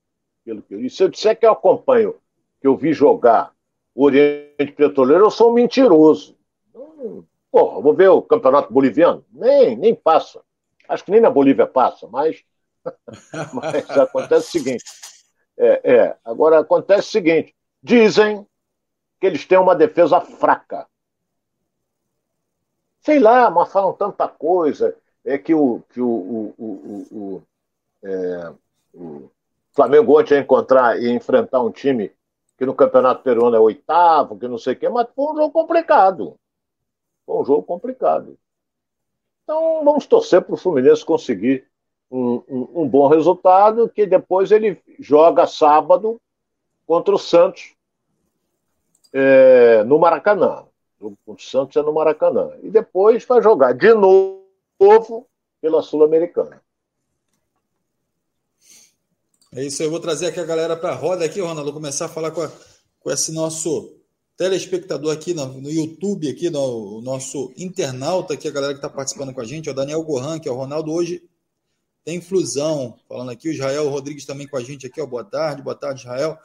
pelo 0.46 0.62
que 0.62 0.74
eu 0.74 0.80
li, 0.80 0.90
se 0.90 1.04
eu 1.04 1.10
disser 1.10 1.38
que 1.38 1.46
eu 1.46 1.52
acompanho, 1.52 2.16
que 2.62 2.68
eu 2.68 2.78
vi 2.78 2.94
jogar 2.94 3.52
o 3.94 4.06
Oriente 4.06 4.72
Petroleiro, 4.74 5.26
eu 5.26 5.32
sou 5.32 5.52
um 5.52 5.54
mentiroso. 5.54 6.38
Porra, 7.52 7.82
vou 7.82 7.94
ver 7.94 8.10
o 8.10 8.22
campeonato 8.22 8.72
boliviano? 8.72 9.26
Nem, 9.32 9.76
nem 9.76 9.96
passa. 9.96 10.42
Acho 10.88 11.04
que 11.04 11.12
nem 11.12 11.20
na 11.20 11.30
Bolívia 11.30 11.68
passa, 11.68 12.08
mas, 12.08 12.44
mas 13.54 13.90
acontece 13.92 14.48
o 14.48 14.52
seguinte. 14.52 14.84
É, 15.58 15.82
é, 15.84 16.18
agora 16.24 16.60
acontece 16.60 17.08
o 17.08 17.12
seguinte: 17.12 17.56
dizem 17.82 18.46
que 19.20 19.28
eles 19.28 19.46
têm 19.46 19.58
uma 19.58 19.76
defesa 19.76 20.22
fraca. 20.22 20.88
Sei 23.08 23.20
lá, 23.20 23.50
mas 23.50 23.72
falam 23.72 23.94
tanta 23.94 24.28
coisa. 24.28 24.94
É 25.24 25.38
que 25.38 25.56
o, 25.56 25.82
que 25.92 26.02
o, 26.02 26.10
o, 26.10 26.54
o, 26.58 27.08
o, 27.10 27.44
é, 28.04 28.54
o 28.94 29.32
Flamengo 29.72 30.20
ontem 30.20 30.34
ia 30.34 30.42
encontrar 30.42 31.02
e 31.02 31.10
enfrentar 31.10 31.62
um 31.62 31.72
time 31.72 32.12
que 32.58 32.66
no 32.66 32.76
Campeonato 32.76 33.24
Peruano 33.24 33.56
é 33.56 33.60
oitavo, 33.62 34.38
que 34.38 34.46
não 34.46 34.58
sei 34.58 34.74
o 34.74 34.76
quê, 34.76 34.90
mas 34.90 35.08
foi 35.16 35.32
um 35.32 35.38
jogo 35.38 35.52
complicado. 35.54 36.36
Foi 37.26 37.38
um 37.38 37.46
jogo 37.46 37.64
complicado. 37.64 38.38
Então 39.46 39.86
vamos 39.86 40.06
torcer 40.06 40.42
para 40.42 40.56
o 40.56 40.58
Fluminense 40.58 41.06
conseguir 41.06 41.66
um, 42.12 42.44
um, 42.46 42.82
um, 42.82 42.90
bom 42.90 43.08
resultado, 43.08 43.88
que 43.88 44.06
depois 44.06 44.52
ele 44.52 44.84
joga 45.00 45.48
sábado 45.48 46.20
contra 46.86 47.16
o 47.16 47.18
Santos 47.18 47.74
é, 49.14 49.82
no 49.86 49.98
Maracanã. 49.98 50.68
Jogo 51.00 51.18
contra 51.26 51.44
o 51.44 51.46
Santos 51.46 51.76
é 51.78 51.82
no 51.82 51.94
Maracanã. 51.94 52.52
E 52.62 52.70
depois 52.70 53.26
vai 53.26 53.42
jogar 53.42 53.74
de 53.74 53.94
novo 53.94 55.28
pela 55.62 55.82
Sul-Americana. 55.82 56.62
É 59.54 59.64
isso, 59.64 59.82
eu 59.82 59.90
vou 59.90 60.00
trazer 60.00 60.28
aqui 60.28 60.40
a 60.40 60.46
galera 60.46 60.76
para 60.76 60.92
a 60.92 60.96
roda 60.96 61.26
aqui, 61.26 61.40
Ronaldo, 61.40 61.74
começar 61.74 62.06
a 62.06 62.10
falar 62.10 62.32
com, 62.32 62.42
a, 62.42 62.52
com 63.00 63.10
esse 63.10 63.32
nosso 63.32 63.96
telespectador 64.36 65.14
aqui 65.14 65.34
no, 65.34 65.46
no 65.62 65.70
YouTube, 65.70 66.30
aqui, 66.30 66.50
no, 66.50 66.98
o 66.98 67.02
nosso 67.02 67.52
internauta 67.58 68.34
aqui, 68.34 68.48
a 68.48 68.52
galera 68.52 68.74
que 68.74 68.80
está 68.80 68.90
participando 68.90 69.34
com 69.34 69.42
a 69.42 69.46
gente, 69.46 69.70
é 69.70 69.72
o 69.72 69.76
Daniel 69.76 70.04
Gohan, 70.04 70.40
que 70.40 70.50
é 70.50 70.52
o 70.52 70.56
Ronaldo 70.56 70.92
hoje 70.92 71.24
tem 72.08 72.22
Flusão, 72.22 72.98
falando 73.06 73.32
aqui, 73.32 73.50
o 73.50 73.52
Israel 73.52 73.90
Rodrigues 73.90 74.26
também 74.26 74.48
com 74.48 74.56
a 74.56 74.64
gente 74.64 74.88
aqui, 74.88 75.02
ó, 75.02 75.06
boa 75.06 75.26
tarde, 75.26 75.62
boa 75.62 75.76
tarde, 75.76 76.00
Israel. 76.00 76.40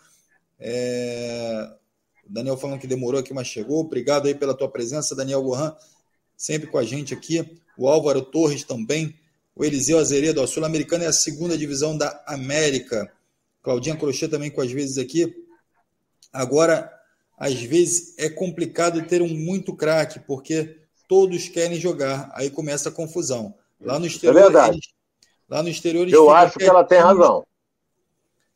É... 0.58 1.72
Daniel 2.32 2.56
falando 2.56 2.80
que 2.80 2.86
demorou 2.86 3.20
aqui, 3.20 3.34
mas 3.34 3.46
chegou. 3.46 3.80
Obrigado 3.80 4.26
aí 4.26 4.34
pela 4.34 4.54
tua 4.54 4.68
presença, 4.68 5.14
Daniel 5.14 5.42
Gohan, 5.42 5.76
sempre 6.36 6.66
com 6.66 6.78
a 6.78 6.82
gente 6.82 7.12
aqui. 7.12 7.58
O 7.76 7.86
Álvaro 7.86 8.22
Torres 8.22 8.64
também. 8.64 9.14
O 9.54 9.64
Eliseu 9.64 9.98
Azeredo, 9.98 10.40
a 10.40 10.46
Sul-Americana 10.46 11.04
é 11.04 11.08
a 11.08 11.12
segunda 11.12 11.58
divisão 11.58 11.96
da 11.96 12.22
América. 12.26 13.12
Claudinha 13.62 13.96
Crochê 13.96 14.26
também 14.26 14.50
com 14.50 14.62
as 14.62 14.72
vezes 14.72 14.96
aqui. 14.96 15.44
Agora, 16.32 16.90
às 17.38 17.60
vezes 17.60 18.14
é 18.18 18.30
complicado 18.30 19.06
ter 19.06 19.20
um 19.20 19.28
muito 19.28 19.76
craque, 19.76 20.18
porque 20.20 20.78
todos 21.06 21.48
querem 21.48 21.78
jogar. 21.78 22.30
Aí 22.32 22.48
começa 22.48 22.88
a 22.88 22.92
confusão. 22.92 23.54
Lá 23.78 23.98
no 23.98 24.06
exterior, 24.06 24.38
é 24.38 24.42
verdade. 24.44 24.76
Eles, 24.76 24.88
Lá 25.50 25.62
no 25.62 25.68
exterior. 25.68 26.08
Eu 26.08 26.30
acho 26.30 26.58
que 26.58 26.64
ela 26.64 26.82
tem 26.82 26.98
razão. 26.98 27.44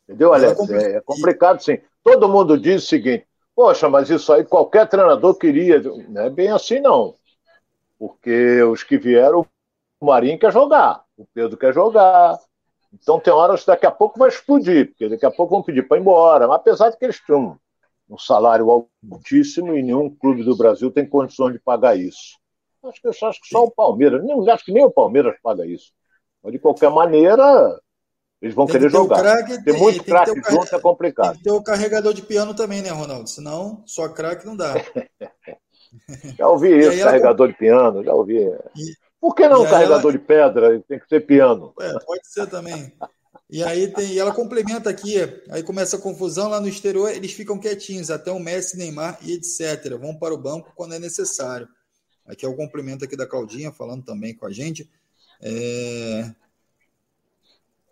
Entendeu, 0.04 0.32
Alex? 0.32 0.70
É, 0.70 0.96
é 0.96 1.00
complicado, 1.02 1.62
sim. 1.62 1.78
Todo 2.02 2.26
mundo 2.26 2.58
diz 2.58 2.84
o 2.84 2.86
seguinte: 2.86 3.26
poxa, 3.56 3.88
mas 3.88 4.10
isso 4.10 4.30
aí 4.32 4.44
qualquer 4.44 4.86
treinador 4.86 5.34
queria. 5.34 5.80
Não 5.80 6.22
é 6.22 6.30
bem 6.30 6.48
assim, 6.48 6.78
não. 6.78 7.14
Porque 7.98 8.62
os 8.62 8.84
que 8.84 8.98
vieram, 8.98 9.46
o 9.98 10.06
Marinho 10.06 10.38
quer 10.38 10.52
jogar, 10.52 11.02
o 11.16 11.26
Pedro 11.32 11.56
quer 11.56 11.72
jogar. 11.72 12.38
Então 12.92 13.18
tem 13.18 13.32
horas 13.32 13.62
que 13.62 13.66
daqui 13.68 13.86
a 13.86 13.90
pouco 13.90 14.18
vai 14.18 14.28
explodir, 14.28 14.90
porque 14.90 15.08
daqui 15.08 15.24
a 15.24 15.30
pouco 15.30 15.54
vão 15.54 15.62
pedir 15.62 15.88
para 15.88 15.96
ir 15.96 16.00
embora. 16.00 16.46
Mas 16.46 16.56
apesar 16.56 16.90
de 16.90 16.98
que 16.98 17.06
eles 17.06 17.18
têm 17.24 17.56
um 18.08 18.18
salário 18.18 18.70
altíssimo 19.10 19.74
e 19.74 19.82
nenhum 19.82 20.14
clube 20.14 20.44
do 20.44 20.56
Brasil 20.56 20.90
tem 20.90 21.08
condições 21.08 21.54
de 21.54 21.58
pagar 21.58 21.98
isso. 21.98 22.38
Acho 22.84 23.00
que, 23.00 23.08
acho 23.08 23.40
que 23.40 23.48
só 23.48 23.64
o 23.64 23.70
Palmeiras, 23.70 24.22
nem, 24.22 24.48
acho 24.48 24.64
que 24.64 24.72
nem 24.72 24.84
o 24.84 24.90
Palmeiras 24.90 25.34
paga 25.42 25.66
isso. 25.66 25.92
Mas, 26.42 26.52
de 26.52 26.58
qualquer 26.58 26.90
maneira, 26.90 27.80
eles 28.40 28.54
vão 28.54 28.66
querer 28.66 28.90
jogar. 28.90 29.20
Craque, 29.20 29.64
tem, 29.64 29.78
muito 29.78 30.04
craque 30.04 30.40
junto, 30.50 30.74
é 30.74 30.80
complicado. 30.80 31.32
Tem 31.32 31.38
que 31.38 31.44
ter 31.44 31.52
o 31.52 31.62
carregador 31.62 32.12
de 32.12 32.22
piano 32.22 32.54
também, 32.54 32.82
né, 32.82 32.90
Ronaldo? 32.90 33.28
Senão, 33.28 33.82
só 33.86 34.08
craque 34.08 34.44
não 34.44 34.56
dá. 34.56 34.74
já 36.36 36.48
ouvi 36.48 36.78
isso, 36.78 37.02
carregador 37.02 37.46
ela... 37.46 37.52
de 37.52 37.58
piano, 37.58 38.04
já 38.04 38.12
ouvi. 38.12 38.38
E... 38.38 38.94
Por 39.20 39.34
que 39.34 39.48
não 39.48 39.64
carregador 39.64 40.10
ela... 40.10 40.12
de 40.12 40.18
pedra? 40.18 40.80
Tem 40.86 40.98
que 40.98 41.08
ter 41.08 41.20
piano. 41.20 41.72
É, 41.80 41.92
pode 42.04 42.28
ser 42.28 42.46
também. 42.46 42.92
E 43.48 43.62
aí 43.62 43.92
tem, 43.92 44.12
e 44.12 44.18
ela 44.18 44.34
complementa 44.34 44.90
aqui, 44.90 45.16
aí 45.50 45.62
começa 45.62 45.96
a 45.96 46.00
confusão 46.00 46.48
lá 46.48 46.60
no 46.60 46.66
exterior, 46.66 47.10
eles 47.10 47.32
ficam 47.32 47.58
quietinhos, 47.58 48.10
até 48.10 48.30
o 48.32 48.40
Messi, 48.40 48.76
Neymar 48.76 49.18
e 49.22 49.34
etc. 49.34 49.96
Vão 49.98 50.18
para 50.18 50.34
o 50.34 50.38
banco 50.38 50.72
quando 50.74 50.94
é 50.94 50.98
necessário. 50.98 51.68
Aqui 52.26 52.44
é 52.44 52.48
o 52.48 52.56
complemento 52.56 53.04
aqui 53.04 53.16
da 53.16 53.26
Claudinha, 53.26 53.70
falando 53.70 54.04
também 54.04 54.34
com 54.34 54.46
a 54.46 54.52
gente. 54.52 54.90
É... 55.40 56.28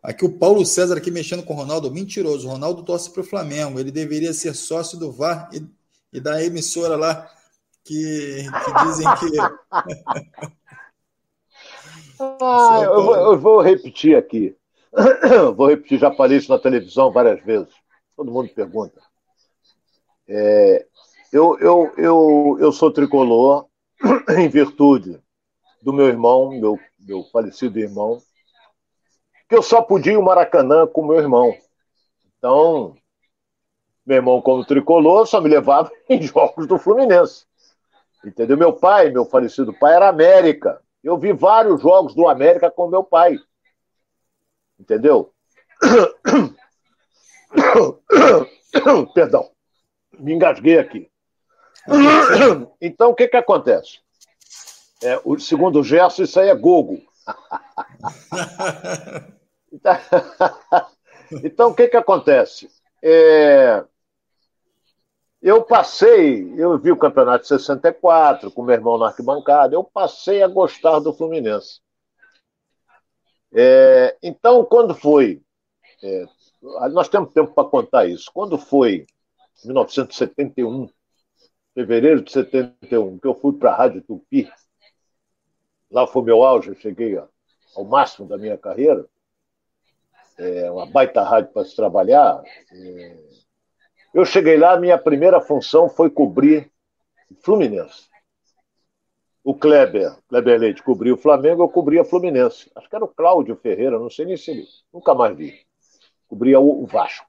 Aqui 0.04 0.22
o 0.22 0.38
Paulo 0.38 0.66
César 0.66 0.98
aqui 0.98 1.10
mexendo 1.10 1.42
com 1.42 1.54
o 1.54 1.56
Ronaldo, 1.56 1.90
mentiroso. 1.90 2.46
O 2.46 2.50
Ronaldo 2.50 2.82
torce 2.82 3.10
para 3.10 3.22
o 3.22 3.24
Flamengo. 3.24 3.80
Ele 3.80 3.90
deveria 3.90 4.34
ser 4.34 4.54
sócio 4.54 4.98
do 4.98 5.10
VAR 5.10 5.48
e, 5.50 5.66
e 6.12 6.20
da 6.20 6.44
emissora 6.44 6.94
lá 6.94 7.26
que, 7.82 8.44
que 8.64 8.84
dizem 8.84 9.06
que. 9.16 9.38
ah, 12.20 12.82
eu, 12.84 13.02
vou, 13.02 13.16
eu, 13.16 13.38
vou, 13.40 13.62
repetir 13.62 14.14
aqui. 14.14 14.54
vou 15.56 15.68
repetir, 15.68 15.98
já 15.98 16.12
falei 16.12 16.36
isso 16.36 16.52
na 16.52 16.58
televisão 16.58 17.10
várias 17.10 17.42
vezes. 17.42 17.72
Todo 18.14 18.30
mundo 18.30 18.50
pergunta. 18.50 19.00
É, 20.28 20.84
eu, 21.32 21.58
eu, 21.58 21.94
eu, 21.96 22.58
eu 22.60 22.72
sou 22.72 22.92
tricolor 22.92 23.68
em 24.36 24.50
virtude 24.50 25.18
do 25.80 25.94
meu 25.94 26.08
irmão, 26.08 26.50
meu, 26.50 26.78
meu 26.98 27.24
falecido 27.32 27.78
irmão, 27.78 28.20
que 29.54 29.58
eu 29.58 29.62
só 29.62 29.80
podia 29.80 30.18
o 30.18 30.22
Maracanã 30.22 30.84
com 30.84 31.06
meu 31.06 31.16
irmão. 31.16 31.56
Então, 32.36 32.96
meu 34.04 34.16
irmão, 34.16 34.42
como 34.42 34.66
tricolor, 34.66 35.28
só 35.28 35.40
me 35.40 35.48
levava 35.48 35.92
em 36.10 36.20
jogos 36.20 36.66
do 36.66 36.76
Fluminense. 36.76 37.46
Entendeu? 38.24 38.56
Meu 38.56 38.72
pai, 38.72 39.10
meu 39.10 39.24
falecido 39.24 39.72
pai, 39.72 39.94
era 39.94 40.08
América. 40.08 40.82
Eu 41.04 41.16
vi 41.16 41.32
vários 41.32 41.80
jogos 41.80 42.16
do 42.16 42.26
América 42.26 42.68
com 42.68 42.88
meu 42.88 43.04
pai. 43.04 43.38
Entendeu? 44.78 45.32
Perdão, 49.14 49.50
me 50.18 50.34
engasguei 50.34 50.80
aqui. 50.80 51.08
Então, 52.80 53.10
o 53.10 53.14
que, 53.14 53.28
que 53.28 53.36
acontece? 53.36 54.00
É, 55.02 55.20
o 55.24 55.38
segundo 55.38 55.80
o 55.80 55.84
Gerson, 55.84 56.22
isso 56.24 56.40
aí 56.40 56.48
é 56.48 56.54
Gogo. 56.54 57.00
então, 61.44 61.70
o 61.70 61.74
que, 61.74 61.88
que 61.88 61.96
acontece? 61.96 62.68
É, 63.02 63.84
eu 65.42 65.62
passei, 65.62 66.52
eu 66.56 66.78
vi 66.78 66.90
o 66.90 66.96
campeonato 66.96 67.42
de 67.42 67.48
64 67.48 68.50
com 68.50 68.62
meu 68.62 68.74
irmão 68.74 68.98
na 68.98 69.06
arquibancada, 69.08 69.74
eu 69.74 69.84
passei 69.84 70.42
a 70.42 70.48
gostar 70.48 70.98
do 71.00 71.12
Fluminense. 71.12 71.80
É, 73.52 74.16
então, 74.22 74.64
quando 74.64 74.94
foi. 74.94 75.42
É, 76.02 76.26
nós 76.90 77.08
temos 77.08 77.32
tempo 77.32 77.54
para 77.54 77.68
contar 77.68 78.06
isso. 78.06 78.30
Quando 78.32 78.58
foi 78.58 79.06
1971, 79.64 80.88
fevereiro 81.74 82.22
de 82.22 82.32
71, 82.32 83.18
que 83.18 83.26
eu 83.26 83.34
fui 83.34 83.52
para 83.52 83.72
a 83.72 83.76
Rádio 83.76 84.02
Tupi, 84.02 84.50
Lá 85.94 86.08
foi 86.08 86.24
meu 86.24 86.42
auge, 86.42 86.70
eu 86.70 86.74
cheguei 86.74 87.16
ao 87.16 87.84
máximo 87.84 88.26
da 88.26 88.36
minha 88.36 88.58
carreira. 88.58 89.06
É 90.36 90.70
uma 90.70 90.86
baita 90.86 91.22
rádio 91.22 91.52
para 91.52 91.64
se 91.64 91.76
trabalhar. 91.76 92.42
É... 92.72 93.16
Eu 94.12 94.24
cheguei 94.24 94.56
lá, 94.56 94.78
minha 94.78 94.98
primeira 94.98 95.40
função 95.40 95.88
foi 95.88 96.10
cobrir 96.10 96.70
Fluminense. 97.42 98.08
O 99.42 99.54
Kleber, 99.54 100.16
Kleber 100.28 100.60
Leite 100.60 100.82
cobriu 100.82 101.14
o 101.14 101.18
Flamengo, 101.18 101.62
eu 101.62 101.68
cobria 101.68 102.04
Fluminense. 102.04 102.70
Acho 102.74 102.88
que 102.88 102.96
era 102.96 103.04
o 103.04 103.08
Cláudio 103.08 103.56
Ferreira, 103.56 103.98
não 103.98 104.08
sei 104.10 104.26
nem 104.26 104.36
se 104.36 104.50
ele. 104.50 104.66
Nunca 104.92 105.14
mais 105.14 105.36
vi. 105.36 105.54
Cobria 106.28 106.58
o, 106.58 106.86
Vasco. 106.86 107.26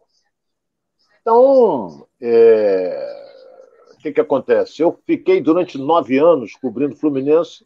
Então, 1.22 2.08
é... 2.22 3.93
o 3.93 3.97
que, 3.97 4.14
que 4.14 4.22
acontece? 4.22 4.82
Eu 4.82 4.99
fiquei 5.06 5.41
durante 5.41 5.78
nove 5.78 6.18
anos 6.18 6.56
cobrindo 6.56 6.95
Fluminense 6.95 7.66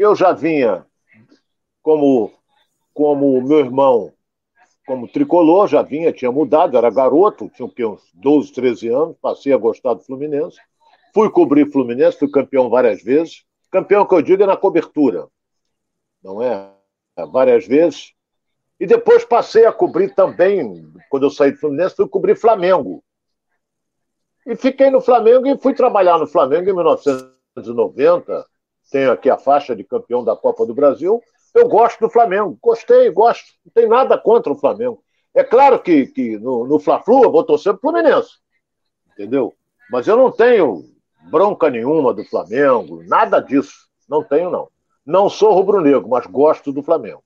eu 0.00 0.16
já 0.16 0.32
vinha 0.32 0.86
como 1.82 2.32
como 2.94 3.40
meu 3.42 3.58
irmão, 3.58 4.12
como 4.90 5.06
tricolor, 5.06 5.68
já 5.68 5.82
vinha, 5.82 6.12
tinha 6.12 6.32
mudado, 6.32 6.76
era 6.76 6.90
garoto, 6.90 7.48
tinha 7.54 7.68
que, 7.68 7.84
uns 7.84 8.02
12, 8.12 8.52
13 8.52 8.88
anos, 8.88 9.16
passei 9.22 9.52
a 9.52 9.56
gostar 9.56 9.94
do 9.94 10.02
Fluminense. 10.02 10.58
Fui 11.14 11.30
cobrir 11.30 11.70
Fluminense, 11.70 12.18
fui 12.18 12.28
campeão 12.28 12.68
várias 12.68 13.00
vezes. 13.00 13.44
Campeão 13.70 14.04
que 14.04 14.12
eu 14.12 14.20
digo 14.20 14.42
é 14.42 14.46
na 14.46 14.56
cobertura, 14.56 15.28
não 16.20 16.42
é? 16.42 16.72
é? 17.16 17.24
Várias 17.24 17.68
vezes. 17.68 18.14
E 18.80 18.86
depois 18.86 19.24
passei 19.24 19.64
a 19.64 19.72
cobrir 19.72 20.12
também, 20.12 20.84
quando 21.08 21.22
eu 21.22 21.30
saí 21.30 21.52
do 21.52 21.58
Fluminense, 21.58 21.94
fui 21.94 22.08
cobrir 22.08 22.34
Flamengo. 22.34 23.00
E 24.44 24.56
fiquei 24.56 24.90
no 24.90 25.00
Flamengo 25.00 25.46
e 25.46 25.56
fui 25.56 25.72
trabalhar 25.72 26.18
no 26.18 26.26
Flamengo 26.26 26.68
em 26.68 26.74
1990, 26.74 28.44
tenho 28.90 29.12
aqui 29.12 29.30
a 29.30 29.38
faixa 29.38 29.76
de 29.76 29.84
campeão 29.84 30.24
da 30.24 30.34
Copa 30.34 30.66
do 30.66 30.74
Brasil. 30.74 31.22
Eu 31.54 31.68
gosto 31.68 32.00
do 32.00 32.10
Flamengo, 32.10 32.58
gostei, 32.62 33.10
gosto. 33.10 33.52
Não 33.64 33.72
tem 33.72 33.88
nada 33.88 34.16
contra 34.16 34.52
o 34.52 34.56
Flamengo. 34.56 35.02
É 35.34 35.44
claro 35.44 35.80
que, 35.80 36.06
que 36.06 36.38
no, 36.38 36.66
no 36.66 36.78
Fla-Flu 36.78 37.24
eu 37.24 37.32
vou 37.32 37.44
torcer 37.44 37.72
pro 37.74 37.90
Fluminense, 37.90 38.38
entendeu? 39.12 39.54
Mas 39.90 40.06
eu 40.06 40.16
não 40.16 40.30
tenho 40.30 40.84
bronca 41.30 41.70
nenhuma 41.70 42.12
do 42.12 42.24
Flamengo, 42.24 43.02
nada 43.04 43.40
disso. 43.40 43.88
Não 44.08 44.24
tenho, 44.24 44.50
não. 44.50 44.68
Não 45.06 45.28
sou 45.28 45.52
rubro-negro, 45.52 46.08
mas 46.08 46.26
gosto 46.26 46.72
do 46.72 46.82
Flamengo, 46.82 47.22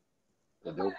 entendeu? 0.61 0.93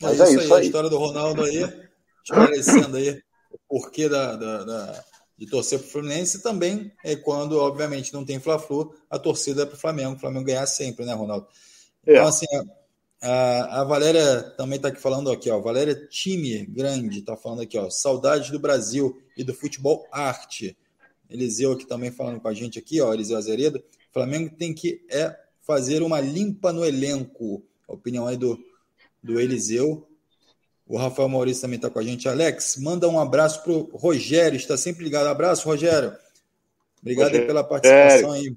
Mas 0.00 0.20
é, 0.20 0.24
isso, 0.24 0.40
é 0.40 0.44
isso 0.44 0.54
aí, 0.54 0.60
aí, 0.60 0.62
a 0.62 0.66
história 0.66 0.90
do 0.90 0.98
Ronaldo 0.98 1.42
aí, 1.42 1.90
esclarecendo 2.24 2.96
aí 2.96 3.22
o 3.50 3.58
porquê 3.68 4.08
da, 4.08 4.36
da, 4.36 4.64
da 4.64 5.04
de 5.38 5.46
torcer 5.46 5.78
para 5.78 5.86
o 5.86 5.90
Fluminense 5.90 6.42
também 6.42 6.92
é 7.04 7.14
quando, 7.14 7.58
obviamente, 7.58 8.12
não 8.12 8.24
tem 8.24 8.40
Fla-Flu, 8.40 8.92
a 9.08 9.18
torcida 9.18 9.62
é 9.62 9.66
para 9.66 9.76
o 9.76 9.78
Flamengo, 9.78 10.16
o 10.16 10.18
Flamengo 10.18 10.44
ganhar 10.44 10.66
sempre, 10.66 11.04
né, 11.04 11.14
Ronaldo? 11.14 11.46
É. 12.08 12.14
Então, 12.14 12.26
assim, 12.26 12.46
a, 13.20 13.82
a 13.82 13.84
Valéria 13.84 14.42
também 14.56 14.76
está 14.76 14.88
aqui 14.88 15.00
falando 15.00 15.30
aqui, 15.30 15.50
ó, 15.50 15.60
Valéria 15.60 15.94
Time 16.08 16.64
Grande 16.64 17.18
está 17.18 17.36
falando 17.36 17.60
aqui, 17.60 17.78
ó, 17.78 17.90
saudades 17.90 18.50
do 18.50 18.58
Brasil 18.58 19.20
e 19.36 19.44
do 19.44 19.52
futebol 19.52 20.06
arte. 20.10 20.76
Eliseu 21.28 21.72
aqui 21.72 21.86
também 21.86 22.10
falando 22.10 22.40
com 22.40 22.48
a 22.48 22.54
gente 22.54 22.78
aqui, 22.78 23.00
ó, 23.02 23.12
Eliseu 23.12 23.36
Azeredo, 23.36 23.84
Flamengo 24.12 24.54
tem 24.56 24.74
que 24.74 25.04
é 25.10 25.36
fazer 25.60 26.02
uma 26.02 26.20
limpa 26.20 26.72
no 26.72 26.84
elenco. 26.84 27.62
A 27.86 27.92
opinião 27.92 28.26
aí 28.26 28.36
do, 28.36 28.58
do 29.22 29.38
Eliseu. 29.38 30.08
O 30.86 30.96
Rafael 30.96 31.28
Maurício 31.28 31.60
também 31.60 31.76
está 31.76 31.90
com 31.90 31.98
a 31.98 32.02
gente. 32.02 32.26
Alex, 32.28 32.78
manda 32.78 33.06
um 33.06 33.20
abraço 33.20 33.62
para 33.62 33.72
o 33.72 33.82
Rogério, 33.92 34.56
está 34.56 34.76
sempre 34.76 35.04
ligado. 35.04 35.26
Abraço, 35.26 35.68
Rogério. 35.68 36.16
Obrigado 37.02 37.26
Rogério. 37.26 37.46
pela 37.46 37.62
participação 37.62 38.32
aí. 38.32 38.56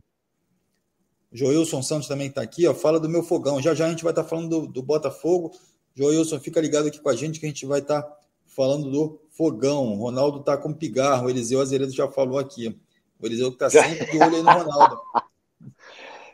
Joilson 1.32 1.82
Santos 1.82 2.08
também 2.08 2.28
está 2.28 2.42
aqui, 2.42 2.68
ó, 2.68 2.74
fala 2.74 3.00
do 3.00 3.08
meu 3.08 3.24
fogão. 3.24 3.62
Já 3.62 3.74
já 3.74 3.86
a 3.86 3.90
gente 3.90 4.04
vai 4.04 4.12
estar 4.12 4.24
tá 4.24 4.30
falando 4.30 4.50
do, 4.50 4.68
do 4.68 4.84
Botafogo. 4.84 5.52
Joilson, 5.96 6.40
fica 6.40 6.60
ligado 6.60 6.88
aqui 6.88 7.00
com 7.00 7.10
a 7.10 7.16
gente 7.16 7.40
que 7.40 7.46
a 7.46 7.50
gente 7.50 7.66
vai 7.66 7.80
estar 7.80 8.02
tá 8.02 8.18
falando 8.46 8.90
do 8.90 9.22
fogão. 9.32 9.96
Ronaldo 9.96 10.40
está 10.40 10.58
com 10.58 10.74
pigarro, 10.74 11.28
o 11.28 11.30
Eliseu 11.30 11.62
Azeredo 11.62 11.94
já 11.94 12.08
falou 12.08 12.38
aqui. 12.38 12.78
O 13.20 13.26
Eliseu 13.26 13.50
está 13.50 13.70
sempre 13.70 14.06
de 14.12 14.18
olho 14.18 14.36
aí 14.36 14.44
no 14.44 14.52
Ronaldo. 14.52 15.00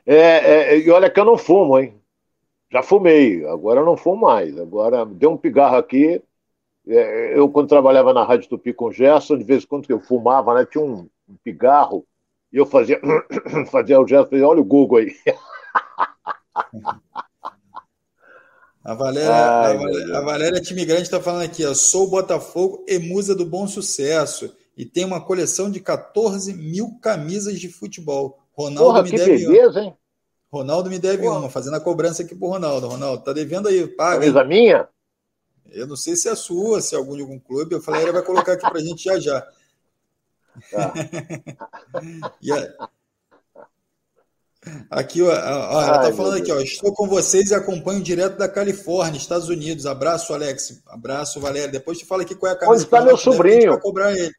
É, 0.09 0.13
é, 0.73 0.79
e 0.79 0.89
olha 0.89 1.09
que 1.09 1.19
eu 1.19 1.25
não 1.25 1.37
fumo, 1.37 1.77
hein? 1.77 2.01
Já 2.71 2.81
fumei, 2.81 3.45
agora 3.45 3.81
eu 3.81 3.85
não 3.85 3.97
fumo 3.97 4.21
mais. 4.21 4.57
Agora 4.57 5.05
deu 5.05 5.31
um 5.31 5.37
pigarro 5.37 5.75
aqui. 5.75 6.21
É, 6.87 7.37
eu, 7.37 7.49
quando 7.49 7.67
trabalhava 7.67 8.13
na 8.13 8.23
Rádio 8.23 8.47
Tupi 8.47 8.71
com 8.71 8.89
Gerson, 8.89 9.37
de 9.37 9.43
vez 9.43 9.63
em 9.63 9.67
quando 9.67 9.89
eu 9.89 9.99
fumava, 9.99 10.53
né? 10.53 10.65
Tinha 10.65 10.81
um, 10.81 11.09
um 11.27 11.35
pigarro 11.43 12.05
e 12.57 12.59
eu 12.59 12.65
fazia, 12.65 12.99
fazia 13.71 13.99
o 13.99 14.07
gesto, 14.07 14.35
olha 14.35 14.59
o 14.59 14.65
Google 14.65 14.97
aí. 14.97 15.15
A 18.83 18.93
Valéria, 18.95 19.31
Ai, 19.31 19.75
a, 19.75 19.77
Valéria, 19.77 20.17
a 20.17 20.21
Valéria 20.21 20.61
Time 20.61 20.85
Grande 20.85 21.03
está 21.03 21.21
falando 21.21 21.43
aqui, 21.43 21.63
ó, 21.63 21.73
sou 21.75 22.09
Botafogo 22.09 22.83
e 22.87 22.97
musa 22.97 23.35
do 23.35 23.45
bom 23.45 23.67
sucesso 23.67 24.55
e 24.75 24.85
tem 24.85 25.05
uma 25.05 25.21
coleção 25.21 25.69
de 25.69 25.79
14 25.79 26.53
mil 26.53 26.97
camisas 26.99 27.59
de 27.59 27.69
futebol. 27.69 28.39
Ronaldo 28.53 28.91
Porra, 28.91 29.03
me 29.03 29.11
deve 29.11 29.37
beleza, 29.37 29.81
hein? 29.81 29.95
Ronaldo 30.51 30.89
me 30.89 30.97
deve 30.97 31.23
Porra. 31.23 31.39
uma, 31.39 31.49
fazendo 31.49 31.75
a 31.75 31.81
cobrança 31.81 32.23
aqui 32.23 32.33
pro 32.33 32.47
Ronaldo. 32.47 32.87
Ronaldo, 32.87 33.23
tá 33.23 33.33
devendo 33.33 33.67
aí, 33.67 33.85
paga. 33.87 34.21
Camisa 34.21 34.43
minha? 34.43 34.87
Eu 35.69 35.85
não 35.85 35.97
sei 35.97 36.15
se 36.15 36.27
é 36.29 36.35
sua, 36.35 36.81
se 36.81 36.95
é 36.95 36.97
algum 36.97 37.15
de 37.15 37.21
algum 37.21 37.37
clube. 37.37 37.75
Eu 37.75 37.81
falei, 37.81 38.01
ele 38.01 38.13
vai 38.13 38.23
colocar 38.23 38.53
aqui 38.53 38.67
pra 38.67 38.79
gente 38.79 39.03
já 39.03 39.19
já. 39.19 39.47
Aqui, 44.89 45.21
ó, 45.21 45.27
ó 45.27 45.81
ela 45.81 45.99
tá 45.99 46.13
falando 46.13 46.37
aqui, 46.41 46.51
ó. 46.51 46.59
Estou 46.59 46.93
com 46.93 47.07
vocês 47.07 47.51
e 47.51 47.55
acompanho 47.55 48.01
direto 48.01 48.37
da 48.37 48.49
Califórnia, 48.49 49.17
Estados 49.17 49.49
Unidos. 49.49 49.85
Abraço, 49.85 50.33
Alex. 50.33 50.81
Abraço, 50.87 51.39
Valéria. 51.39 51.69
Depois 51.69 51.97
te 51.97 52.05
fala 52.05 52.23
aqui 52.23 52.35
qual 52.35 52.51
é 52.51 52.55
a 52.55 52.57
camisa. 52.57 52.73
Onde 52.73 52.83
está 52.83 53.01
meu 53.01 53.17
sobrinho? 53.17 53.71
Vai 53.71 53.81
cobrar 53.81 54.11
ele. 54.11 54.33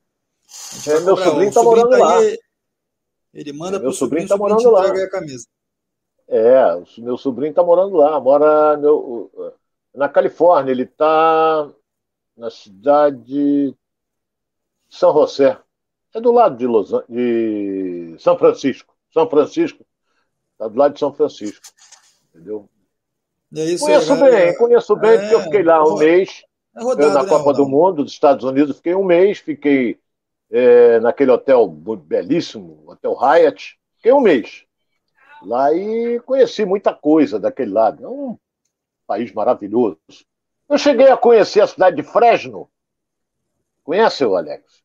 É, 0.86 1.00
meu 1.00 1.16
sobrinho 1.16 1.48
está 1.48 1.62
morando 1.62 1.90
tá 1.90 1.98
lá. 1.98 2.18
Aí, 2.18 2.38
ele 3.34 3.52
manda 3.52 3.76
é, 3.76 3.80
meu 3.80 3.92
sobrinho 3.92 4.24
está 4.24 4.36
morando 4.36 4.70
lá. 4.70 4.86
A 4.86 5.10
camisa. 5.10 5.46
É, 6.26 6.74
o 6.74 6.84
meu 6.98 7.16
sobrinho 7.16 7.50
está 7.50 7.62
morando 7.62 7.96
lá. 7.96 8.20
Mora 8.20 8.76
meu, 8.76 9.30
na 9.94 10.08
Califórnia. 10.08 10.72
Ele 10.72 10.84
está 10.84 11.70
na 12.36 12.50
cidade 12.50 13.22
de 13.24 13.74
São 14.88 15.12
José. 15.12 15.58
É 16.14 16.20
do 16.20 16.32
lado 16.32 16.56
de, 16.56 16.66
Los, 16.66 16.90
de 17.08 18.16
São 18.18 18.38
Francisco. 18.38 18.94
São 19.12 19.28
Francisco. 19.28 19.84
Está 20.52 20.68
do 20.68 20.78
lado 20.78 20.94
de 20.94 21.00
São 21.00 21.12
Francisco. 21.12 21.66
Entendeu? 22.28 22.68
É 23.56 23.64
isso 23.64 23.84
conheço 23.84 24.12
aí, 24.12 24.20
bem, 24.20 24.56
conheço 24.56 24.96
bem, 24.96 25.10
é, 25.10 25.18
porque 25.18 25.34
eu 25.34 25.42
fiquei 25.42 25.62
lá 25.62 25.82
um 25.82 25.96
mês. 25.96 26.44
É 26.76 26.84
na 26.84 27.22
né, 27.22 27.28
Copa 27.28 27.52
do 27.52 27.66
Mundo 27.66 28.04
dos 28.04 28.12
Estados 28.12 28.44
Unidos, 28.44 28.76
fiquei 28.76 28.94
um 28.94 29.02
mês, 29.02 29.38
fiquei 29.38 29.98
é, 30.50 31.00
naquele 31.00 31.30
hotel 31.30 31.66
belíssimo, 31.66 32.84
Hotel 32.86 33.14
Hyatt, 33.14 33.78
fiquei 33.96 34.12
um 34.12 34.20
mês. 34.20 34.64
Lá 35.42 35.72
e 35.72 36.20
conheci 36.20 36.64
muita 36.64 36.94
coisa 36.94 37.38
daquele 37.38 37.72
lado. 37.72 38.04
É 38.04 38.08
um 38.08 38.36
país 39.06 39.32
maravilhoso. 39.32 39.98
Eu 40.68 40.76
cheguei 40.76 41.08
a 41.08 41.16
conhecer 41.16 41.60
a 41.60 41.66
cidade 41.66 41.96
de 41.96 42.02
Fresno. 42.02 42.68
Conhece, 43.82 44.24
o 44.24 44.36
Alex? 44.36 44.77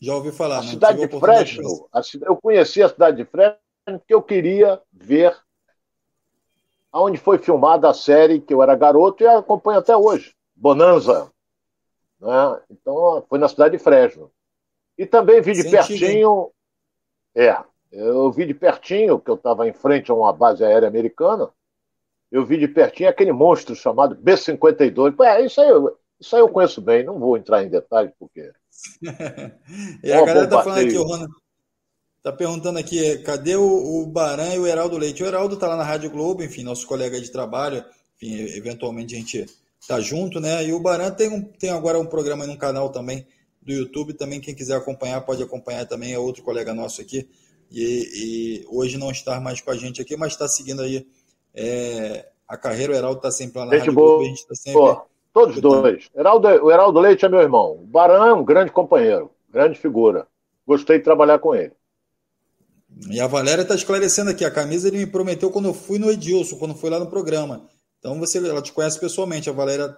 Já 0.00 0.14
ouvi 0.14 0.32
falar. 0.32 0.58
A 0.58 0.62
cidade 0.62 1.06
de 1.06 1.18
Fresno. 1.18 1.88
Eu 2.22 2.36
conheci 2.36 2.82
a 2.82 2.88
cidade 2.88 3.16
de 3.16 3.24
Fresno 3.24 3.58
porque 3.84 4.14
eu 4.14 4.22
queria 4.22 4.80
ver 4.92 5.36
aonde 6.92 7.18
foi 7.18 7.38
filmada 7.38 7.88
a 7.88 7.94
série 7.94 8.40
que 8.40 8.52
eu 8.52 8.62
era 8.62 8.74
garoto 8.74 9.22
e 9.22 9.26
acompanho 9.26 9.78
até 9.78 9.96
hoje. 9.96 10.34
Bonanza. 10.54 11.30
Né? 12.18 12.60
Então, 12.70 13.24
foi 13.28 13.38
na 13.38 13.48
cidade 13.48 13.76
de 13.76 13.82
Fresno. 13.82 14.30
E 14.96 15.04
também 15.04 15.40
vi 15.40 15.52
de 15.52 15.62
Sentido, 15.62 15.76
pertinho. 15.76 16.52
Hein? 17.34 17.44
É, 17.44 17.64
eu 17.92 18.30
vi 18.32 18.46
de 18.46 18.54
pertinho, 18.54 19.20
que 19.20 19.30
eu 19.30 19.34
estava 19.34 19.68
em 19.68 19.72
frente 19.72 20.10
a 20.10 20.14
uma 20.14 20.32
base 20.32 20.64
aérea 20.64 20.88
americana. 20.88 21.50
Eu 22.30 22.44
vi 22.44 22.56
de 22.56 22.66
pertinho 22.66 23.10
aquele 23.10 23.32
monstro 23.32 23.74
chamado 23.76 24.14
B-52. 24.14 25.14
É, 25.22 25.44
isso 25.44 25.60
aí, 25.60 25.68
isso 26.18 26.34
aí 26.34 26.40
eu 26.40 26.48
conheço 26.48 26.80
bem, 26.80 27.04
não 27.04 27.18
vou 27.18 27.36
entrar 27.36 27.62
em 27.62 27.68
detalhes, 27.68 28.12
porque 28.18 28.50
e 30.02 30.12
a 30.12 30.24
galera 30.24 30.46
tá 30.46 30.62
falando 30.62 30.86
aqui, 30.86 30.96
o 30.96 31.02
Ronald, 31.02 31.32
tá 32.22 32.32
perguntando 32.32 32.78
aqui, 32.78 33.18
cadê 33.18 33.56
o, 33.56 33.62
o 34.02 34.06
Baran 34.06 34.54
e 34.54 34.58
o 34.58 34.66
Heraldo 34.66 34.98
Leite? 34.98 35.22
O 35.22 35.26
Heraldo 35.26 35.56
tá 35.56 35.68
lá 35.68 35.76
na 35.76 35.84
Rádio 35.84 36.10
Globo, 36.10 36.42
enfim, 36.42 36.62
nosso 36.62 36.86
colega 36.86 37.20
de 37.20 37.30
trabalho, 37.30 37.84
enfim, 38.16 38.34
eventualmente 38.56 39.14
a 39.14 39.18
gente 39.18 39.46
tá 39.86 40.00
junto, 40.00 40.40
né? 40.40 40.64
E 40.64 40.72
o 40.72 40.80
Baran 40.80 41.10
tem, 41.12 41.28
um, 41.28 41.42
tem 41.42 41.70
agora 41.70 41.98
um 41.98 42.06
programa 42.06 42.46
no 42.46 42.58
canal 42.58 42.90
também 42.90 43.26
do 43.62 43.72
YouTube, 43.72 44.14
também 44.14 44.40
quem 44.40 44.54
quiser 44.54 44.76
acompanhar 44.76 45.20
pode 45.22 45.42
acompanhar 45.42 45.86
também, 45.86 46.12
é 46.12 46.18
outro 46.18 46.42
colega 46.42 46.74
nosso 46.74 47.00
aqui, 47.00 47.28
e, 47.70 48.62
e 48.62 48.66
hoje 48.68 48.96
não 48.96 49.10
está 49.10 49.40
mais 49.40 49.60
com 49.60 49.70
a 49.70 49.76
gente 49.76 50.00
aqui, 50.00 50.16
mas 50.16 50.32
está 50.32 50.48
seguindo 50.48 50.82
aí 50.82 51.06
é, 51.54 52.28
a 52.48 52.56
carreira, 52.56 52.92
o 52.92 52.96
Heraldo 52.96 53.20
tá 53.20 53.30
sempre 53.30 53.58
lá 53.58 53.66
na 53.66 53.72
gente 53.72 53.80
Rádio 53.80 53.94
boa. 53.94 54.08
Globo, 54.08 54.24
a 54.24 54.28
gente 54.28 54.46
tá 54.46 54.54
sempre... 54.54 55.15
Todos 55.36 55.60
dois. 55.60 56.08
Heraldo, 56.16 56.48
o 56.48 56.72
Heraldo 56.72 56.98
Leite 56.98 57.26
é 57.26 57.28
meu 57.28 57.40
irmão. 57.40 57.72
O 57.72 57.86
Baran 57.86 58.24
é 58.26 58.32
um 58.32 58.42
grande 58.42 58.72
companheiro, 58.72 59.30
grande 59.50 59.78
figura. 59.78 60.26
Gostei 60.66 60.96
de 60.96 61.04
trabalhar 61.04 61.38
com 61.40 61.54
ele. 61.54 61.74
E 63.10 63.20
a 63.20 63.26
Valéria 63.26 63.60
está 63.60 63.74
esclarecendo 63.74 64.30
aqui. 64.30 64.46
A 64.46 64.50
camisa 64.50 64.88
ele 64.88 64.96
me 64.96 65.06
prometeu 65.06 65.50
quando 65.50 65.66
eu 65.66 65.74
fui 65.74 65.98
no 65.98 66.10
Edilson, 66.10 66.56
quando 66.56 66.74
fui 66.74 66.88
lá 66.88 66.98
no 66.98 67.10
programa. 67.10 67.68
Então 67.98 68.18
você, 68.18 68.38
ela 68.38 68.62
te 68.62 68.72
conhece 68.72 68.98
pessoalmente, 68.98 69.50
a 69.50 69.52
Valéria, 69.52 69.94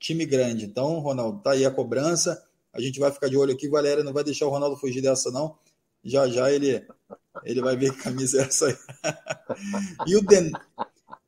time 0.00 0.24
grande. 0.24 0.64
Então, 0.64 1.00
Ronaldo, 1.00 1.42
tá 1.42 1.50
aí 1.50 1.66
a 1.66 1.70
cobrança. 1.70 2.42
A 2.72 2.80
gente 2.80 2.98
vai 2.98 3.12
ficar 3.12 3.28
de 3.28 3.36
olho 3.36 3.52
aqui. 3.52 3.68
Valéria 3.68 4.02
não 4.02 4.14
vai 4.14 4.24
deixar 4.24 4.46
o 4.46 4.50
Ronaldo 4.50 4.78
fugir 4.78 5.02
dessa, 5.02 5.30
não. 5.30 5.54
Já 6.02 6.26
já 6.28 6.50
ele, 6.50 6.82
ele 7.44 7.60
vai 7.60 7.76
ver 7.76 7.92
que 7.92 8.02
camisa 8.04 8.40
é 8.40 8.44
essa 8.46 8.68
aí. 8.68 8.76
e, 10.08 10.16
o 10.16 10.22
Den, 10.22 10.50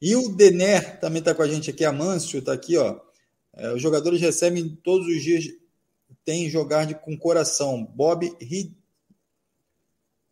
e 0.00 0.16
o 0.16 0.30
Dener 0.30 0.98
também 0.98 1.18
está 1.18 1.34
com 1.34 1.42
a 1.42 1.46
gente 1.46 1.68
aqui. 1.68 1.84
A 1.84 1.92
Mâncio 1.92 2.38
está 2.38 2.54
aqui, 2.54 2.78
ó. 2.78 3.09
É, 3.60 3.72
os 3.74 3.82
jogadores 3.82 4.20
recebem 4.22 4.68
todos 4.82 5.06
os 5.06 5.22
dias, 5.22 5.44
tem 6.24 6.48
jogar 6.48 6.86
de, 6.86 6.94
com 6.94 7.16
coração. 7.16 7.84
Bob 7.84 8.34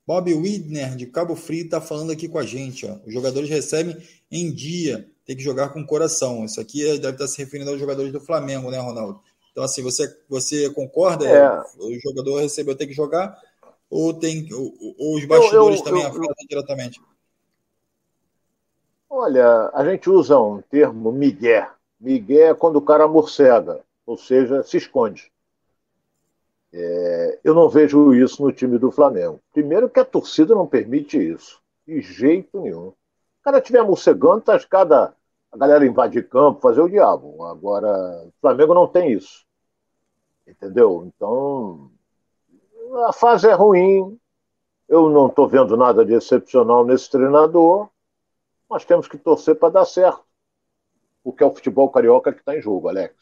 Bob 0.07 0.33
Widner, 0.33 0.97
de 0.97 1.05
Cabo 1.05 1.37
Frio, 1.37 1.67
está 1.67 1.79
falando 1.79 2.11
aqui 2.11 2.27
com 2.27 2.39
a 2.39 2.43
gente. 2.43 2.87
Ó. 2.87 2.97
Os 3.07 3.13
jogadores 3.13 3.51
recebem 3.51 3.95
em 4.33 4.51
dia, 4.51 5.07
tem 5.27 5.37
que 5.37 5.43
jogar 5.43 5.69
com 5.69 5.85
coração. 5.85 6.43
Isso 6.47 6.59
aqui 6.59 6.89
é, 6.89 6.97
deve 6.97 7.13
estar 7.13 7.27
se 7.27 7.37
referindo 7.37 7.71
aos 7.71 7.79
jogadores 7.79 8.11
do 8.11 8.21
Flamengo, 8.21 8.71
né, 8.71 8.79
Ronaldo? 8.79 9.21
Então, 9.53 9.63
assim, 9.63 9.83
você, 9.83 10.19
você 10.27 10.71
concorda? 10.71 11.29
É. 11.29 11.61
O 11.79 12.01
jogador 12.01 12.41
recebeu, 12.41 12.75
tem 12.75 12.89
que 12.89 12.95
jogar? 12.95 13.39
Ou, 13.91 14.15
tem, 14.15 14.49
ou, 14.55 14.75
ou 14.99 15.17
os 15.17 15.27
bastidores 15.27 15.81
eu, 15.81 15.85
eu, 15.85 15.85
também 15.85 16.03
eu, 16.03 16.09
afetam 16.09 16.47
diretamente? 16.49 17.03
Olha, 19.11 19.71
a 19.75 19.85
gente 19.85 20.09
usa 20.09 20.39
um 20.39 20.63
termo 20.63 21.13
migué 21.13 21.69
Miguel 22.01 22.51
é 22.51 22.55
quando 22.55 22.77
o 22.77 22.83
cara 22.83 23.09
morcega, 23.09 23.81
ou 24.07 24.17
seja, 24.17 24.63
se 24.63 24.77
esconde. 24.77 25.33
É, 26.73 27.41
eu 27.43 27.55
não 27.55 27.69
vejo 27.69 28.15
isso 28.15 28.43
no 28.43 28.53
time 28.53 28.79
do 28.79 28.93
Flamengo. 28.93 29.41
Primeiro 29.53 29.89
que 29.89 29.99
a 29.99 30.05
torcida 30.05 30.55
não 30.55 30.67
permite 30.67 31.19
isso, 31.19 31.61
de 31.87 32.01
jeito 32.01 32.61
nenhum. 32.61 32.89
O 32.89 32.95
cara 33.43 33.59
estiver 33.59 33.83
morcegando, 33.83 34.43
tá 34.43 34.59
cada 34.61 35.15
a 35.51 35.57
galera 35.57 35.87
invadir 35.87 36.29
campo, 36.29 36.61
fazer 36.61 36.83
o 36.83 36.89
diabo. 36.89 37.45
Agora, 37.47 37.89
o 38.27 38.33
Flamengo 38.41 38.75
não 38.75 38.87
tem 38.87 39.13
isso. 39.13 39.47
Entendeu? 40.47 41.05
Então, 41.07 41.91
a 43.07 43.13
fase 43.15 43.49
é 43.49 43.55
ruim. 43.55 44.19
Eu 44.87 45.09
não 45.09 45.27
estou 45.27 45.49
vendo 45.49 45.77
nada 45.77 46.05
de 46.05 46.13
excepcional 46.13 46.85
nesse 46.85 47.11
treinador, 47.11 47.89
mas 48.69 48.85
temos 48.85 49.09
que 49.09 49.19
torcer 49.19 49.55
para 49.55 49.71
dar 49.71 49.85
certo 49.85 50.28
porque 51.23 51.43
é 51.43 51.47
o 51.47 51.55
futebol 51.55 51.91
carioca 51.91 52.33
que 52.33 52.41
está 52.41 52.57
em 52.57 52.63
jogo, 52.63 52.89
Alex. 52.89 53.15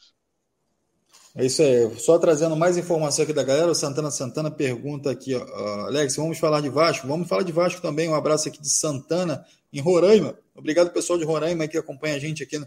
É 1.34 1.44
isso 1.44 1.60
aí. 1.60 1.94
Só 1.98 2.18
trazendo 2.18 2.56
mais 2.56 2.78
informação 2.78 3.22
aqui 3.22 3.32
da 3.32 3.42
galera, 3.42 3.70
o 3.70 3.74
Santana 3.74 4.10
Santana 4.10 4.50
pergunta 4.50 5.10
aqui, 5.10 5.34
ó, 5.34 5.86
Alex, 5.86 6.16
vamos 6.16 6.38
falar 6.38 6.62
de 6.62 6.70
Vasco? 6.70 7.06
Vamos 7.06 7.28
falar 7.28 7.42
de 7.42 7.52
Vasco 7.52 7.82
também. 7.82 8.08
Um 8.08 8.14
abraço 8.14 8.48
aqui 8.48 8.60
de 8.60 8.70
Santana, 8.70 9.44
em 9.70 9.80
Roraima. 9.80 10.34
Obrigado, 10.54 10.90
pessoal 10.90 11.18
de 11.18 11.26
Roraima 11.26 11.68
que 11.68 11.76
acompanha 11.76 12.16
a 12.16 12.18
gente 12.18 12.42
aqui 12.42 12.58
no, 12.58 12.66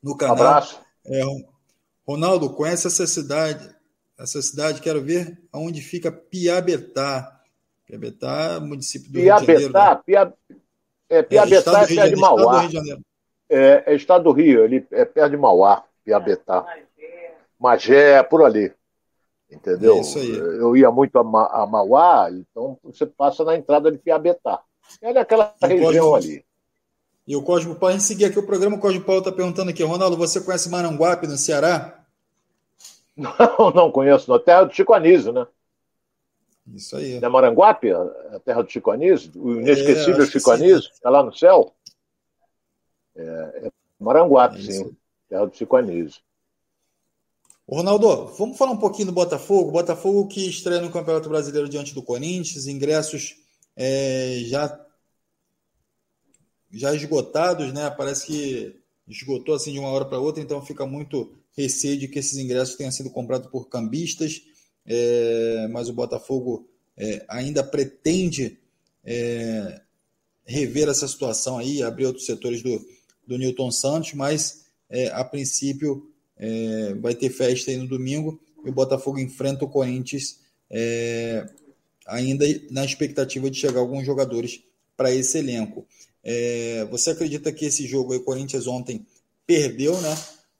no 0.00 0.16
canal. 0.16 0.36
Abraço. 0.36 0.80
É, 1.04 1.20
Ronaldo, 2.06 2.50
conhece 2.50 2.86
essa 2.86 3.06
cidade? 3.08 3.74
Essa 4.16 4.40
cidade, 4.40 4.80
quero 4.80 5.02
ver 5.02 5.36
aonde 5.52 5.80
fica 5.80 6.12
Piabetá. 6.12 7.40
Piabetá, 7.84 8.60
município 8.60 9.10
do 9.10 9.18
Piabetá, 9.18 9.52
Rio 9.52 9.56
de 9.56 9.64
Janeiro. 9.64 9.72
Né? 9.72 10.02
Pia... 10.06 10.34
É, 11.08 11.22
Piabetá 11.22 11.86
é, 11.90 11.94
é 11.96 12.08
de 12.08 12.16
Mauá. 12.16 12.68
É, 13.48 13.84
é 13.86 13.94
estado 13.94 14.24
do 14.24 14.32
Rio, 14.32 14.64
ele 14.64 14.86
é 14.90 15.04
perto 15.04 15.32
de 15.32 15.36
Mauá, 15.36 15.84
Piabetá. 16.04 16.66
Magé, 17.58 18.22
por 18.22 18.42
ali. 18.42 18.72
Entendeu? 19.50 19.96
É 19.96 20.00
isso 20.00 20.18
aí. 20.18 20.30
Eu 20.36 20.76
ia 20.76 20.90
muito 20.90 21.18
a, 21.18 21.24
Ma 21.24 21.46
a 21.46 21.66
Mauá, 21.66 22.28
então 22.30 22.78
você 22.82 23.06
passa 23.06 23.44
na 23.44 23.54
entrada 23.56 23.90
de 23.90 23.98
Piabetá. 23.98 24.60
É 25.00 25.12
daquela 25.12 25.54
e 25.62 25.66
região 25.66 26.10
Cosmo, 26.10 26.14
ali. 26.16 26.44
E 27.26 27.36
o 27.36 27.42
Cosmo 27.42 27.74
Paulo, 27.74 27.94
a 27.94 27.98
gente 27.98 28.06
seguir 28.06 28.26
aqui 28.26 28.38
o 28.38 28.46
programa, 28.46 28.76
o 28.76 28.80
Cosmo 28.80 29.02
Paulo 29.02 29.20
está 29.20 29.32
perguntando 29.32 29.70
aqui, 29.70 29.82
Ronaldo, 29.82 30.16
você 30.16 30.40
conhece 30.40 30.68
Maranguape, 30.68 31.26
no 31.26 31.36
Ceará? 31.36 32.00
Não, 33.16 33.70
não 33.72 33.92
conheço, 33.92 34.30
na 34.30 34.38
terra 34.38 34.64
do 34.64 34.74
Chico 34.74 34.92
Anísio, 34.92 35.32
né? 35.32 35.46
Isso 36.74 36.96
aí. 36.96 37.20
É 37.22 37.28
Maranguape, 37.28 37.92
a 37.92 38.40
terra 38.44 38.62
do 38.62 38.70
Chico 38.70 38.90
Anísio? 38.90 39.30
O 39.36 39.60
inesquecível 39.60 40.24
é, 40.24 40.26
Chico 40.26 40.50
Anísio, 40.50 40.90
está 40.92 41.10
lá 41.10 41.22
no 41.22 41.32
céu? 41.32 41.72
É, 43.16 43.66
é 43.66 43.72
Maranguape, 43.98 44.58
é 44.58 44.72
sim, 44.72 44.96
terra 45.28 45.46
do 45.46 45.56
Chico 45.56 45.76
Anísio. 45.76 46.20
Ronaldo, 47.66 48.26
vamos 48.36 48.58
falar 48.58 48.72
um 48.72 48.78
pouquinho 48.78 49.06
do 49.06 49.12
Botafogo. 49.12 49.70
Botafogo 49.70 50.28
que 50.28 50.48
estreia 50.48 50.82
no 50.82 50.90
Campeonato 50.90 51.28
Brasileiro 51.28 51.68
diante 51.68 51.94
do 51.94 52.02
Corinthians, 52.02 52.66
ingressos 52.66 53.36
é, 53.76 54.42
já 54.44 54.80
já 56.70 56.94
esgotados, 56.94 57.72
né? 57.72 57.88
Parece 57.90 58.26
que 58.26 58.76
esgotou 59.06 59.54
assim 59.54 59.72
de 59.72 59.78
uma 59.78 59.88
hora 59.88 60.04
para 60.04 60.18
outra, 60.18 60.42
então 60.42 60.64
fica 60.64 60.84
muito 60.84 61.32
receio 61.56 61.98
de 61.98 62.08
que 62.08 62.18
esses 62.18 62.36
ingressos 62.36 62.74
tenham 62.74 62.90
sido 62.90 63.10
comprados 63.10 63.48
por 63.48 63.68
cambistas, 63.68 64.42
é, 64.84 65.68
mas 65.70 65.88
o 65.88 65.92
Botafogo 65.92 66.68
é, 66.96 67.24
ainda 67.28 67.62
pretende 67.62 68.58
é, 69.04 69.80
rever 70.44 70.88
essa 70.88 71.06
situação 71.06 71.58
aí, 71.58 71.82
abrir 71.82 72.06
outros 72.06 72.26
setores 72.26 72.60
do, 72.62 72.84
do 73.26 73.38
Newton 73.38 73.70
Santos, 73.70 74.12
mas 74.14 74.64
é, 74.88 75.08
a 75.08 75.24
princípio 75.24 76.10
é, 76.36 76.94
vai 76.94 77.14
ter 77.14 77.30
festa 77.30 77.70
aí 77.70 77.76
no 77.76 77.86
domingo 77.86 78.40
e 78.64 78.70
o 78.70 78.72
Botafogo 78.72 79.18
enfrenta 79.18 79.64
o 79.64 79.68
Corinthians 79.68 80.40
é, 80.70 81.46
ainda 82.06 82.44
na 82.70 82.84
expectativa 82.84 83.50
de 83.50 83.58
chegar 83.58 83.80
alguns 83.80 84.04
jogadores 84.04 84.62
para 84.96 85.12
esse 85.12 85.38
elenco. 85.38 85.86
É, 86.22 86.86
você 86.90 87.10
acredita 87.10 87.52
que 87.52 87.66
esse 87.66 87.86
jogo 87.86 88.12
aí, 88.12 88.20
Corinthians 88.20 88.66
ontem 88.66 89.06
perdeu, 89.46 90.00
né? 90.00 90.16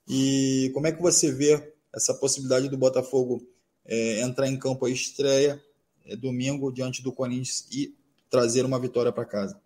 E 0.07 0.69
como 0.73 0.87
é 0.87 0.91
que 0.91 1.01
você 1.01 1.31
vê 1.31 1.73
essa 1.93 2.13
possibilidade 2.13 2.69
do 2.69 2.77
Botafogo 2.77 3.41
é, 3.85 4.21
entrar 4.21 4.47
em 4.47 4.57
campo 4.57 4.85
a 4.85 4.89
estreia 4.89 5.61
é, 6.05 6.15
domingo 6.15 6.71
diante 6.71 7.01
do 7.01 7.11
Corinthians 7.11 7.67
e 7.71 7.95
trazer 8.29 8.63
uma 8.65 8.79
vitória 8.79 9.11
para 9.11 9.25
casa? 9.25 9.59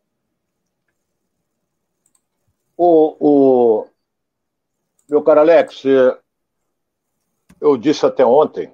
O, 2.82 3.17
o, 3.19 3.88
meu 5.09 5.21
caro 5.21 5.41
Alex, 5.41 5.84
eu 7.59 7.75
disse 7.75 8.05
até 8.05 8.25
ontem, 8.25 8.73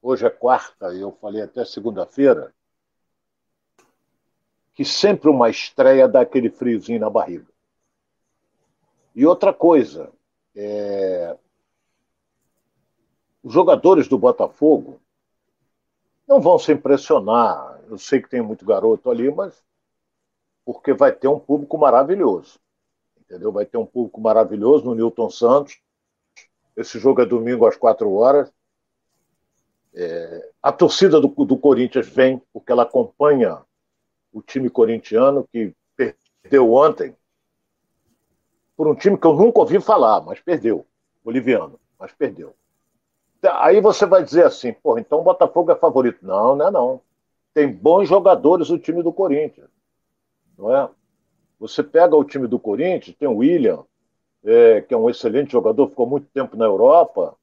hoje 0.00 0.24
é 0.24 0.30
quarta 0.30 0.94
e 0.94 1.02
eu 1.02 1.12
falei 1.20 1.42
até 1.42 1.62
segunda-feira, 1.62 2.54
que 4.72 4.86
sempre 4.86 5.28
uma 5.28 5.50
estreia 5.50 6.08
dá 6.08 6.22
aquele 6.22 6.48
friozinho 6.48 7.00
na 7.00 7.10
barriga. 7.10 7.46
E 9.14 9.26
outra 9.26 9.52
coisa, 9.52 10.10
é... 10.56 11.36
os 13.42 13.52
jogadores 13.52 14.08
do 14.08 14.16
Botafogo 14.16 14.98
não 16.26 16.40
vão 16.40 16.58
se 16.58 16.72
impressionar. 16.72 17.82
Eu 17.86 17.98
sei 17.98 18.22
que 18.22 18.30
tem 18.30 18.40
muito 18.40 18.64
garoto 18.64 19.10
ali, 19.10 19.30
mas 19.30 19.62
porque 20.64 20.94
vai 20.94 21.12
ter 21.12 21.28
um 21.28 21.38
público 21.38 21.76
maravilhoso 21.76 22.61
entendeu? 23.32 23.50
Vai 23.50 23.64
ter 23.64 23.78
um 23.78 23.86
público 23.86 24.20
maravilhoso 24.20 24.84
no 24.84 24.94
Newton 24.94 25.30
Santos. 25.30 25.80
Esse 26.76 26.98
jogo 26.98 27.22
é 27.22 27.26
domingo 27.26 27.66
às 27.66 27.76
quatro 27.76 28.12
horas. 28.12 28.52
É, 29.94 30.50
a 30.62 30.70
torcida 30.70 31.18
do, 31.18 31.28
do 31.28 31.56
Corinthians 31.56 32.06
vem 32.06 32.42
porque 32.52 32.70
ela 32.70 32.82
acompanha 32.82 33.62
o 34.32 34.42
time 34.42 34.68
corintiano 34.68 35.48
que 35.50 35.74
perdeu 35.96 36.72
ontem 36.72 37.14
por 38.76 38.86
um 38.86 38.94
time 38.94 39.18
que 39.18 39.26
eu 39.26 39.34
nunca 39.34 39.60
ouvi 39.60 39.80
falar, 39.80 40.20
mas 40.20 40.40
perdeu. 40.40 40.86
Boliviano, 41.24 41.78
mas 41.98 42.12
perdeu. 42.12 42.54
Aí 43.42 43.80
você 43.80 44.06
vai 44.06 44.22
dizer 44.22 44.44
assim, 44.44 44.72
porra, 44.72 45.00
então 45.00 45.20
o 45.20 45.24
Botafogo 45.24 45.70
é 45.70 45.76
favorito. 45.76 46.24
Não, 46.24 46.54
não 46.54 46.68
é 46.68 46.70
não. 46.70 47.00
Tem 47.54 47.70
bons 47.70 48.08
jogadores 48.08 48.70
o 48.70 48.78
time 48.78 49.02
do 49.02 49.12
Corinthians. 49.12 49.68
Não 50.56 50.74
é? 50.74 50.88
Você 51.62 51.80
pega 51.80 52.16
o 52.16 52.24
time 52.24 52.48
do 52.48 52.58
Corinthians, 52.58 53.14
tem 53.16 53.28
o 53.28 53.36
William, 53.36 53.84
é, 54.44 54.80
que 54.80 54.92
é 54.92 54.96
um 54.96 55.08
excelente 55.08 55.52
jogador, 55.52 55.88
ficou 55.88 56.08
muito 56.08 56.26
tempo 56.34 56.56
na 56.56 56.64
Europa. 56.64 57.36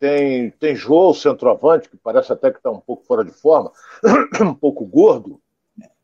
Tem, 0.00 0.50
tem 0.50 0.74
João, 0.74 1.14
centroavante, 1.14 1.88
que 1.88 1.96
parece 1.96 2.32
até 2.32 2.50
que 2.50 2.56
está 2.56 2.72
um 2.72 2.80
pouco 2.80 3.04
fora 3.04 3.24
de 3.24 3.30
forma, 3.30 3.70
um 4.42 4.52
pouco 4.52 4.84
gordo. 4.84 5.40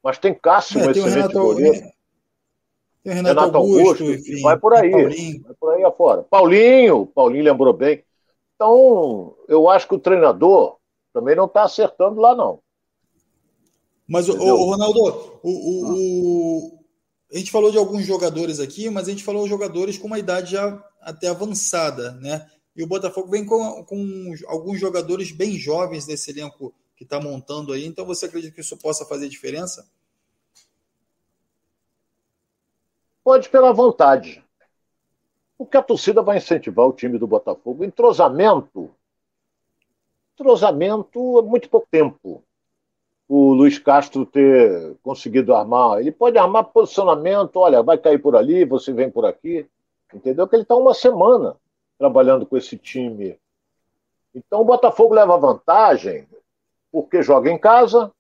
Mas 0.01 0.19
tem 0.19 0.33
Cássio, 0.33 0.79
é, 0.83 0.87
um 0.87 0.91
excelente 0.93 1.17
Renato, 1.17 1.41
goleiro. 1.41 1.81
Tem 3.03 3.13
Renato, 3.13 3.41
Renato 3.41 3.57
Augusto, 3.57 4.05
Augusto 4.05 4.05
enfim, 4.05 4.43
vai 4.43 4.57
por 4.57 4.75
aí. 4.75 5.41
Vai 5.41 5.55
por 5.59 5.75
aí 5.75 5.83
afora. 5.83 6.23
Paulinho, 6.23 7.07
Paulinho 7.07 7.43
lembrou 7.43 7.73
bem. 7.73 8.05
Então, 8.55 9.35
eu 9.49 9.69
acho 9.69 9.89
que 9.89 9.97
o 9.97 9.99
treinador 9.99 10.77
também 11.13 11.35
não 11.35 11.47
está 11.47 11.65
acertando 11.65 12.21
lá, 12.21 12.37
não. 12.37 12.61
Mas, 14.09 14.29
o, 14.29 14.39
o 14.39 14.71
Ronaldo, 14.71 15.41
o, 15.43 15.51
o, 15.51 16.82
a 17.33 17.39
gente 17.39 17.51
falou 17.51 17.71
de 17.71 17.79
alguns 17.79 18.05
jogadores 18.05 18.61
aqui, 18.61 18.91
mas 18.91 19.09
a 19.09 19.11
gente 19.11 19.25
falou 19.25 19.45
de 19.45 19.49
jogadores 19.49 19.97
com 19.97 20.07
uma 20.07 20.19
idade 20.19 20.53
já 20.53 20.85
até 21.01 21.29
avançada, 21.29 22.13
né? 22.21 22.47
E 22.77 22.83
o 22.83 22.87
Botafogo 22.87 23.29
vem 23.29 23.45
com, 23.45 23.85
com 23.85 24.35
alguns 24.47 24.79
jogadores 24.79 25.33
bem 25.33 25.57
jovens 25.57 26.05
desse 26.05 26.31
elenco 26.31 26.75
que 26.95 27.05
está 27.05 27.19
montando 27.19 27.73
aí. 27.73 27.87
Então 27.87 28.05
você 28.05 28.27
acredita 28.27 28.55
que 28.55 28.61
isso 28.61 28.77
possa 28.77 29.07
fazer 29.07 29.29
diferença? 29.31 29.91
Pode 33.25 33.49
pela 33.49 33.73
vontade. 33.73 34.45
Porque 35.57 35.77
a 35.77 35.83
torcida 35.83 36.23
vai 36.23 36.37
incentivar 36.37 36.87
o 36.87 36.93
time 36.93 37.19
do 37.19 37.27
Botafogo. 37.27 37.85
Entrosamento. 37.85 38.95
Entrosamento 40.35 41.39
é 41.39 41.43
muito 41.43 41.69
pouco 41.71 41.87
tempo 41.91 42.45
o 43.35 43.55
Luiz 43.55 43.79
Castro 43.79 44.27
ter 44.27 44.95
conseguido 45.03 45.55
armar. 45.55 46.01
Ele 46.01 46.13
pode 46.13 46.37
armar 46.37 46.65
posicionamento, 46.65 47.57
olha, 47.57 47.83
vai 47.83 47.97
cair 47.97 48.19
por 48.19 48.37
ali, 48.37 48.63
você 48.67 48.93
vem 48.93 49.11
por 49.11 49.25
aqui. 49.25 49.67
Entendeu? 50.13 50.47
Que 50.47 50.57
ele 50.57 50.65
está 50.65 50.77
uma 50.77 50.93
semana 50.93 51.57
trabalhando 51.99 52.45
com 52.45 52.59
esse 52.59 52.77
time. 52.77 53.39
Então 54.35 54.61
o 54.61 54.65
Botafogo 54.67 55.15
leva 55.15 55.39
vantagem 55.39 56.29
porque 56.93 57.23
joga 57.23 57.51
em 57.51 57.57
casa 57.57 58.13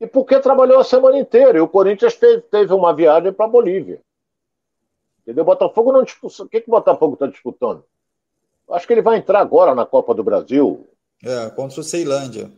e 0.00 0.06
porque 0.06 0.38
trabalhou 0.38 0.78
a 0.78 0.84
semana 0.84 1.18
inteira. 1.18 1.58
E 1.58 1.60
o 1.60 1.66
Corinthians 1.66 2.14
teve, 2.14 2.72
uma 2.72 2.94
viagem 2.94 3.32
para 3.32 3.48
Bolívia. 3.48 4.00
Entendeu? 5.22 5.42
O 5.42 5.46
Botafogo 5.46 5.90
não 5.90 6.04
disputa. 6.04 6.44
O 6.44 6.48
que, 6.48 6.60
que 6.60 6.68
o 6.68 6.70
Botafogo 6.70 7.14
está 7.14 7.26
disputando? 7.26 7.82
Acho 8.70 8.86
que 8.86 8.92
ele 8.92 9.02
vai 9.02 9.16
entrar 9.16 9.40
agora 9.40 9.74
na 9.74 9.84
Copa 9.84 10.14
do 10.14 10.22
Brasil. 10.22 10.86
É, 11.24 11.50
contra 11.50 11.80
o 11.80 11.82
Ceilândia. 11.82 12.48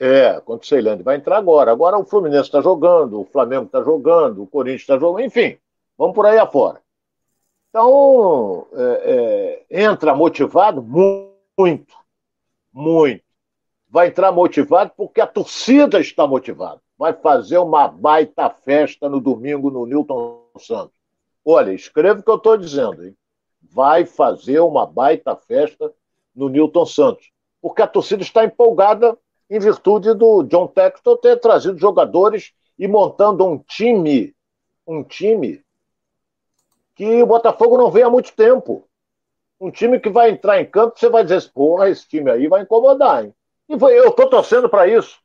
É, 0.00 0.40
contra 0.40 0.64
o 0.64 0.66
Ceilândia. 0.66 1.04
Vai 1.04 1.16
entrar 1.16 1.36
agora. 1.36 1.70
Agora 1.70 1.98
o 1.98 2.06
Fluminense 2.06 2.44
está 2.44 2.62
jogando, 2.62 3.20
o 3.20 3.26
Flamengo 3.26 3.66
está 3.66 3.82
jogando, 3.82 4.42
o 4.42 4.46
Corinthians 4.46 4.80
está 4.80 4.98
jogando, 4.98 5.26
enfim, 5.26 5.58
vamos 5.98 6.14
por 6.14 6.24
aí 6.24 6.38
afora. 6.38 6.80
Então, 7.68 8.66
é, 8.72 9.64
é, 9.68 9.82
entra 9.84 10.14
motivado 10.14 10.82
muito, 10.82 11.94
muito. 12.72 13.22
Vai 13.90 14.08
entrar 14.08 14.32
motivado 14.32 14.90
porque 14.96 15.20
a 15.20 15.26
torcida 15.26 16.00
está 16.00 16.26
motivada. 16.26 16.80
Vai 16.96 17.12
fazer 17.12 17.58
uma 17.58 17.86
baita 17.86 18.48
festa 18.48 19.06
no 19.06 19.20
domingo 19.20 19.70
no 19.70 19.84
Newton 19.84 20.46
Santos. 20.58 20.96
Olha, 21.44 21.72
escreva 21.72 22.20
o 22.20 22.22
que 22.22 22.30
eu 22.30 22.36
estou 22.36 22.56
dizendo, 22.56 23.04
hein? 23.04 23.14
Vai 23.62 24.06
fazer 24.06 24.60
uma 24.60 24.86
baita 24.86 25.36
festa 25.36 25.92
no 26.34 26.48
Newton 26.48 26.86
Santos. 26.86 27.30
Porque 27.60 27.82
a 27.82 27.86
torcida 27.86 28.22
está 28.22 28.44
empolgada 28.44 29.16
em 29.50 29.58
virtude 29.58 30.14
do 30.14 30.44
John 30.44 30.68
Textor 30.68 31.18
ter 31.18 31.36
trazido 31.40 31.76
jogadores 31.76 32.52
e 32.78 32.86
montando 32.86 33.44
um 33.44 33.58
time, 33.58 34.32
um 34.86 35.02
time 35.02 35.62
que 36.94 37.20
o 37.22 37.26
Botafogo 37.26 37.76
não 37.76 37.90
vê 37.90 38.02
há 38.02 38.08
muito 38.08 38.32
tempo. 38.34 38.86
Um 39.60 39.70
time 39.70 39.98
que 39.98 40.08
vai 40.08 40.30
entrar 40.30 40.60
em 40.60 40.64
campo, 40.64 40.98
você 40.98 41.08
vai 41.08 41.24
dizer, 41.24 41.50
porra, 41.52 41.90
esse 41.90 42.08
time 42.08 42.30
aí 42.30 42.46
vai 42.46 42.62
incomodar, 42.62 43.24
hein? 43.24 43.34
E 43.68 43.74
eu 43.74 44.08
estou 44.08 44.30
torcendo 44.30 44.68
para 44.68 44.86
isso. 44.86 45.18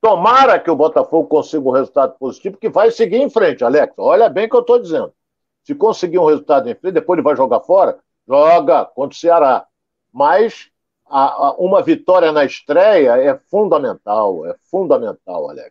Tomara 0.00 0.58
que 0.58 0.70
o 0.70 0.74
Botafogo 0.74 1.28
consiga 1.28 1.68
um 1.68 1.72
resultado 1.72 2.18
positivo, 2.18 2.56
que 2.56 2.68
vai 2.68 2.90
seguir 2.90 3.18
em 3.18 3.30
frente, 3.30 3.62
Alex. 3.62 3.94
Olha 3.96 4.28
bem 4.28 4.46
o 4.46 4.50
que 4.50 4.56
eu 4.56 4.60
estou 4.60 4.80
dizendo. 4.80 5.14
Se 5.62 5.74
conseguir 5.74 6.18
um 6.18 6.24
resultado 6.24 6.68
em 6.68 6.74
frente, 6.74 6.94
depois 6.94 7.16
ele 7.16 7.24
vai 7.24 7.36
jogar 7.36 7.60
fora, 7.60 7.98
joga 8.26 8.84
contra 8.84 9.14
o 9.14 9.18
Ceará. 9.18 9.64
Mas 10.12 10.71
a, 11.12 11.48
a, 11.48 11.52
uma 11.56 11.82
vitória 11.82 12.32
na 12.32 12.42
estreia 12.42 13.18
é 13.18 13.38
fundamental, 13.50 14.46
é 14.46 14.56
fundamental, 14.70 15.50
Alex. 15.50 15.70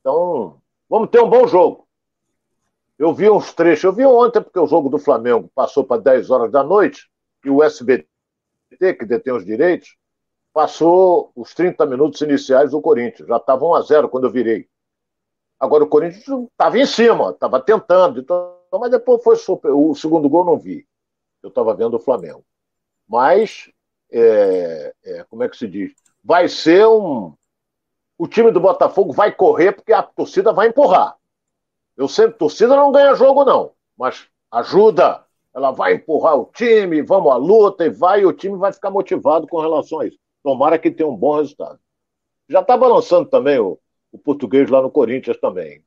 Então, 0.00 0.60
vamos 0.90 1.08
ter 1.08 1.22
um 1.22 1.30
bom 1.30 1.48
jogo. 1.48 1.88
Eu 2.98 3.14
vi 3.14 3.30
uns 3.30 3.54
trechos, 3.54 3.84
eu 3.84 3.92
vi 3.94 4.04
ontem, 4.04 4.42
porque 4.42 4.58
o 4.58 4.66
jogo 4.66 4.90
do 4.90 4.98
Flamengo 4.98 5.50
passou 5.54 5.84
para 5.84 6.02
10 6.02 6.28
horas 6.28 6.52
da 6.52 6.62
noite, 6.62 7.10
e 7.42 7.48
o 7.48 7.62
SBT, 7.62 8.06
que 8.98 9.06
detém 9.06 9.32
os 9.32 9.44
direitos, 9.44 9.96
passou 10.52 11.32
os 11.34 11.54
30 11.54 11.86
minutos 11.86 12.20
iniciais 12.20 12.72
do 12.72 12.80
Corinthians. 12.82 13.26
Já 13.26 13.38
estava 13.38 13.64
1 13.64 13.74
a 13.74 13.80
0 13.80 14.08
quando 14.10 14.24
eu 14.24 14.30
virei. 14.30 14.68
Agora 15.58 15.82
o 15.82 15.88
Corinthians 15.88 16.28
estava 16.50 16.78
em 16.78 16.84
cima, 16.84 17.30
estava 17.30 17.58
tentando, 17.58 18.20
então, 18.20 18.54
mas 18.70 18.90
depois 18.90 19.24
foi 19.24 19.36
super. 19.36 19.70
O 19.70 19.94
segundo 19.94 20.28
gol 20.28 20.44
não 20.44 20.58
vi. 20.58 20.86
Eu 21.42 21.48
estava 21.48 21.74
vendo 21.74 21.94
o 21.94 22.00
Flamengo. 22.00 22.44
Mas, 23.08 23.70
é, 24.16 24.94
é, 25.04 25.24
como 25.24 25.42
é 25.42 25.48
que 25.48 25.56
se 25.56 25.66
diz? 25.66 25.92
Vai 26.22 26.48
ser 26.48 26.86
um. 26.86 27.34
O 28.16 28.28
time 28.28 28.52
do 28.52 28.60
Botafogo 28.60 29.12
vai 29.12 29.32
correr 29.32 29.72
porque 29.72 29.92
a 29.92 30.02
torcida 30.02 30.52
vai 30.52 30.68
empurrar. 30.68 31.16
Eu 31.96 32.06
sempre, 32.06 32.38
torcida 32.38 32.76
não 32.76 32.92
ganha 32.92 33.14
jogo, 33.14 33.44
não, 33.44 33.72
mas 33.98 34.26
ajuda. 34.50 35.24
Ela 35.52 35.72
vai 35.72 35.94
empurrar 35.94 36.36
o 36.36 36.46
time, 36.46 37.02
vamos 37.02 37.30
à 37.30 37.36
luta 37.36 37.84
e 37.84 37.90
vai, 37.90 38.20
e 38.20 38.26
o 38.26 38.32
time 38.32 38.56
vai 38.56 38.72
ficar 38.72 38.90
motivado 38.90 39.46
com 39.46 39.60
relação 39.60 40.00
a 40.00 40.06
isso. 40.06 40.18
Tomara 40.42 40.78
que 40.78 40.90
tenha 40.90 41.08
um 41.08 41.16
bom 41.16 41.36
resultado. 41.36 41.78
Já 42.48 42.60
está 42.60 42.76
balançando 42.76 43.28
também 43.28 43.58
o, 43.58 43.78
o 44.12 44.18
português 44.18 44.68
lá 44.68 44.82
no 44.82 44.90
Corinthians 44.90 45.38
também. 45.38 45.82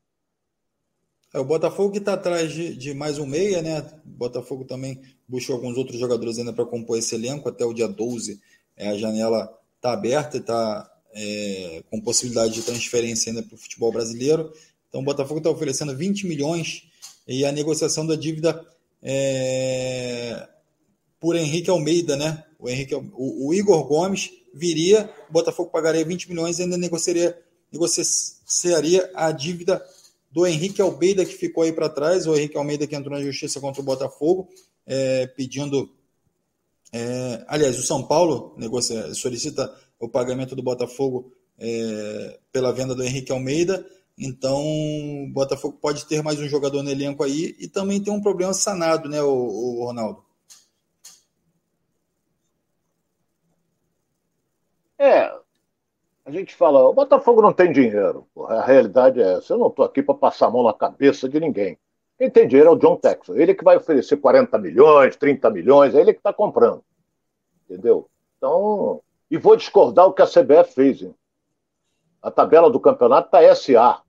É, 1.38 1.40
o 1.40 1.46
Botafogo 1.46 1.92
que 1.92 2.00
está 2.00 2.14
atrás 2.14 2.52
de, 2.52 2.76
de, 2.76 2.96
mais 2.96 3.20
um 3.20 3.26
meia, 3.28 3.62
né? 3.62 3.86
O 4.04 4.10
Botafogo 4.10 4.66
também 4.66 5.00
buscou 5.28 5.56
alguns 5.56 5.78
outros 5.78 6.00
jogadores 6.00 6.40
ainda 6.40 6.52
para 6.52 6.66
compor 6.66 6.98
esse 6.98 7.14
elenco. 7.14 7.48
Até 7.48 7.64
o 7.64 7.74
dia 7.74 7.88
12 7.88 8.42
é, 8.76 8.90
a 8.90 8.98
janela 8.98 9.48
está 9.76 9.94
aberta 9.94 10.38
e 10.38 10.40
está 10.40 10.92
é, 11.14 11.84
com 11.92 12.02
possibilidade 12.02 12.56
de 12.56 12.64
transferência 12.64 13.30
ainda 13.30 13.44
para 13.44 13.54
o 13.54 13.58
futebol 13.58 13.92
brasileiro. 13.92 14.52
Então 14.90 15.02
o 15.02 15.04
Botafogo 15.04 15.38
está 15.38 15.52
oferecendo 15.52 15.96
20 15.96 16.26
milhões 16.26 16.86
e 17.28 17.46
a 17.46 17.52
negociação 17.52 18.04
da 18.08 18.16
dívida 18.16 18.66
é, 19.04 20.48
por 21.20 21.36
Henrique 21.36 21.70
Almeida, 21.70 22.16
né? 22.16 22.44
O, 22.58 22.68
Henrique, 22.68 22.96
o, 22.96 23.48
o, 23.48 23.54
Igor 23.54 23.84
Gomes 23.84 24.32
viria, 24.56 25.08
o 25.30 25.34
Botafogo 25.34 25.70
pagaria 25.70 26.04
20 26.04 26.30
milhões 26.30 26.58
e 26.58 26.64
ainda 26.64 26.78
negociaria, 26.78 27.38
negociaria 27.72 29.12
a 29.14 29.32
dívida 29.32 29.86
do 30.38 30.46
Henrique 30.46 30.80
Almeida 30.80 31.26
que 31.26 31.34
ficou 31.34 31.64
aí 31.64 31.74
para 31.74 31.90
trás, 31.90 32.28
o 32.28 32.36
Henrique 32.36 32.56
Almeida 32.56 32.86
que 32.86 32.96
entrou 32.96 33.18
na 33.18 33.26
justiça 33.26 33.60
contra 33.60 33.82
o 33.82 33.84
Botafogo, 33.84 34.48
é, 34.86 35.26
pedindo. 35.26 35.92
É, 36.94 37.44
aliás, 37.48 37.80
o 37.80 37.82
São 37.82 38.04
Paulo 38.04 38.54
negocia, 38.56 39.16
solicita 39.16 39.76
o 40.00 40.08
pagamento 40.08 40.56
do 40.56 40.62
Botafogo 40.62 41.34
é, 41.58 42.40
pela 42.52 42.72
venda 42.72 42.94
do 42.94 43.04
Henrique 43.04 43.32
Almeida. 43.32 43.84
Então, 44.16 44.62
o 44.64 45.28
Botafogo 45.34 45.80
pode 45.82 46.06
ter 46.06 46.22
mais 46.22 46.40
um 46.40 46.48
jogador 46.48 46.84
no 46.84 46.92
elenco 46.92 47.24
aí 47.24 47.56
e 47.58 47.68
também 47.68 48.00
tem 48.00 48.14
um 48.14 48.22
problema 48.22 48.54
sanado, 48.54 49.10
né, 49.10 49.20
o, 49.24 49.34
o 49.34 49.86
Ronaldo? 49.86 50.24
É, 55.00 55.32
a 56.28 56.32
gente 56.32 56.54
fala, 56.54 56.82
o 56.90 56.94
Botafogo 56.94 57.42
não 57.42 57.54
tem 57.54 57.72
dinheiro. 57.72 58.28
A 58.50 58.62
realidade 58.62 59.22
é 59.22 59.36
essa. 59.36 59.54
Eu 59.54 59.60
não 59.60 59.68
estou 59.68 59.86
aqui 59.86 60.04
para 60.04 60.14
passar 60.14 60.48
a 60.48 60.52
mão 60.52 60.62
na 60.62 60.74
cabeça 60.74 61.30
de 61.30 61.40
ninguém. 61.40 61.78
Quem 62.18 62.30
tem 62.30 62.46
dinheiro 62.46 62.70
é 62.70 62.74
o 62.74 62.76
John 62.76 62.98
Texas. 62.98 63.38
Ele 63.38 63.54
que 63.54 63.64
vai 63.64 63.78
oferecer 63.78 64.18
40 64.18 64.58
milhões, 64.58 65.16
30 65.16 65.50
milhões, 65.50 65.96
é 65.96 66.02
ele 66.02 66.12
que 66.12 66.20
está 66.20 66.34
comprando. 66.34 66.84
Entendeu? 67.64 68.10
Então, 68.38 69.02
e 69.32 69.38
vou 69.38 69.56
discordar 69.56 70.06
o 70.06 70.12
que 70.12 70.22
a 70.22 70.28
CBF 70.28 70.74
fez. 70.74 71.02
Hein? 71.02 71.16
A 72.22 72.30
tabela 72.30 72.70
do 72.70 72.80
campeonato 72.82 73.28
está 73.28 73.56
SA. 73.56 74.02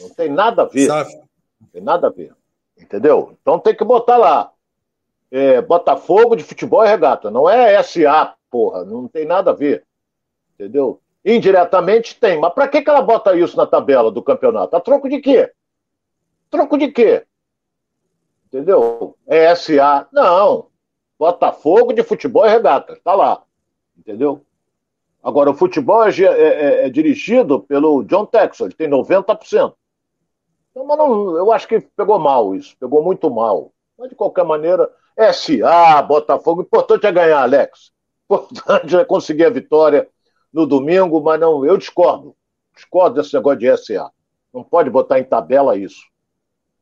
Não 0.00 0.10
tem 0.10 0.28
nada 0.28 0.62
a 0.62 0.64
ver. 0.64 0.88
Sabe. 0.88 1.14
Não 1.60 1.68
tem 1.68 1.82
nada 1.82 2.08
a 2.08 2.10
ver. 2.10 2.34
Entendeu? 2.76 3.38
Então 3.40 3.60
tem 3.60 3.76
que 3.76 3.84
botar 3.84 4.16
lá. 4.16 4.50
É, 5.30 5.62
Botafogo 5.62 6.34
de 6.34 6.42
futebol 6.42 6.84
e 6.84 6.88
regata. 6.88 7.30
Não 7.30 7.48
é 7.48 7.80
SA, 7.80 8.34
porra. 8.50 8.84
Não 8.84 9.06
tem 9.06 9.24
nada 9.24 9.52
a 9.52 9.54
ver. 9.54 9.84
Entendeu? 10.54 11.00
Indiretamente 11.24 12.18
tem. 12.20 12.38
Mas 12.38 12.52
para 12.52 12.68
que, 12.68 12.82
que 12.82 12.90
ela 12.90 13.00
bota 13.00 13.34
isso 13.36 13.56
na 13.56 13.66
tabela 13.66 14.10
do 14.10 14.22
campeonato? 14.22 14.76
A 14.76 14.80
troco 14.80 15.08
de 15.08 15.20
quê? 15.20 15.50
Troco 16.50 16.76
de 16.76 16.88
quê? 16.88 17.24
Entendeu? 18.46 19.16
É 19.26 19.54
SA. 19.54 20.06
Não. 20.12 20.68
Botafogo 21.18 21.92
de 21.92 22.02
futebol 22.02 22.44
e 22.44 22.50
regata. 22.50 22.92
Está 22.92 23.14
lá. 23.14 23.42
Entendeu? 23.96 24.44
Agora, 25.24 25.50
o 25.50 25.54
futebol 25.54 26.04
é, 26.04 26.10
é, 26.10 26.24
é, 26.24 26.86
é, 26.86 26.90
dirigido 26.90 27.58
pelo 27.60 28.04
John 28.04 28.26
Texel, 28.26 28.66
ele 28.66 28.74
tem 28.74 28.90
90%. 28.90 29.74
Então, 30.70 31.36
eu 31.38 31.50
acho 31.50 31.66
que 31.66 31.80
pegou 31.80 32.18
mal 32.18 32.54
isso, 32.54 32.76
pegou 32.78 33.02
muito 33.02 33.30
mal. 33.30 33.72
Mas, 33.96 34.10
de 34.10 34.14
qualquer 34.14 34.44
maneira, 34.44 34.90
SA, 35.32 36.02
Botafogo, 36.02 36.60
o 36.60 36.64
importante 36.64 37.06
é 37.06 37.12
ganhar, 37.12 37.40
Alex. 37.40 37.90
O 38.28 38.34
importante 38.34 38.96
é 38.96 39.04
conseguir 39.04 39.46
a 39.46 39.50
vitória 39.50 40.08
no 40.54 40.66
domingo, 40.66 41.20
mas 41.20 41.40
não, 41.40 41.66
eu 41.66 41.76
discordo. 41.76 42.36
Discordo 42.74 43.20
desse 43.20 43.34
negócio 43.34 43.58
de 43.58 43.76
SA. 43.76 44.10
Não 44.52 44.62
pode 44.62 44.88
botar 44.88 45.18
em 45.18 45.24
tabela 45.24 45.76
isso. 45.76 46.00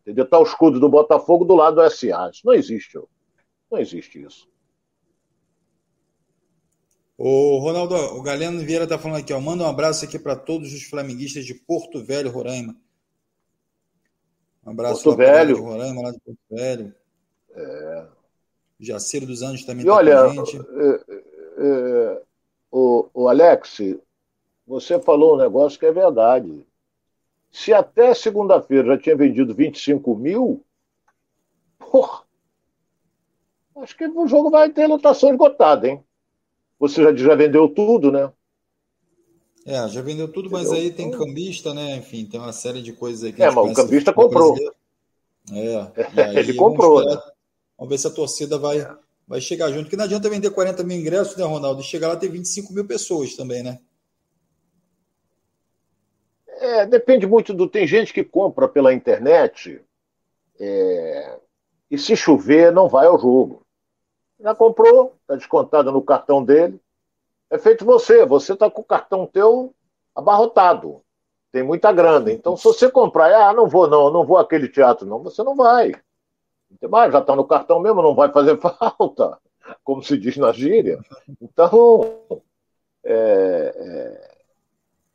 Entendeu? 0.03 0.25
Está 0.25 0.39
o 0.39 0.43
escudo 0.43 0.79
do 0.79 0.91
Botafogo 0.91 1.45
do 1.45 1.55
lado 1.55 1.77
do 1.77 1.91
SA. 1.91 2.29
Isso 2.31 2.43
não 2.45 2.53
existe. 2.53 3.01
Não 3.71 3.79
existe 3.79 4.23
isso. 4.23 4.47
O 7.17 7.59
Ronaldo, 7.59 7.95
o 7.95 8.23
Galeno 8.23 8.61
Vieira 8.61 8.85
está 8.85 8.99
falando 8.99 9.21
aqui, 9.21 9.33
ó, 9.33 9.41
manda 9.41 9.65
um 9.65 9.69
abraço 9.69 10.05
aqui 10.05 10.19
para 10.19 10.37
todos 10.37 10.73
os 10.73 10.83
flamenguistas 10.83 11.45
de 11.45 11.55
Porto 11.55 12.05
Velho, 12.05 12.31
Roraima. 12.31 12.77
Um 14.67 14.71
abraço 14.73 15.05
Porto 15.05 15.19
Velho. 15.19 15.55
De 15.55 15.61
Roraima, 15.61 16.03
lá 16.03 16.11
de 16.11 16.21
Porto 16.21 16.41
Velho. 16.51 16.95
É. 17.55 18.07
Jaceiro 18.81 19.25
dos 19.25 19.43
Anjos 19.43 19.65
também 19.65 19.87
está 19.87 19.95
com 19.95 20.01
a 20.01 20.31
gente. 20.33 20.59
O, 22.73 23.11
o 23.13 23.29
Alex, 23.29 23.79
você 24.67 24.99
falou 24.99 25.35
um 25.35 25.39
negócio 25.39 25.79
que 25.79 25.85
é 25.85 25.93
verdade. 25.93 26.67
Se 27.51 27.71
até 27.71 28.15
segunda-feira 28.15 28.89
já 28.89 28.99
tinha 28.99 29.15
vendido 29.15 29.55
25 29.55 30.17
mil, 30.17 30.65
porra, 31.79 32.23
acho 33.77 33.95
que 33.95 34.07
o 34.07 34.27
jogo 34.27 34.49
vai 34.49 34.71
ter 34.71 34.87
lotação 34.87 35.31
esgotada, 35.31 35.87
hein? 35.87 36.03
Você 36.81 37.03
já, 37.03 37.15
já 37.15 37.35
vendeu 37.35 37.69
tudo, 37.69 38.11
né? 38.11 38.33
É, 39.67 39.87
já 39.89 40.01
vendeu 40.01 40.27
tudo, 40.27 40.51
mas 40.51 40.73
aí 40.73 40.91
tem 40.91 41.11
cambista, 41.11 41.75
né? 41.75 41.97
Enfim, 41.97 42.25
tem 42.25 42.41
uma 42.41 42.53
série 42.53 42.81
de 42.81 42.93
coisas 42.93 43.23
aí 43.23 43.33
que 43.33 43.43
É, 43.43 43.51
mas 43.51 43.71
o 43.71 43.75
cambista 43.75 44.13
comprou. 44.13 44.57
É, 45.53 45.93
aí, 46.25 46.39
ele 46.39 46.55
comprou. 46.55 46.95
Vamos, 46.95 47.13
esperar, 47.13 47.27
né? 47.27 47.33
vamos, 47.79 47.91
ver 47.91 47.99
se 47.99 48.07
a 48.07 48.11
torcida 48.11 48.59
vai, 48.59 48.81
é. 48.81 48.97
Vai 49.27 49.41
chegar 49.41 49.71
junto. 49.71 49.85
Porque 49.85 49.97
não 49.97 50.05
adianta 50.05 50.29
vender 50.29 50.51
40 50.51 50.83
mil 50.85 50.99
ingressos, 50.99 51.37
né, 51.37 51.45
Ronaldo? 51.45 51.81
E 51.81 51.85
chegar 51.85 52.09
lá 52.09 52.17
ter 52.17 52.29
25 52.29 52.73
mil 52.73 52.87
pessoas 52.87 53.35
também, 53.35 53.63
né? 53.63 53.79
É, 56.49 56.87
depende 56.87 57.27
muito 57.27 57.53
do. 57.53 57.69
Tem 57.69 57.87
gente 57.87 58.13
que 58.13 58.23
compra 58.23 58.69
pela 58.69 58.95
internet 58.95 59.83
é, 60.61 61.39
e 61.91 61.99
se 61.99 62.15
chover 62.15 62.73
não 62.73 62.89
vai 62.89 63.07
ao 63.07 63.19
jogo 63.19 63.63
já 64.43 64.55
comprou, 64.55 65.15
está 65.21 65.37
descontado 65.37 65.93
no 65.93 66.03
cartão 66.03 66.45
dele. 66.45 66.81
É 67.49 67.59
feito 67.59 67.85
você, 67.85 68.27
você 68.27 68.55
está 68.55 68.69
com 68.69 68.81
o 68.81 68.85
cartão 68.85 69.27
teu 69.27 69.73
abarrotado. 70.15 71.01
Tem 71.53 71.63
muita 71.63 71.93
grana. 71.93 72.33
Então, 72.33 72.57
se 72.57 72.65
você 72.65 72.91
comprar, 72.91 73.33
ah, 73.33 73.53
não 73.53 73.69
vou 73.69 73.89
não, 73.89 74.11
não 74.11 74.27
vou 74.27 74.39
aquele 74.39 74.69
teatro, 74.69 75.07
não, 75.07 75.23
você 75.23 75.43
não 75.43 75.55
vai. 75.55 75.93
Mas 76.89 77.13
já 77.13 77.19
está 77.21 77.35
no 77.37 77.45
cartão 77.45 77.81
mesmo, 77.81 78.03
não 78.03 78.15
vai 78.15 78.31
fazer 78.31 78.59
falta, 78.61 79.39
como 79.85 80.03
se 80.03 80.17
diz 80.19 80.37
na 80.37 80.53
gíria. 80.53 80.99
Então, 81.41 82.19
é, 83.05 83.75
é... 83.77 84.35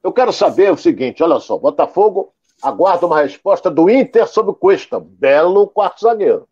eu 0.04 0.12
quero 0.12 0.32
saber 0.32 0.72
o 0.72 0.78
seguinte: 0.78 1.24
olha 1.24 1.40
só, 1.40 1.58
Botafogo 1.58 2.34
aguarda 2.62 3.06
uma 3.06 3.22
resposta 3.22 3.70
do 3.70 3.90
Inter 3.90 4.28
sobre 4.28 4.52
o 4.52 4.56
Cuesta. 4.56 5.00
Belo 5.00 5.68
quarto 5.68 6.02
zagueiro. 6.02 6.48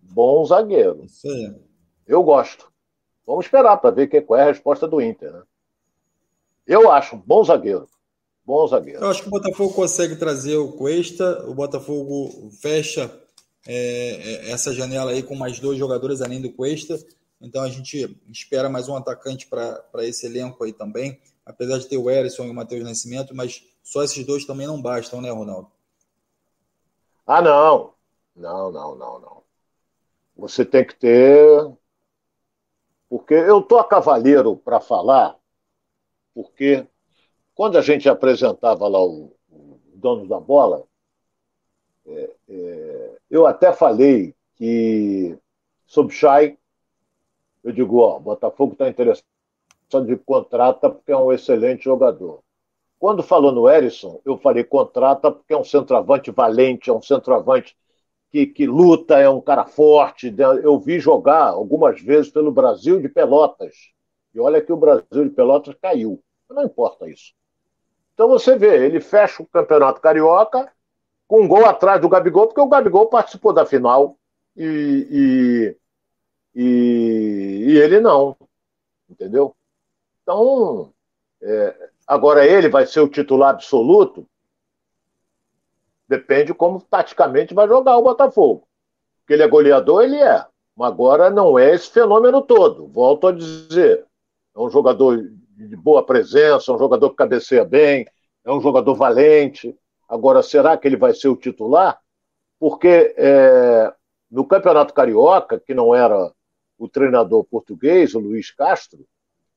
Bom 0.00 0.44
zagueiro. 0.44 1.06
Eu 2.06 2.22
gosto. 2.22 2.72
Vamos 3.26 3.46
esperar 3.46 3.76
para 3.78 3.90
ver 3.90 4.06
que, 4.08 4.20
qual 4.20 4.38
é 4.38 4.44
a 4.44 4.46
resposta 4.46 4.86
do 4.86 5.00
Inter. 5.00 5.32
Né? 5.32 5.42
Eu 6.66 6.90
acho 6.90 7.16
um 7.16 7.20
bom 7.20 7.42
zagueiro. 7.42 7.88
Bom 8.44 8.66
zagueiro. 8.66 9.00
Eu 9.00 9.10
acho 9.10 9.22
que 9.22 9.28
o 9.28 9.30
Botafogo 9.30 9.72
consegue 9.72 10.16
trazer 10.16 10.56
o 10.56 10.72
Cuesta. 10.72 11.44
O 11.48 11.54
Botafogo 11.54 12.50
fecha 12.60 13.10
é, 13.66 14.46
é, 14.46 14.50
essa 14.50 14.72
janela 14.72 15.10
aí 15.10 15.22
com 15.22 15.34
mais 15.34 15.58
dois 15.60 15.78
jogadores 15.78 16.20
além 16.20 16.40
do 16.40 16.52
Cuesta. 16.52 16.98
Então 17.40 17.62
a 17.62 17.68
gente 17.68 18.18
espera 18.30 18.68
mais 18.68 18.88
um 18.88 18.96
atacante 18.96 19.46
para 19.46 20.04
esse 20.04 20.26
elenco 20.26 20.64
aí 20.64 20.72
também. 20.72 21.20
Apesar 21.44 21.78
de 21.78 21.86
ter 21.86 21.98
o 21.98 22.10
Erisson 22.10 22.44
e 22.44 22.50
o 22.50 22.54
Matheus 22.54 22.84
Nascimento, 22.84 23.34
mas 23.34 23.62
só 23.82 24.02
esses 24.02 24.24
dois 24.24 24.44
também 24.46 24.66
não 24.66 24.80
bastam, 24.80 25.20
né, 25.20 25.30
Ronaldo? 25.30 25.70
Ah, 27.26 27.42
não. 27.42 27.92
Não, 28.34 28.72
não, 28.72 28.94
não, 28.96 29.20
não. 29.20 29.42
Você 30.36 30.64
tem 30.64 30.84
que 30.84 30.94
ter 30.96 31.74
porque 33.08 33.34
eu 33.34 33.60
estou 33.60 33.78
a 33.78 33.84
cavaleiro 33.86 34.56
para 34.56 34.80
falar, 34.80 35.38
porque 36.34 36.84
quando 37.54 37.78
a 37.78 37.80
gente 37.80 38.08
apresentava 38.08 38.88
lá 38.88 39.00
o, 39.00 39.32
o 39.48 39.78
dono 39.94 40.26
da 40.26 40.40
bola, 40.40 40.84
é, 42.06 42.30
é, 42.48 42.93
eu 43.36 43.46
até 43.46 43.72
falei 43.72 44.34
que 44.54 45.36
sobre 45.84 46.14
Chay, 46.14 46.56
eu 47.62 47.72
digo, 47.72 47.98
ó, 47.98 48.18
Botafogo 48.18 48.72
está 48.74 48.88
interessado 48.88 49.24
de 50.06 50.16
contrata 50.16 50.88
porque 50.88 51.10
é 51.10 51.16
um 51.16 51.32
excelente 51.32 51.84
jogador. 51.84 52.42
Quando 52.98 53.22
falou 53.22 53.52
no 53.52 53.68
Erisson, 53.68 54.20
eu 54.24 54.38
falei 54.38 54.64
contrata 54.64 55.30
porque 55.30 55.52
é 55.52 55.56
um 55.56 55.64
centroavante 55.64 56.30
valente, 56.30 56.90
é 56.90 56.92
um 56.92 57.02
centroavante 57.02 57.76
que, 58.30 58.46
que 58.46 58.66
luta, 58.66 59.18
é 59.18 59.28
um 59.28 59.40
cara 59.40 59.66
forte. 59.66 60.34
Eu 60.62 60.78
vi 60.78 60.98
jogar 60.98 61.48
algumas 61.48 62.00
vezes 62.00 62.30
pelo 62.30 62.52
Brasil 62.52 63.00
de 63.00 63.08
Pelotas. 63.08 63.74
E 64.32 64.40
olha 64.40 64.60
que 64.60 64.72
o 64.72 64.76
Brasil 64.76 65.24
de 65.24 65.30
Pelotas 65.30 65.74
caiu. 65.80 66.22
Não 66.48 66.62
importa 66.62 67.08
isso. 67.08 67.32
Então 68.14 68.28
você 68.28 68.56
vê, 68.56 68.86
ele 68.86 69.00
fecha 69.00 69.42
o 69.42 69.46
Campeonato 69.46 70.00
Carioca 70.00 70.72
um 71.40 71.48
gol 71.48 71.64
atrás 71.66 72.00
do 72.00 72.08
Gabigol, 72.08 72.46
porque 72.46 72.60
o 72.60 72.68
Gabigol 72.68 73.06
participou 73.06 73.52
da 73.52 73.66
final 73.66 74.16
e, 74.56 75.76
e, 76.54 76.60
e, 76.60 77.72
e 77.72 77.78
ele 77.78 78.00
não. 78.00 78.36
Entendeu? 79.08 79.54
Então, 80.22 80.92
é, 81.42 81.90
agora 82.06 82.46
ele 82.46 82.68
vai 82.68 82.86
ser 82.86 83.00
o 83.00 83.08
titular 83.08 83.50
absoluto? 83.50 84.26
Depende 86.08 86.52
como 86.54 86.80
taticamente 86.80 87.54
vai 87.54 87.66
jogar 87.66 87.96
o 87.96 88.02
Botafogo. 88.02 88.66
Porque 89.20 89.32
ele 89.34 89.42
é 89.42 89.48
goleador, 89.48 90.02
ele 90.02 90.16
é. 90.16 90.44
Mas 90.76 90.88
agora 90.88 91.30
não 91.30 91.58
é 91.58 91.74
esse 91.74 91.90
fenômeno 91.90 92.42
todo. 92.42 92.86
Volto 92.88 93.28
a 93.28 93.32
dizer. 93.32 94.06
É 94.54 94.60
um 94.60 94.70
jogador 94.70 95.16
de 95.56 95.76
boa 95.76 96.04
presença, 96.04 96.72
um 96.72 96.78
jogador 96.78 97.10
que 97.10 97.16
cabeceia 97.16 97.64
bem, 97.64 98.06
é 98.44 98.52
um 98.52 98.60
jogador 98.60 98.94
valente. 98.94 99.76
Agora, 100.14 100.44
será 100.44 100.76
que 100.78 100.86
ele 100.86 100.96
vai 100.96 101.12
ser 101.12 101.26
o 101.26 101.34
titular? 101.34 101.98
Porque 102.60 103.12
é, 103.18 103.92
no 104.30 104.46
Campeonato 104.46 104.94
Carioca, 104.94 105.58
que 105.58 105.74
não 105.74 105.92
era 105.92 106.32
o 106.78 106.88
treinador 106.88 107.42
português, 107.42 108.14
o 108.14 108.20
Luiz 108.20 108.52
Castro, 108.52 109.04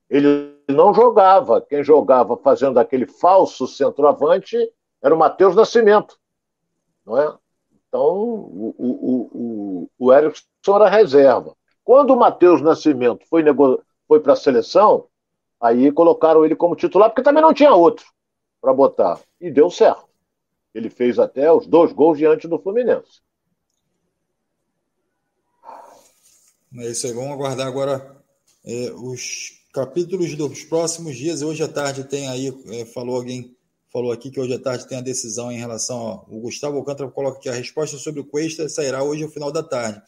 ele 0.09 0.57
não 0.67 0.95
jogava. 0.95 1.61
Quem 1.61 1.83
jogava 1.83 2.35
fazendo 2.37 2.79
aquele 2.79 3.05
falso 3.05 3.67
centroavante 3.67 4.57
era 4.99 5.13
o 5.13 5.17
Matheus 5.19 5.55
Nascimento. 5.55 6.17
Não 7.05 7.21
é? 7.21 7.37
Então, 7.87 8.15
o, 8.15 8.75
o, 8.79 9.29
o, 9.31 9.89
o 9.99 10.11
Erickson 10.11 10.75
era 10.75 10.89
reserva. 10.89 11.55
Quando 11.83 12.15
o 12.15 12.17
Matheus 12.17 12.63
Nascimento 12.63 13.27
foi, 13.29 13.43
foi 14.07 14.19
para 14.21 14.33
a 14.33 14.35
seleção, 14.35 15.05
aí 15.61 15.91
colocaram 15.91 16.43
ele 16.43 16.55
como 16.55 16.75
titular, 16.75 17.11
porque 17.11 17.21
também 17.21 17.43
não 17.43 17.53
tinha 17.53 17.75
outro 17.75 18.07
para 18.59 18.73
botar. 18.73 19.19
E 19.39 19.51
deu 19.51 19.69
certo. 19.69 20.06
Ele 20.77 20.91
fez 20.91 21.17
até 21.17 21.51
os 21.51 21.65
dois 21.65 21.91
gols 21.91 22.19
diante 22.19 22.47
do 22.47 22.59
Fluminense. 22.59 23.19
É 26.77 26.91
isso 26.91 27.07
aí. 27.07 27.13
Vamos 27.13 27.31
aguardar 27.31 27.65
agora 27.65 28.15
é, 28.63 28.91
os 28.91 29.59
capítulos 29.73 30.35
dos 30.35 30.63
próximos 30.63 31.15
dias. 31.15 31.41
Hoje 31.41 31.63
à 31.63 31.67
tarde 31.67 32.03
tem 32.03 32.27
aí, 32.27 32.55
é, 32.67 32.85
falou 32.85 33.15
alguém, 33.15 33.57
falou 33.91 34.11
aqui 34.11 34.29
que 34.29 34.39
hoje 34.39 34.53
à 34.53 34.59
tarde 34.59 34.87
tem 34.87 34.99
a 34.99 35.01
decisão 35.01 35.51
em 35.51 35.57
relação 35.57 35.97
ao 35.97 36.39
Gustavo 36.41 36.77
Alcântara 36.77 37.09
coloca 37.09 37.39
que 37.39 37.49
a 37.49 37.53
resposta 37.53 37.97
sobre 37.97 38.21
o 38.21 38.25
Cuesta 38.25 38.69
sairá 38.69 39.03
hoje 39.03 39.23
ao 39.23 39.31
final 39.31 39.51
da 39.51 39.63
tarde. 39.63 39.99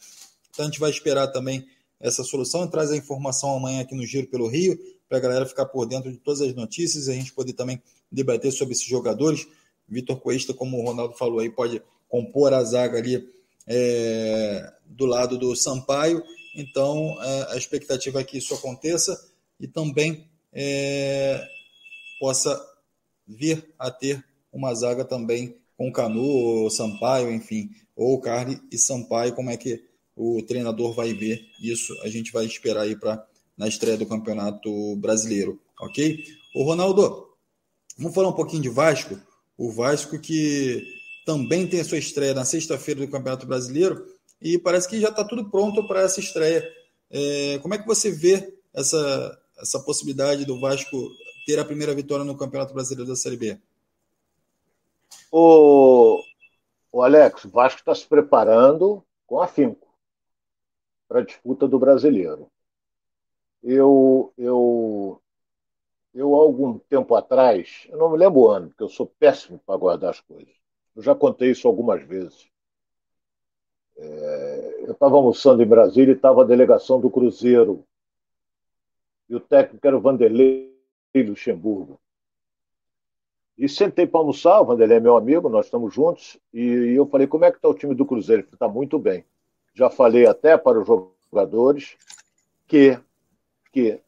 Então 0.50 0.64
a 0.66 0.68
gente 0.68 0.78
vai 0.78 0.90
esperar 0.90 1.26
também 1.32 1.66
essa 1.98 2.22
solução 2.22 2.64
e 2.64 2.70
traz 2.70 2.92
a 2.92 2.96
informação 2.96 3.56
amanhã 3.56 3.80
aqui 3.80 3.96
no 3.96 4.06
Giro 4.06 4.28
pelo 4.28 4.46
Rio, 4.46 4.78
para 5.08 5.18
a 5.18 5.20
galera 5.20 5.46
ficar 5.46 5.66
por 5.66 5.84
dentro 5.86 6.12
de 6.12 6.18
todas 6.18 6.40
as 6.40 6.54
notícias 6.54 7.08
e 7.08 7.10
a 7.10 7.14
gente 7.14 7.32
poder 7.32 7.54
também 7.54 7.82
debater 8.10 8.52
sobre 8.52 8.74
esses 8.74 8.86
jogadores. 8.86 9.48
Vitor 9.90 10.20
Cuesta, 10.20 10.54
como 10.54 10.78
o 10.78 10.84
Ronaldo 10.84 11.16
falou 11.16 11.40
aí, 11.40 11.50
pode 11.50 11.82
compor 12.08 12.52
a 12.54 12.62
zaga 12.62 12.98
ali 12.98 13.28
é, 13.66 14.72
do 14.86 15.06
lado 15.06 15.36
do 15.36 15.54
Sampaio. 15.56 16.22
Então, 16.56 17.16
é, 17.22 17.52
a 17.54 17.56
expectativa 17.56 18.20
é 18.20 18.24
que 18.24 18.38
isso 18.38 18.54
aconteça 18.54 19.18
e 19.58 19.66
também 19.66 20.28
é, 20.52 21.44
possa 22.18 22.60
vir 23.26 23.72
a 23.78 23.90
ter 23.90 24.24
uma 24.52 24.74
zaga 24.74 25.04
também 25.04 25.56
com 25.76 25.92
Canu, 25.92 26.68
Sampaio, 26.70 27.30
enfim, 27.30 27.70
ou 27.96 28.20
Carly 28.20 28.60
e 28.70 28.76
Sampaio, 28.76 29.34
como 29.34 29.50
é 29.50 29.56
que 29.56 29.82
o 30.16 30.42
treinador 30.42 30.92
vai 30.92 31.14
ver 31.14 31.40
isso, 31.62 31.98
a 32.02 32.08
gente 32.08 32.32
vai 32.32 32.44
esperar 32.44 32.82
aí 32.82 32.94
para 32.94 33.24
na 33.56 33.68
estreia 33.68 33.96
do 33.96 34.06
Campeonato 34.06 34.96
Brasileiro, 34.96 35.60
ok? 35.80 36.22
O 36.54 36.64
Ronaldo, 36.64 37.28
vamos 37.96 38.14
falar 38.14 38.28
um 38.28 38.34
pouquinho 38.34 38.62
de 38.62 38.68
Vasco, 38.68 39.18
o 39.60 39.70
Vasco 39.70 40.18
que 40.18 40.82
também 41.26 41.68
tem 41.68 41.82
a 41.82 41.84
sua 41.84 41.98
estreia 41.98 42.32
na 42.32 42.46
sexta-feira 42.46 43.00
do 43.00 43.10
Campeonato 43.10 43.46
Brasileiro 43.46 44.06
e 44.40 44.58
parece 44.58 44.88
que 44.88 44.98
já 44.98 45.10
está 45.10 45.22
tudo 45.22 45.50
pronto 45.50 45.86
para 45.86 46.00
essa 46.00 46.18
estreia. 46.18 46.66
É, 47.10 47.58
como 47.58 47.74
é 47.74 47.78
que 47.78 47.86
você 47.86 48.10
vê 48.10 48.56
essa, 48.72 49.38
essa 49.60 49.78
possibilidade 49.80 50.46
do 50.46 50.58
Vasco 50.58 51.10
ter 51.44 51.58
a 51.58 51.64
primeira 51.64 51.94
vitória 51.94 52.24
no 52.24 52.38
Campeonato 52.38 52.72
Brasileiro 52.72 53.10
da 53.10 53.14
Série 53.14 53.36
B? 53.36 53.60
O, 55.30 56.22
o 56.90 57.02
Alex, 57.02 57.44
o 57.44 57.50
Vasco 57.50 57.80
está 57.80 57.94
se 57.94 58.06
preparando 58.06 59.04
com 59.26 59.42
afinco 59.42 59.94
para 61.06 61.20
a 61.20 61.24
disputa 61.24 61.68
do 61.68 61.78
Brasileiro. 61.78 62.50
Eu, 63.62 64.32
eu, 64.38 65.20
eu, 66.14 66.34
algum 66.34 66.78
tempo 66.78 67.14
atrás, 67.14 67.86
eu 67.88 67.98
não 67.98 68.10
me 68.10 68.18
lembro 68.18 68.40
o 68.40 68.50
ano, 68.50 68.68
porque 68.68 68.82
eu 68.82 68.88
sou 68.88 69.06
péssimo 69.06 69.60
para 69.64 69.76
guardar 69.76 70.10
as 70.10 70.20
coisas. 70.20 70.52
Eu 70.94 71.02
já 71.02 71.14
contei 71.14 71.50
isso 71.50 71.68
algumas 71.68 72.02
vezes. 72.02 72.48
É, 73.96 74.84
eu 74.86 74.92
estava 74.92 75.16
almoçando 75.16 75.62
em 75.62 75.66
Brasília 75.66 76.12
e 76.12 76.16
estava 76.16 76.42
a 76.42 76.46
delegação 76.46 77.00
do 77.00 77.10
Cruzeiro 77.10 77.84
e 79.28 79.34
o 79.36 79.40
técnico 79.40 79.86
era 79.86 79.96
o 79.96 80.00
Vanderlei 80.00 80.74
Luxemburgo. 81.14 82.00
E 83.56 83.68
sentei 83.68 84.06
para 84.06 84.20
almoçar, 84.20 84.60
o 84.60 84.64
Vanderlei 84.64 84.96
é 84.96 85.00
meu 85.00 85.16
amigo, 85.16 85.48
nós 85.48 85.66
estamos 85.66 85.94
juntos, 85.94 86.38
e 86.52 86.94
eu 86.96 87.06
falei, 87.06 87.26
como 87.26 87.44
é 87.44 87.50
que 87.50 87.58
está 87.58 87.68
o 87.68 87.74
time 87.74 87.94
do 87.94 88.06
Cruzeiro? 88.06 88.42
Ele 88.42 88.48
está 88.52 88.66
muito 88.66 88.98
bem. 88.98 89.24
Já 89.74 89.90
falei 89.90 90.26
até 90.26 90.56
para 90.56 90.80
os 90.80 90.88
jogadores 91.30 91.96
que, 92.66 92.98
que 93.70 94.00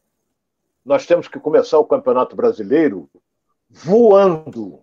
nós 0.85 1.07
temos 1.07 1.28
que 1.28 1.39
começar 1.39 1.78
o 1.78 1.85
Campeonato 1.85 2.35
Brasileiro 2.35 3.09
voando. 3.68 4.80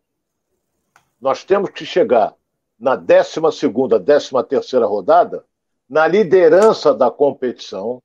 Nós 1.19 1.43
temos 1.43 1.69
que 1.69 1.85
chegar 1.85 2.33
na 2.79 2.95
12 2.95 3.39
ª 3.41 3.99
13 3.99 4.29
terceira 4.47 4.85
rodada 4.85 5.45
na 5.89 6.07
liderança 6.07 6.93
da 6.93 7.09
competição, 7.09 8.01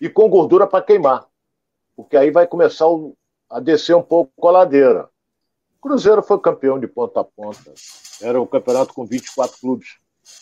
e 0.00 0.08
com 0.08 0.28
gordura 0.28 0.66
para 0.66 0.84
queimar, 0.84 1.28
porque 1.94 2.16
aí 2.16 2.32
vai 2.32 2.44
começar 2.44 2.86
a 3.48 3.60
descer 3.60 3.94
um 3.94 4.02
pouco 4.02 4.48
a 4.48 4.50
ladeira. 4.50 5.08
O 5.78 5.80
Cruzeiro 5.80 6.22
foi 6.24 6.40
campeão 6.40 6.80
de 6.80 6.88
ponta 6.88 7.20
a 7.20 7.24
ponta, 7.24 7.72
era 8.20 8.40
um 8.40 8.46
campeonato 8.46 8.92
com 8.92 9.06
24 9.06 9.60
clubes. 9.60 9.98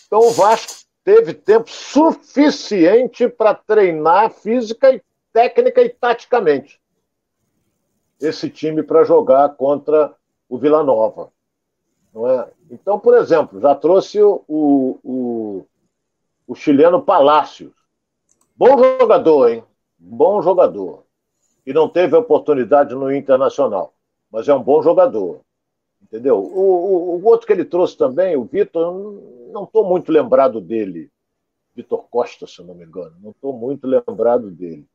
Então 0.06 0.20
o 0.20 0.30
Vasco 0.30 0.86
teve 1.04 1.34
tempo 1.34 1.70
suficiente 1.70 3.28
para 3.28 3.54
treinar 3.54 4.30
física 4.30 4.92
e 4.92 5.02
técnica 5.32 5.82
e 5.82 5.88
taticamente 5.88 6.80
esse 8.20 8.50
time 8.50 8.82
para 8.82 9.04
jogar 9.04 9.48
contra 9.56 10.14
o 10.48 10.58
Vila 10.58 10.82
Nova. 10.82 11.32
Não 12.12 12.28
é? 12.28 12.50
Então, 12.70 12.98
por 12.98 13.16
exemplo, 13.16 13.60
já 13.60 13.74
trouxe 13.74 14.22
o, 14.22 14.44
o, 14.46 15.64
o 16.46 16.54
chileno 16.54 17.00
Palácios, 17.00 17.72
Bom 18.60 18.76
jogador, 18.76 19.48
hein? 19.48 19.64
Bom 19.98 20.42
jogador. 20.42 21.04
E 21.64 21.72
não 21.72 21.88
teve 21.88 22.14
oportunidade 22.14 22.94
no 22.94 23.10
Internacional, 23.10 23.94
mas 24.30 24.50
é 24.50 24.54
um 24.54 24.62
bom 24.62 24.82
jogador. 24.82 25.40
Entendeu? 26.02 26.38
O, 26.38 26.60
o, 26.60 27.16
o 27.16 27.24
outro 27.24 27.46
que 27.46 27.54
ele 27.54 27.64
trouxe 27.64 27.96
também, 27.96 28.36
o 28.36 28.44
Vitor, 28.44 28.92
não 29.50 29.64
estou 29.64 29.82
muito 29.88 30.12
lembrado 30.12 30.60
dele. 30.60 31.10
Vitor 31.74 32.04
Costa, 32.10 32.46
se 32.46 32.62
não 32.62 32.74
me 32.74 32.84
engano. 32.84 33.16
Não 33.22 33.30
estou 33.30 33.54
muito 33.54 33.86
lembrado 33.86 34.50
dele. 34.50 34.86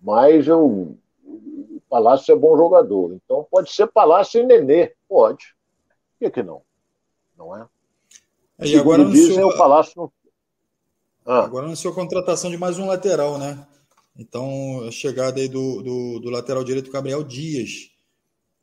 Mas 0.00 0.46
eu, 0.46 0.96
o 1.24 1.82
Palácio 1.88 2.32
é 2.32 2.36
bom 2.36 2.56
jogador. 2.56 3.12
Então 3.12 3.46
pode 3.50 3.72
ser 3.72 3.86
Palácio 3.86 4.40
e 4.40 4.46
Nenê. 4.46 4.92
Pode. 5.08 5.54
Por 6.18 6.26
que, 6.26 6.30
que 6.30 6.42
não? 6.42 6.62
Não 7.36 7.56
é? 7.56 7.66
E 8.60 8.76
agora 8.76 9.04
dizem, 9.04 9.34
senhor... 9.34 9.52
o 9.52 9.58
Palácio 9.58 9.92
não 9.96 10.10
ah. 11.26 11.42
Agora 11.42 11.66
anunciou 11.66 11.92
a 11.92 11.96
contratação 11.96 12.52
de 12.52 12.56
mais 12.56 12.78
um 12.78 12.86
lateral, 12.86 13.36
né? 13.36 13.66
Então, 14.16 14.84
a 14.86 14.92
chegada 14.92 15.40
aí 15.40 15.48
do, 15.48 15.82
do, 15.82 16.20
do 16.20 16.30
lateral 16.30 16.62
direito 16.62 16.90
Gabriel 16.90 17.24
Dias. 17.24 17.90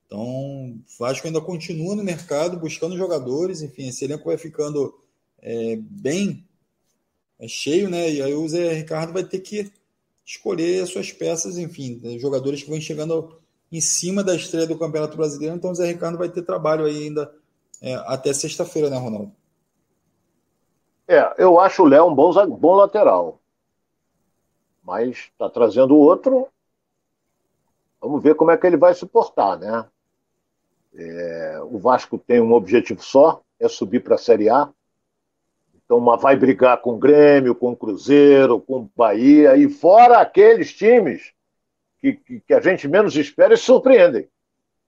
Então, 0.05 0.23
o 0.23 0.79
Vasco 0.97 1.27
ainda 1.27 1.41
continua 1.41 1.93
no 1.93 2.03
mercado 2.03 2.57
buscando 2.57 2.95
jogadores, 2.95 3.61
enfim, 3.61 3.89
esse 3.89 4.05
elenco 4.05 4.25
vai 4.25 4.37
ficando 4.37 4.97
é, 5.41 5.75
bem 5.77 6.47
é, 7.37 7.47
cheio, 7.49 7.89
né? 7.89 8.09
E 8.09 8.21
aí 8.21 8.33
o 8.33 8.47
Zé 8.47 8.71
Ricardo 8.73 9.11
vai 9.11 9.25
ter 9.25 9.39
que 9.39 9.69
escolher 10.25 10.83
as 10.83 10.89
suas 10.89 11.11
peças, 11.11 11.57
enfim, 11.57 11.99
né? 12.01 12.17
jogadores 12.17 12.63
que 12.63 12.69
vão 12.69 12.79
chegando 12.79 13.37
em 13.71 13.81
cima 13.81 14.23
da 14.23 14.35
estreia 14.35 14.67
do 14.67 14.77
Campeonato 14.77 15.17
Brasileiro, 15.17 15.55
então 15.55 15.71
o 15.71 15.75
Zé 15.75 15.87
Ricardo 15.87 16.17
vai 16.17 16.29
ter 16.29 16.43
trabalho 16.43 16.85
ainda 16.85 17.33
é, 17.81 17.95
até 18.05 18.31
sexta-feira, 18.31 18.89
né, 18.89 18.97
Ronaldo? 18.97 19.31
É, 21.07 21.33
eu 21.37 21.59
acho 21.59 21.83
o 21.83 21.85
Léo 21.85 22.07
um 22.07 22.15
bom, 22.15 22.31
bom 22.55 22.75
lateral. 22.75 23.39
Mas 24.81 25.17
está 25.31 25.49
trazendo 25.49 25.97
outro. 25.97 26.47
Vamos 27.99 28.21
ver 28.21 28.35
como 28.35 28.51
é 28.51 28.57
que 28.57 28.65
ele 28.65 28.77
vai 28.77 28.93
suportar, 28.93 29.57
né? 29.57 29.85
É, 30.95 31.59
o 31.63 31.77
Vasco 31.79 32.17
tem 32.17 32.39
um 32.39 32.53
objetivo 32.53 33.01
só, 33.01 33.41
é 33.59 33.67
subir 33.67 34.01
para 34.03 34.15
a 34.15 34.19
Série 34.19 34.49
A. 34.49 34.69
Então, 35.93 36.01
uma 36.01 36.17
vai 36.17 36.35
brigar 36.35 36.81
com 36.81 36.93
o 36.93 36.97
Grêmio, 36.97 37.53
com 37.53 37.71
o 37.71 37.75
Cruzeiro, 37.75 38.59
com 38.59 38.77
o 38.77 38.91
Bahia, 38.95 39.55
e 39.55 39.69
fora 39.69 40.17
aqueles 40.17 40.73
times 40.73 41.31
que, 41.99 42.13
que, 42.13 42.39
que 42.39 42.53
a 42.55 42.59
gente 42.59 42.87
menos 42.87 43.15
espera 43.15 43.53
e 43.53 43.57
surpreendem. 43.57 44.27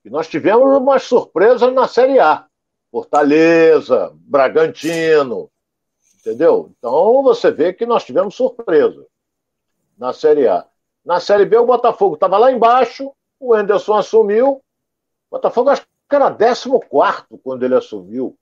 E 0.03 0.10
nós 0.10 0.28
tivemos 0.28 0.66
umas 0.76 1.03
surpresas 1.03 1.72
na 1.72 1.88
Série 1.88 2.20
A. 2.20 2.47
Fortaleza, 2.91 4.14
Bragantino, 4.16 5.51
entendeu? 6.20 6.72
Então 6.76 7.22
você 7.22 7.51
vê 7.51 7.72
que 7.72 7.86
nós 7.86 8.03
tivemos 8.03 8.34
surpresa 8.34 9.06
na 9.95 10.12
Série 10.12 10.47
A. 10.47 10.66
Na 11.06 11.20
Série 11.20 11.45
B, 11.45 11.56
o 11.58 11.68
Botafogo 11.68 12.16
estava 12.16 12.39
lá 12.39 12.51
embaixo, 12.51 13.12
o 13.39 13.53
Anderson 13.53 13.93
assumiu. 13.93 14.53
O 15.30 15.36
Botafogo 15.36 15.70
acho 15.70 15.84
que 15.84 16.16
era 16.16 16.32
14 16.32 16.68
quando 17.43 17.62
ele 17.62 17.76
assumiu. 17.76 18.36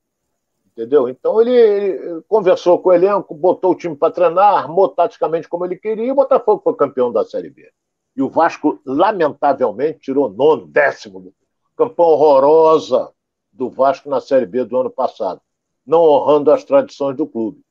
Entendeu? 0.75 1.07
Então 1.07 1.39
ele, 1.39 1.55
ele, 1.55 2.21
conversou 2.27 2.79
com 2.79 2.89
o 2.89 2.93
elenco, 2.93 3.35
botou 3.35 3.71
o 3.71 3.75
time 3.75 3.95
para 3.95 4.11
treinar, 4.11 4.55
armou 4.55 4.89
taticamente 4.89 5.47
como 5.47 5.65
ele 5.65 5.77
queria, 5.77 6.05
e 6.05 6.11
o 6.11 6.15
Botafogo 6.15 6.61
foi 6.63 6.75
campeão 6.75 7.11
da 7.11 7.23
Série 7.23 7.51
B. 7.51 7.71
E 8.15 8.21
o 8.23 8.29
Vasco, 8.29 8.79
lamentavelmente, 8.83 9.99
tirou 9.99 10.29
nono, 10.29 10.65
décimo. 10.65 11.31
Campanha 11.77 12.09
horrorosa 12.09 13.11
do 13.51 13.69
Vasco 13.69 14.09
na 14.09 14.19
Série 14.19 14.47
B 14.47 14.65
do 14.65 14.77
ano 14.77 14.89
passado, 14.89 15.39
não 15.85 16.01
honrando 16.01 16.51
as 16.51 16.63
tradições 16.63 17.15
do 17.15 17.27
clube. 17.27 17.61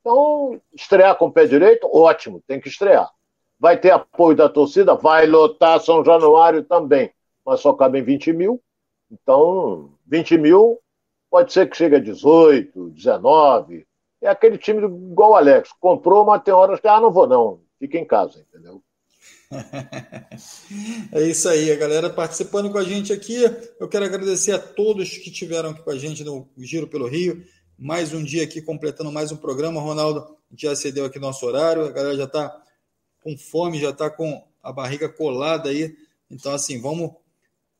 Então, 0.00 0.60
estrear 0.74 1.16
com 1.16 1.26
o 1.26 1.32
pé 1.32 1.46
direito, 1.46 1.88
ótimo, 1.90 2.42
tem 2.46 2.60
que 2.60 2.68
estrear. 2.68 3.10
Vai 3.58 3.78
ter 3.78 3.90
apoio 3.90 4.36
da 4.36 4.48
torcida? 4.48 4.94
Vai 4.94 5.26
lotar 5.26 5.80
São 5.80 6.04
Januário 6.04 6.62
também, 6.64 7.12
mas 7.44 7.60
só 7.60 7.72
cabem 7.72 8.02
20 8.02 8.32
mil. 8.32 8.62
Então, 9.10 9.90
20 10.06 10.38
mil 10.38 10.78
pode 11.30 11.52
ser 11.52 11.70
que 11.70 11.76
chegue 11.76 11.96
a 11.96 12.00
18, 12.00 12.90
19. 12.90 13.86
É 14.20 14.28
aquele 14.28 14.58
time 14.58 14.84
igual 14.84 15.30
o 15.30 15.36
Alex. 15.36 15.70
Comprou, 15.80 16.24
mas 16.24 16.42
tem 16.42 16.52
horas 16.52 16.80
que, 16.80 16.88
ah, 16.88 17.00
não 17.00 17.12
vou 17.12 17.26
não, 17.26 17.60
fica 17.78 17.96
em 17.96 18.04
casa, 18.04 18.40
entendeu? 18.40 18.82
é 21.12 21.22
isso 21.22 21.48
aí, 21.48 21.72
a 21.72 21.76
galera 21.76 22.10
participando 22.10 22.70
com 22.70 22.78
a 22.78 22.84
gente 22.84 23.12
aqui. 23.12 23.42
Eu 23.78 23.88
quero 23.88 24.04
agradecer 24.04 24.52
a 24.52 24.58
todos 24.58 25.16
que 25.16 25.30
tiveram 25.30 25.70
aqui 25.70 25.82
com 25.82 25.90
a 25.90 25.98
gente 25.98 26.22
no 26.22 26.48
Giro 26.58 26.86
pelo 26.86 27.08
Rio. 27.08 27.44
Mais 27.78 28.12
um 28.12 28.22
dia 28.22 28.44
aqui 28.44 28.60
completando 28.60 29.10
mais 29.10 29.32
um 29.32 29.36
programa. 29.36 29.80
Ronaldo, 29.80 30.36
já 30.56 30.76
cedeu 30.76 31.04
aqui 31.04 31.18
nosso 31.18 31.46
horário. 31.46 31.84
A 31.84 31.90
galera 31.90 32.16
já 32.16 32.24
está 32.24 32.62
com 33.22 33.36
fome, 33.36 33.80
já 33.80 33.90
está 33.90 34.10
com 34.10 34.44
a 34.62 34.72
barriga 34.72 35.08
colada 35.08 35.70
aí. 35.70 35.96
Então, 36.30 36.52
assim, 36.52 36.80
vamos 36.80 37.12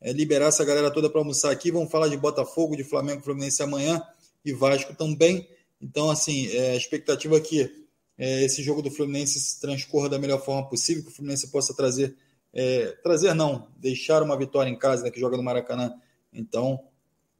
é, 0.00 0.12
liberar 0.12 0.46
essa 0.46 0.64
galera 0.64 0.90
toda 0.90 1.10
para 1.10 1.20
almoçar 1.20 1.50
aqui. 1.50 1.70
Vamos 1.70 1.90
falar 1.90 2.08
de 2.08 2.16
Botafogo, 2.16 2.76
de 2.76 2.84
Flamengo, 2.84 3.22
Fluminense 3.22 3.62
amanhã 3.62 4.02
e 4.44 4.52
Vasco 4.52 4.94
também. 4.94 5.48
Então, 5.80 6.10
assim, 6.10 6.48
é, 6.48 6.72
a 6.72 6.76
expectativa 6.76 7.36
aqui 7.36 7.80
é, 8.20 8.44
esse 8.44 8.62
jogo 8.62 8.82
do 8.82 8.90
Fluminense 8.90 9.58
transcorra 9.58 10.10
da 10.10 10.18
melhor 10.18 10.44
forma 10.44 10.68
possível, 10.68 11.02
que 11.02 11.08
o 11.08 11.12
Fluminense 11.12 11.48
possa 11.50 11.74
trazer, 11.74 12.14
é, 12.52 12.88
trazer 13.02 13.32
não, 13.32 13.68
deixar 13.78 14.22
uma 14.22 14.36
vitória 14.36 14.68
em 14.68 14.76
casa, 14.76 15.04
né, 15.04 15.10
que 15.10 15.18
joga 15.18 15.38
no 15.38 15.42
Maracanã. 15.42 15.94
Então, 16.30 16.78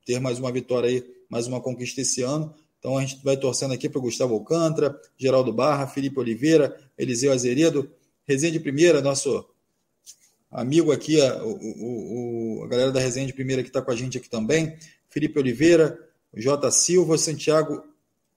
ter 0.06 0.18
mais 0.18 0.38
uma 0.38 0.50
vitória 0.50 0.88
aí, 0.88 1.04
mais 1.28 1.46
uma 1.46 1.61
conquista 1.61 2.00
esse 2.00 2.22
ano. 2.22 2.54
Então 2.78 2.96
a 2.96 3.04
gente 3.04 3.22
vai 3.22 3.36
torcendo 3.36 3.74
aqui 3.74 3.90
para 3.90 4.00
Gustavo 4.00 4.32
Alcântara, 4.32 4.98
Geraldo 5.18 5.52
Barra, 5.52 5.86
Felipe 5.86 6.18
Oliveira, 6.18 6.74
Eliseu 6.96 7.30
Azeredo, 7.30 7.90
Resenha 8.26 8.52
de 8.52 8.58
Primeira, 8.58 9.02
nosso 9.02 9.46
amigo 10.51 10.90
aqui, 10.92 11.20
a, 11.20 11.44
o, 11.44 12.61
o, 12.61 12.64
a 12.64 12.68
galera 12.68 12.90
da 12.90 13.01
Resenha 13.01 13.26
de 13.26 13.32
Primeira 13.32 13.62
que 13.62 13.68
está 13.68 13.80
com 13.80 13.90
a 13.90 13.96
gente 13.96 14.18
aqui 14.18 14.28
também, 14.28 14.76
Felipe 15.09 15.38
Oliveira, 15.38 15.98
J. 16.34 16.70
Silva, 16.70 17.16
Santiago, 17.16 17.84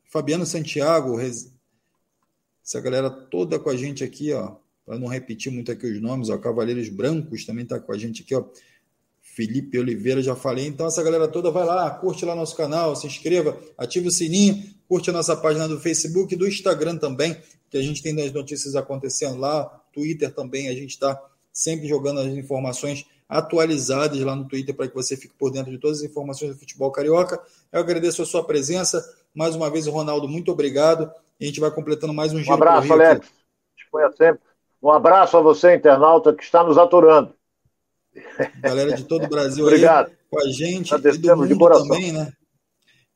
Fabiano 0.06 0.46
Santiago, 0.46 1.20
essa 1.20 2.80
galera 2.80 3.10
toda 3.10 3.60
com 3.60 3.70
a 3.70 3.76
gente 3.76 4.04
aqui, 4.04 4.32
ó, 4.34 4.56
para 4.86 5.00
não 5.00 5.08
repetir 5.08 5.52
muito 5.52 5.72
aqui 5.72 5.88
os 5.88 6.02
nomes, 6.02 6.30
ó, 6.30 6.38
Cavaleiros 6.38 6.90
Brancos 6.90 7.46
também 7.46 7.64
está 7.64 7.80
com 7.80 7.92
a 7.92 7.98
gente 7.98 8.22
aqui, 8.22 8.36
ó. 8.36 8.46
Felipe 9.26 9.80
Oliveira, 9.80 10.22
já 10.22 10.36
falei. 10.36 10.68
Então, 10.68 10.86
essa 10.86 11.02
galera 11.02 11.28
toda 11.28 11.50
vai 11.50 11.66
lá, 11.66 11.90
curte 11.90 12.24
lá 12.24 12.36
nosso 12.36 12.56
canal, 12.56 12.96
se 12.96 13.08
inscreva, 13.08 13.58
ative 13.78 14.10
o 14.10 14.12
sininho, 14.12 14.64
curte 14.88 15.10
a 15.10 15.14
nossa 15.14 15.36
página 15.36 15.68
do 15.68 15.80
Facebook 15.80 16.34
e 16.34 16.38
do 16.38 16.48
Instagram 16.48 16.98
também, 16.98 17.36
que 17.70 17.78
a 17.78 17.82
gente 17.82 18.04
tem 18.04 18.22
as 18.22 18.32
notícias 18.32 18.76
acontecendo 18.76 19.40
lá, 19.40 19.66
Twitter 19.92 20.32
também, 20.32 20.68
a 20.68 20.74
gente 20.74 20.92
está 20.92 21.20
sempre 21.54 21.88
jogando 21.88 22.20
as 22.20 22.28
informações 22.28 23.06
atualizadas 23.30 24.20
lá 24.20 24.36
no 24.36 24.48
Twitter 24.48 24.76
para 24.76 24.88
que 24.88 24.96
você 24.96 25.16
fique 25.16 25.34
por 25.38 25.52
dentro 25.52 25.72
de 25.72 25.78
todas 25.78 26.00
as 26.00 26.04
informações 26.04 26.54
do 26.54 26.60
futebol 26.60 26.92
carioca. 26.92 27.42
Eu 27.72 27.80
agradeço 27.80 28.22
a 28.22 28.26
sua 28.26 28.44
presença. 28.44 29.04
Mais 29.34 29.56
uma 29.56 29.70
vez, 29.70 29.88
Ronaldo, 29.88 30.28
muito 30.28 30.52
obrigado. 30.52 31.12
E 31.40 31.46
a 31.46 31.48
gente 31.48 31.60
vai 31.60 31.72
completando 31.72 32.14
mais 32.14 32.34
um 32.34 32.40
giro. 32.40 32.52
Um 32.52 32.56
abraço, 32.56 32.92
Alex. 32.92 33.28
Disponha 33.78 34.12
sempre. 34.12 34.42
Um 34.82 34.92
abraço 34.92 35.38
a 35.38 35.42
você, 35.42 35.76
internauta, 35.76 36.34
que 36.34 36.44
está 36.44 36.64
nos 36.64 36.78
aturando. 36.78 37.34
Galera 38.60 38.94
de 38.94 39.06
todo 39.06 39.26
o 39.26 39.30
Brasil 39.30 39.66
Obrigado. 39.66 40.10
aí 40.10 40.18
com 40.30 40.40
a 40.40 40.52
gente 40.52 40.94
e 40.94 41.18
do 41.18 41.38
mundo 41.38 41.70
também, 41.70 42.12
né? 42.12 42.32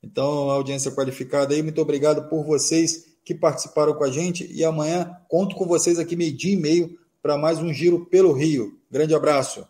Então, 0.02 0.50
audiência 0.50 0.92
qualificada 0.92 1.54
aí, 1.54 1.62
muito 1.62 1.82
obrigado 1.82 2.30
por 2.30 2.44
vocês 2.44 3.18
que 3.26 3.36
participaram 3.36 3.94
com 3.94 4.04
a 4.04 4.10
gente 4.10 4.52
e 4.52 4.64
amanhã 4.64 5.12
conto 5.28 5.56
com 5.56 5.66
vocês 5.66 6.00
aqui 6.00 6.16
meio 6.16 6.36
dia 6.36 6.54
e 6.54 6.58
meio 6.58 6.98
para 7.28 7.38
mais 7.38 7.60
um 7.60 7.74
giro 7.74 8.06
pelo 8.06 8.32
Rio. 8.32 8.80
Grande 8.90 9.14
abraço. 9.14 9.68